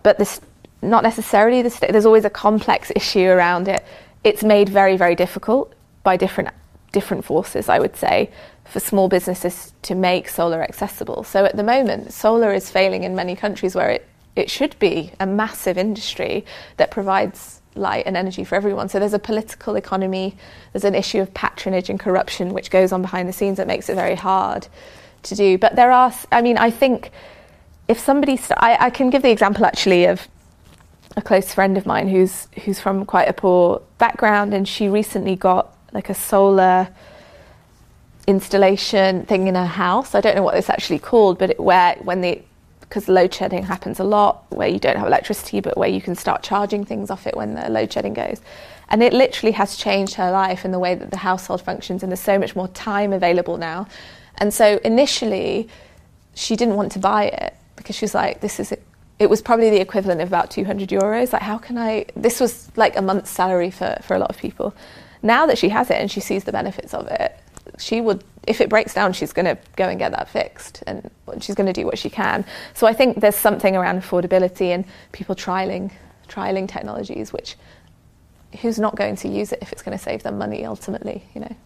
But 0.02 0.18
this 0.18 0.40
not 0.82 1.02
necessarily 1.02 1.62
the 1.62 1.70
state. 1.70 1.92
There's 1.92 2.06
always 2.06 2.24
a 2.24 2.30
complex 2.30 2.92
issue 2.96 3.26
around 3.26 3.68
it. 3.68 3.84
It's 4.24 4.42
made 4.42 4.68
very, 4.68 4.96
very 4.96 5.14
difficult 5.14 5.72
by 6.02 6.16
different 6.16 6.50
different 6.92 7.24
forces, 7.24 7.68
I 7.68 7.78
would 7.78 7.94
say, 7.94 8.30
for 8.64 8.80
small 8.80 9.08
businesses 9.08 9.74
to 9.82 9.94
make 9.94 10.28
solar 10.28 10.62
accessible. 10.62 11.24
So 11.24 11.44
at 11.44 11.56
the 11.56 11.62
moment, 11.62 12.12
solar 12.12 12.54
is 12.54 12.70
failing 12.70 13.02
in 13.02 13.14
many 13.14 13.36
countries 13.36 13.74
where 13.74 13.90
it, 13.90 14.08
it 14.34 14.50
should 14.50 14.78
be 14.78 15.12
a 15.20 15.26
massive 15.26 15.76
industry 15.76 16.46
that 16.78 16.90
provides 16.90 17.60
light 17.76 18.04
and 18.06 18.16
energy 18.16 18.44
for 18.44 18.54
everyone. 18.54 18.88
So 18.88 18.98
there's 18.98 19.14
a 19.14 19.18
political 19.18 19.76
economy, 19.76 20.36
there's 20.72 20.84
an 20.84 20.94
issue 20.94 21.20
of 21.20 21.32
patronage 21.34 21.90
and 21.90 21.98
corruption 21.98 22.52
which 22.52 22.70
goes 22.70 22.92
on 22.92 23.02
behind 23.02 23.28
the 23.28 23.32
scenes 23.32 23.56
that 23.58 23.66
makes 23.66 23.88
it 23.88 23.94
very 23.94 24.14
hard 24.14 24.68
to 25.24 25.34
do. 25.34 25.58
But 25.58 25.76
there 25.76 25.92
are, 25.92 26.12
I 26.32 26.42
mean, 26.42 26.58
I 26.58 26.70
think 26.70 27.10
if 27.88 27.98
somebody, 27.98 28.36
st- 28.36 28.58
I, 28.62 28.86
I 28.86 28.90
can 28.90 29.10
give 29.10 29.22
the 29.22 29.30
example 29.30 29.64
actually 29.64 30.06
of 30.06 30.26
a 31.16 31.22
close 31.22 31.54
friend 31.54 31.78
of 31.78 31.86
mine 31.86 32.08
who's 32.08 32.46
who's 32.64 32.78
from 32.78 33.06
quite 33.06 33.28
a 33.28 33.32
poor 33.32 33.82
background, 33.98 34.52
and 34.52 34.68
she 34.68 34.88
recently 34.88 35.34
got 35.34 35.74
like 35.92 36.10
a 36.10 36.14
solar 36.14 36.88
installation 38.26 39.24
thing 39.24 39.46
in 39.46 39.54
her 39.54 39.66
house. 39.66 40.14
I 40.14 40.20
don't 40.20 40.36
know 40.36 40.42
what 40.42 40.56
it's 40.56 40.68
actually 40.68 40.98
called, 40.98 41.38
but 41.38 41.50
it, 41.50 41.60
where 41.60 41.94
when 42.02 42.20
the 42.20 42.42
because 42.88 43.08
load 43.08 43.34
shedding 43.34 43.64
happens 43.64 43.98
a 43.98 44.04
lot, 44.04 44.44
where 44.50 44.68
you 44.68 44.78
don't 44.78 44.96
have 44.96 45.06
electricity, 45.06 45.60
but 45.60 45.76
where 45.76 45.88
you 45.88 46.00
can 46.00 46.14
start 46.14 46.42
charging 46.42 46.84
things 46.84 47.10
off 47.10 47.26
it 47.26 47.36
when 47.36 47.54
the 47.54 47.68
load 47.68 47.92
shedding 47.92 48.14
goes. 48.14 48.40
And 48.88 49.02
it 49.02 49.12
literally 49.12 49.52
has 49.52 49.76
changed 49.76 50.14
her 50.14 50.30
life 50.30 50.64
in 50.64 50.70
the 50.70 50.78
way 50.78 50.94
that 50.94 51.10
the 51.10 51.16
household 51.16 51.60
functions, 51.60 52.02
and 52.02 52.12
there's 52.12 52.20
so 52.20 52.38
much 52.38 52.54
more 52.54 52.68
time 52.68 53.12
available 53.12 53.56
now. 53.56 53.88
And 54.38 54.54
so 54.54 54.78
initially, 54.84 55.68
she 56.34 56.54
didn't 56.54 56.76
want 56.76 56.92
to 56.92 56.98
buy 56.98 57.24
it 57.24 57.56
because 57.74 57.96
she 57.96 58.04
was 58.04 58.14
like, 58.14 58.40
"This 58.40 58.60
is." 58.60 58.72
It 59.18 59.30
was 59.30 59.40
probably 59.40 59.70
the 59.70 59.80
equivalent 59.80 60.20
of 60.20 60.28
about 60.28 60.50
200 60.50 60.90
euros. 60.90 61.32
Like, 61.32 61.42
how 61.42 61.56
can 61.58 61.78
I? 61.78 62.04
This 62.14 62.38
was 62.38 62.70
like 62.76 62.96
a 62.96 63.02
month's 63.02 63.30
salary 63.30 63.70
for 63.70 63.98
for 64.02 64.14
a 64.14 64.18
lot 64.18 64.30
of 64.30 64.36
people. 64.36 64.74
Now 65.22 65.46
that 65.46 65.58
she 65.58 65.70
has 65.70 65.90
it 65.90 65.94
and 65.94 66.10
she 66.10 66.20
sees 66.20 66.44
the 66.44 66.52
benefits 66.52 66.94
of 66.94 67.08
it, 67.08 67.36
she 67.78 68.00
would 68.00 68.22
if 68.46 68.60
it 68.60 68.68
breaks 68.68 68.94
down, 68.94 69.12
she's 69.12 69.32
going 69.32 69.46
to 69.46 69.58
go 69.76 69.88
and 69.88 69.98
get 69.98 70.12
that 70.12 70.28
fixed 70.28 70.82
and 70.86 71.10
she's 71.40 71.54
going 71.54 71.66
to 71.66 71.72
do 71.72 71.84
what 71.84 71.98
she 71.98 72.08
can. 72.08 72.44
So 72.74 72.86
I 72.86 72.92
think 72.92 73.20
there's 73.20 73.36
something 73.36 73.76
around 73.76 74.00
affordability 74.00 74.74
and 74.74 74.84
people 75.12 75.34
trialing, 75.34 75.90
trialing 76.28 76.68
technologies, 76.68 77.32
which 77.32 77.56
who's 78.60 78.78
not 78.78 78.96
going 78.96 79.16
to 79.16 79.28
use 79.28 79.52
it 79.52 79.58
if 79.60 79.72
it's 79.72 79.82
going 79.82 79.96
to 79.96 80.02
save 80.02 80.22
them 80.22 80.38
money 80.38 80.64
ultimately, 80.64 81.24
you 81.34 81.40
know. 81.40 81.56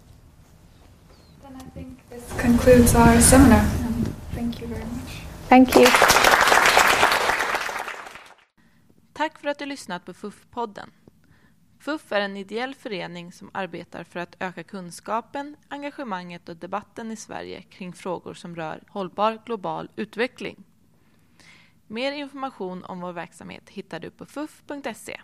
Then 1.43 1.57
I 1.57 1.63
think 1.75 1.99
this 2.09 2.33
concludes 2.39 2.95
our 2.95 3.21
seminar. 3.21 3.65
Thank 4.33 4.61
you 4.61 4.67
very 4.67 4.85
much. 4.85 5.21
Thank 5.49 5.77
you. 5.77 5.87
Tack 9.13 9.39
för 9.39 9.49
att 9.49 9.59
du 9.59 9.67
lyssnat 9.67 10.05
på 10.05 10.13
FUF-podden. 10.13 10.91
FUF 11.81 12.13
är 12.13 12.21
en 12.21 12.37
ideell 12.37 12.75
förening 12.75 13.33
som 13.33 13.51
arbetar 13.55 14.05
för 14.05 14.21
att 14.21 14.37
öka 14.41 14.63
kunskapen, 14.63 15.57
engagemanget 15.69 16.49
och 16.49 16.57
debatten 16.57 17.11
i 17.11 17.17
Sverige 17.17 17.63
kring 17.63 17.93
frågor 17.93 18.35
som 18.35 18.57
rör 18.57 18.83
hållbar 18.89 19.43
global 19.47 19.91
utveckling. 19.97 20.65
Mer 21.87 22.13
information 22.13 22.85
om 22.85 23.01
vår 23.01 23.13
verksamhet 23.13 23.71
hittar 23.71 24.01
du 24.01 24.11
på 24.11 24.27
fuf.se. 24.27 25.21